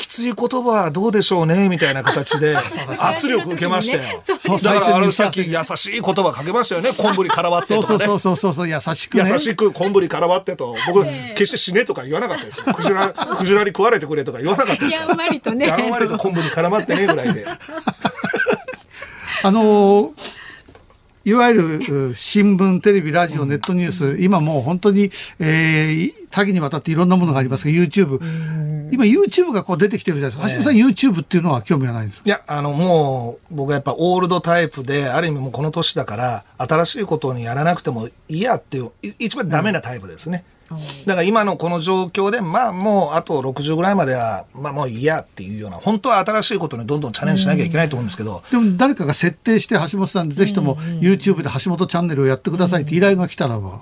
[0.00, 2.56] きつい言葉はどうでしょうねみたいな形で
[2.98, 4.22] 圧力受けましたよ。
[4.62, 6.92] だからあれさっき優しい言葉かけましたよね。
[6.96, 8.04] 昆布にからわってとか、ね。
[8.06, 10.74] そうそうそうそう優しく、ね、優しく昆布にからわってと。
[10.86, 11.04] 僕、
[11.34, 12.64] 決して死ねとか言わなかったですよ。
[12.72, 15.66] クジラ、 クジラに食われてくれとか言わなかったですやんわりとね。
[15.66, 17.44] やんわりと昆布に絡まってねぐらいで。
[19.42, 20.10] あのー
[21.22, 28.20] いわゆる新聞、テレビ、ラジオ、ネットニュース、今もう本当に、えー、多岐にわたっていろんなものがありますが YouTube
[28.92, 53.80] 今 YouTube がこう出てきてるじゃないですか、橋本さん YouTube っていうのは興味はないんですいやあのもう僕はやっぱオールドタイプである意味もうこの年だから新しいことにやらなくてもいいやっていう一番ダメなタイプですね、うん、だから今のこの状況でまあもうあと60ぐらいまではまあもういいやっていうような本当は新しいことにどんどんチャレンジしなきゃいけないと思うんですけど、うん、でも誰かが設定して橋本さんぜひとも YouTube で橋本チャンネルをやってくださいって依頼が来たらば、うん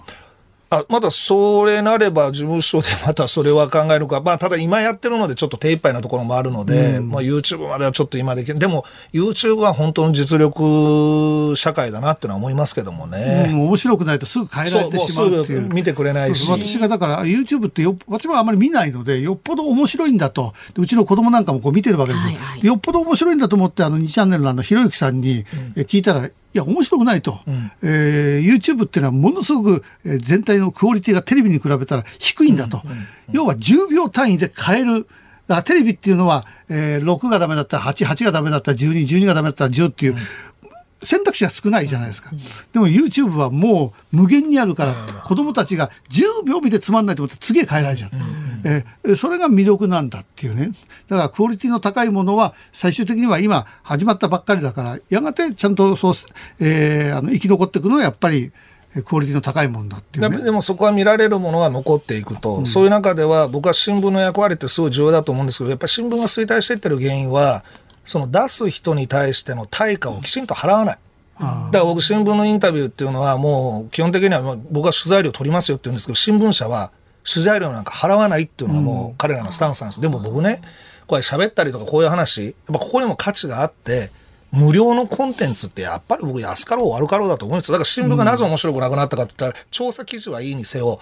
[0.70, 8.84] あまだそれなれば事務所でまたそれは考えるか、まあ、ただ今やってるのでちょっと手一杯なところもあるので、うん、まあ、YouTube まではちょっと今できるでも
[9.14, 15.72] YouTube は本当の実力社会だなってのは思いますけどもね、うん、面白くないとすぐ変えられてしまうっていう。
[15.72, 16.50] 見てくれないし。
[16.50, 20.52] 私がだから YouTube ってよ私はあまり見ないのでよっぽど面白いんだと。
[20.76, 25.44] うちの子供なんかもこう見てるわけですよ、はいはい、よっぽど面白いんだと思ってあの2チャンネルのあのひろゆきさんに
[25.76, 27.40] 聞いたら、いや、面白くないと。
[27.46, 32.80] うん、えー、YouTube っていうのはものすごく全体のクオリティがテレビに比べたら低いんだと。
[32.84, 35.06] うんうんうん、要は10秒単位で変える。
[35.46, 40.16] だからテレビっていうのは、えー、6がダメだったら8、8がダメだったら12、12がダメだったら10っていう、
[41.02, 42.30] 選択肢が少ないじゃないですか。
[42.72, 48.10] でも YouTube はもう無限にあるから、子供たちが10秒見てつまんないと思って次へ変えられちゃう。
[48.64, 50.72] えー、それが魅力なんだっていうね。
[51.08, 56.14] だからクオリティの高いものは最終的には今始まったばっかりだから、やがてちゃんとそう、
[56.60, 58.52] えー、あの生き残っていくのはやっぱり、
[59.04, 67.64] クオリティの高いもんだっていう、ね、でもそこは見られるものが残っていくと、うん、そういう中では僕は新聞の役割ってすごい重要だと思うんですけどやっぱり新聞が衰退していってる原因は
[68.08, 70.98] その出す人に対しての対価をきちんと払わない。
[71.38, 76.90] だから僕、新聞のインタビューっていうのは、もう基本的には僕は取材料取りますよって言うんですけど、新聞社は
[77.22, 80.00] 取材料なんか払わないっていうのはもう彼らのスタンスなんです。
[80.00, 80.62] でも僕ね、
[81.06, 84.10] これ喋ったりとかこういう話、やっぱここにも価値があって、
[84.52, 91.00] 無料のコンテンツってやっぱり僕安かろう悪かろうだと思うんですだから新聞がなぜ面白くなくなったかって言ったら、調査記事はいいにせよ、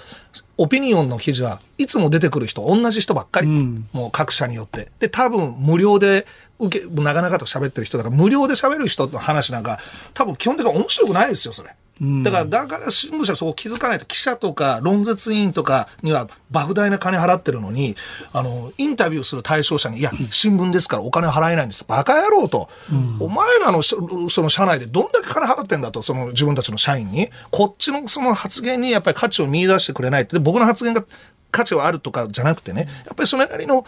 [0.57, 4.91] オピニオンの記事はいつも出てくる人、同じ人ばっかり、うん、もう各社によって。
[4.99, 6.27] で、多分無料で
[6.59, 9.79] 受け、なかなかと喋ってる人だから、無料で喋る人の話なんか、
[10.13, 11.71] 多分基本的に面白くないですよ、それ。
[12.01, 17.97] だから、だから新聞社そこ気づかないと、記者とか論説委員とかには莫大な金払ってるのに、
[18.35, 21.85] あの、インタビューする対象者に、いや、新聞ですからお金払えないんです。
[21.89, 22.69] バカ野郎と。
[22.91, 23.97] うん、お前らのそ
[24.43, 27.31] の社内でどんだけ金払ってんだと、その自分たちの社員に。
[27.51, 31.03] こっちのその発言にやっぱり価値を見出してくれないって、僕の発言が
[31.51, 33.87] 価値はあるとかじゃなくてね、やっぱりそれなりの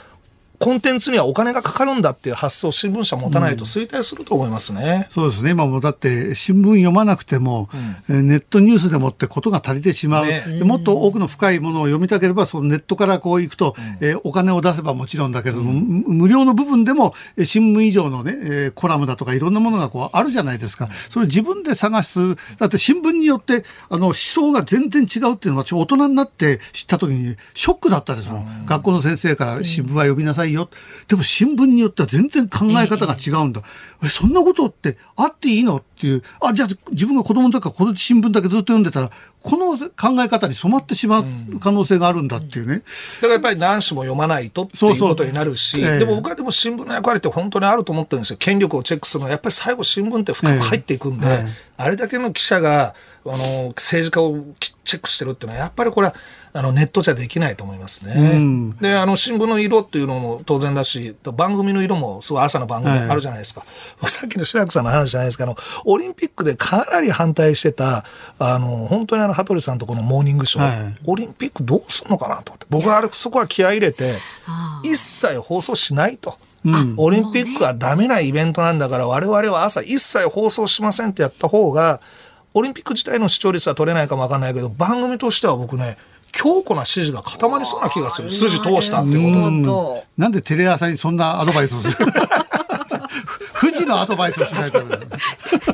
[0.58, 5.50] コンテンツにはお金がかかるんだっていう発想を新聞社持たないと衰退すると思いますね、うん、そうですね。
[5.50, 7.68] 今もだって新聞読まなくても、
[8.08, 17.14] うん、ネットニュースでもってことが足りてしまう、ね、もっと多くの深いものを読みたければそのネットからこう行くと、うん、えー、お金を出せばもちろんだけれども、うん、無料の部分でも
[17.44, 20.88] 新聞以上のね、えー、コラムだとかいろんなものがこうあるじゃないですか。
[21.08, 22.34] それ自分で探す。
[22.58, 30.70] だって新聞によってあの思想が全然違うっていうのは大人になって知った時にショックだったですもん、学校の先生から新聞は読みなさいよ。
[31.06, 33.62] でも新聞によっては全然考え方が違うんだ。
[34.02, 35.76] ええ、そんなことってあっていいの？
[35.76, 36.22] っていう。
[36.40, 39.10] あ、じゃあ自分が子供の時からこの新聞だけずっと読んでたら、
[39.42, 41.24] この考え方に染まってしまう
[41.60, 42.78] 可能性があるんだっていうね。
[42.78, 48.36] だからやっぱり何紙も読まないとっていうことになるし、そうそうでも僕はでも新聞の役割って本当にあると思ってるんですよ。
[48.36, 51.46] 権力をチェックするのは、やっぱり最後新聞って深く入っていくんで、ええ、
[51.76, 52.94] あれだけの記者が、
[53.26, 54.44] あの、政治家を
[54.84, 56.14] チェックしてるっていうのは、やっぱりこれは、
[56.52, 58.12] あのネットじゃできないと思いますね。
[58.16, 63.64] うん、であの新聞の色っていうのも当然だし番組の色もすごい朝の番組あるじゃないですか、
[64.00, 68.04] はい、さっきの志らくさんの話じゃないですかあのオリンピックでかなり反対してた
[68.38, 72.52] あの本当にあの羽鳥さんとこの「モーニングショー」はい、オリンピックどうするのかなと。
[72.52, 74.18] 思って僕はあれそこは気合い入れて
[74.82, 76.36] 一切放送しないと。
[76.64, 82.00] うん、オリンピックはダメなイベントなんだから我々は朝一切放送しませんってやった方が
[82.52, 85.96] オリンピック自体の視聴率は取れないかもわかんないけど番組としては僕ね
[86.32, 88.30] 強固な支持が固まりそうな気がする。
[88.30, 90.04] 筋通したってこと。
[90.16, 91.96] なんでテレ朝にそんなアドバイスをする？
[93.60, 94.80] フジのアドバイスをしないと。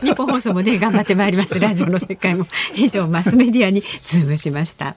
[0.00, 1.58] 日本放送もね頑張ってまいります。
[1.58, 4.96] ラジオの世界も以上マスメディアにズームしました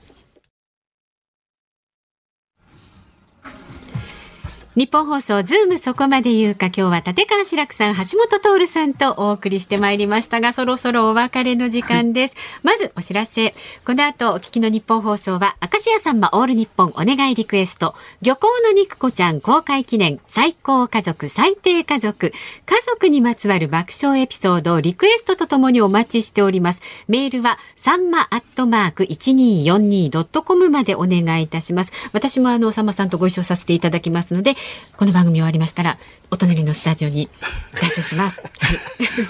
[4.77, 22.31] ニッポン放送ズームそこまで言うか今日は立川志らくさん橋本徹さんとお送りしてまいりましたがそろそろお別れの時間です、まずお知らせこの後お聞きの日本放送は明石家さんまオール日本お願いリクエスト漁港の肉子ちゃん公開記念最高家族最低家族。
[22.65, 26.81] 家族にまつわる爆笑エピソードをリクエストとともにお待ちしております。
[27.07, 31.91] メールはさんまアットマーク 1242.com までお願いいたします。
[32.13, 34.55] 私もあのさんまさんとご一緒させていただきますので
[34.97, 35.97] この番組終わりましたら
[36.31, 37.29] お隣のスタジオに
[37.73, 38.41] ダッシュします。
[38.41, 38.51] はい、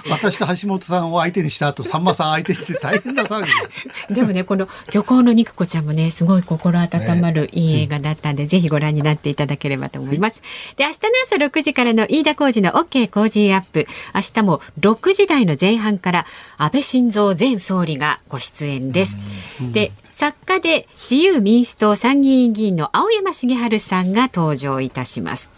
[0.09, 3.51] 私と橋本さんを相手にした後、さんまさん相手にして大変な騒ぎ。
[4.15, 10.41] でもね、この漁港の肉子ちゃんもね、すごい心温まるいい映画だったんで、ね、ぜひご覧になっていただければと思います。
[10.75, 13.85] で、明日の朝6時からの飯田浩二の OK 工事アップ。
[14.15, 16.25] 明日も6時台の前半から
[16.57, 19.17] 安倍晋三前総理がご出演です。
[19.59, 25.51] で、作家で自由民主党参議院議員の青山茂春さんが登場いたします。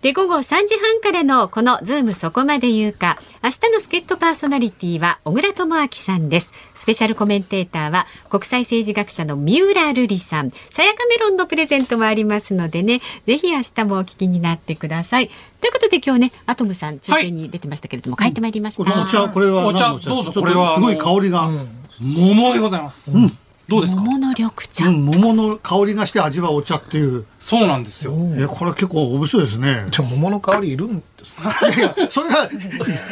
[0.00, 6.52] で、午後3時半からのこのズームそこまで言うか、明日の助っ人パーソナリティは小倉智昭さんです。
[6.74, 10.52] スペシャルコメンテーターは国際政治学者の三浦瑠麗さん。
[10.70, 15.28] さやかメロンのプレゼントもありますのでね、ぜひ明日もお聞きになってください。
[15.60, 19.02] ということで今日ね、アトムさん中継に出てましたけれども、はい、帰ってまいりました。
[19.02, 20.76] お茶、これはお茶、どうぞ、これは。
[20.76, 21.44] すごい香りが。
[21.48, 21.68] うん、
[22.00, 23.12] 桃でございます。
[23.12, 24.00] うんどうですか？
[24.02, 27.26] 桃の緑茶、うん、桃の香りがして味はお茶っていう。
[27.38, 28.14] そうなんですよ。
[28.36, 29.86] えこれ結構面白いですね。
[29.90, 32.48] じゃ桃の香りいるんですかいやそれが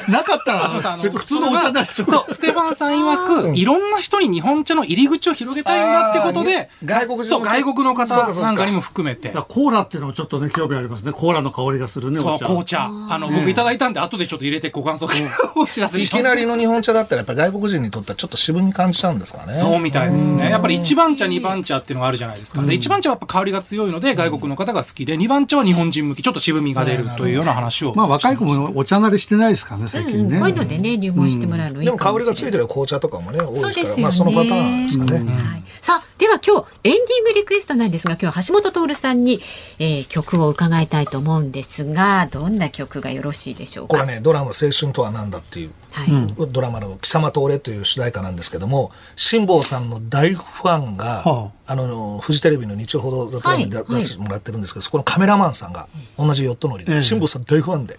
[0.09, 9.31] なかったら普通のお茶になっちゃうそうステファンさん曰くいろんな人に日本茶の入り口を広げたいんだってことで外国人外国の方なんかにも含めて。
[9.49, 11.13] コーラっていうのもちょっとね興味ありますね。
[11.13, 12.85] コーラの香りがするねそう紅茶。
[12.85, 15.09] あの僕いただいたんで後でちょっと入れてご感想を
[15.57, 19.53] お知らせいきなりの日本茶だったらやっぱり外国人にとってはちょっと渋み感じちゃうんですかね。
[19.53, 20.51] そうみたいですね。
[20.51, 22.63] やっぱり一番茶二番茶っていうのがあるじゃないですか。
[22.63, 27.95] で一番茶はやっぱ香りが強いので外国の方が好きで二番茶は日本人向きちょっと渋みが出るというような話を。
[27.95, 39.41] まあ若い子もお茶慣れしてないですからね最近ね、こういうのでね入門してもらうのいいでも香りがついてる紅茶とかもね多いですからまあそのパターンですかね、はい、さあでは今日エンディングリクエストなんですが今日橋本徹さんに、
[39.79, 43.99] えー、曲を伺いたいと思うんですがどんな曲がよろしいでしょうか？
[43.99, 46.09] これねドラマ「青春とは何だ」っていうはい、
[46.53, 57.99] ドラマの「貴様と俺」という主題歌なんですけども辛坊さんの大ファンが、はあ、あのフジテレビの日曜ほどザ・ドラマに出してもらってるんですけど、そこのカメラマンさんが同じヨット乗りで辛坊、さん大ファンで。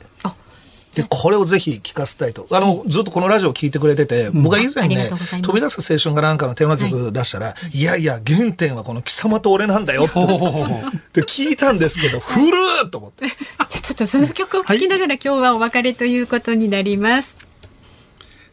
[0.96, 2.48] でこれをぜひ聞かせたいと。
[2.50, 5.12] あのずっとこのラジオを聞いてくれてて、僕は以前ね
[5.44, 10.18] 「飛び出す青春」がなんかのテーマ曲出したら、はい、いやいや原点はこの貴様と俺なんだよって
[11.22, 13.28] って聞いたんですけど古ーと思って。
[13.30, 17.38] じゃあちょっとその曲を聴きながら、今日はお別れということになります。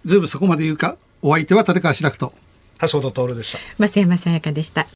[0.05, 2.35] ズームそこまで言うか、お相手は立川志らくと。
[2.81, 3.59] 橋下徹でした。
[3.79, 4.87] 増山さやかでした。